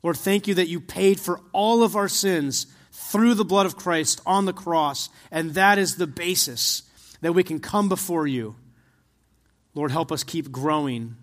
Lord, 0.04 0.18
thank 0.18 0.48
you 0.48 0.54
that 0.56 0.68
you 0.68 0.80
paid 0.80 1.20
for 1.20 1.42
all 1.52 1.84
of 1.84 1.96
our 1.96 2.08
sins 2.08 2.68
through 2.92 3.34
the 3.34 3.46
blood 3.46 3.66
of 3.66 3.76
Christ 3.76 4.22
on 4.26 4.46
the 4.46 4.54
cross, 4.54 5.10
and 5.32 5.54
that 5.54 5.78
is 5.78 5.96
the 5.96 6.08
basis 6.08 6.84
that 7.22 7.34
we 7.34 7.44
can 7.44 7.60
come 7.60 7.90
before 7.90 8.28
you. 8.28 8.56
Lord, 9.74 9.92
help 9.92 10.12
us 10.12 10.24
keep 10.24 10.52
growing 10.52 11.16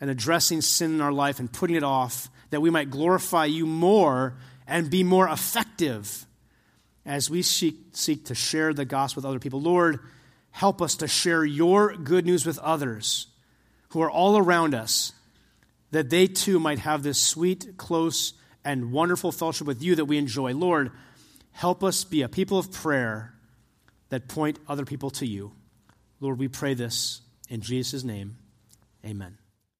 and 0.00 0.10
addressing 0.10 0.60
sin 0.60 0.94
in 0.94 1.00
our 1.00 1.12
life 1.12 1.40
and 1.40 1.50
putting 1.50 1.76
it 1.76 1.82
off, 1.82 2.28
that 2.50 2.60
we 2.60 2.70
might 2.70 2.90
glorify 2.90 3.46
you 3.46 3.66
more 3.66 4.36
and 4.66 4.90
be 4.90 5.02
more 5.02 5.28
effective 5.28 6.26
as 7.06 7.30
we 7.30 7.42
seek, 7.42 7.76
seek 7.92 8.26
to 8.26 8.34
share 8.34 8.74
the 8.74 8.84
gospel 8.84 9.20
with 9.20 9.28
other 9.28 9.38
people. 9.38 9.60
Lord, 9.60 10.00
help 10.50 10.80
us 10.80 10.96
to 10.96 11.08
share 11.08 11.44
your 11.44 11.94
good 11.96 12.26
news 12.26 12.44
with 12.44 12.58
others 12.58 13.28
who 13.90 14.02
are 14.02 14.10
all 14.10 14.36
around 14.36 14.74
us, 14.74 15.12
that 15.94 16.10
they 16.10 16.26
too 16.26 16.58
might 16.58 16.80
have 16.80 17.04
this 17.04 17.20
sweet, 17.20 17.76
close, 17.76 18.32
and 18.64 18.90
wonderful 18.90 19.30
fellowship 19.30 19.64
with 19.64 19.80
you 19.80 19.94
that 19.94 20.06
we 20.06 20.18
enjoy. 20.18 20.52
Lord, 20.52 20.90
help 21.52 21.84
us 21.84 22.02
be 22.02 22.22
a 22.22 22.28
people 22.28 22.58
of 22.58 22.72
prayer 22.72 23.32
that 24.08 24.26
point 24.26 24.58
other 24.68 24.84
people 24.84 25.10
to 25.10 25.26
you. 25.26 25.52
Lord, 26.18 26.40
we 26.40 26.48
pray 26.48 26.74
this 26.74 27.20
in 27.48 27.60
Jesus' 27.60 28.02
name. 28.02 28.38
Amen. 29.06 29.38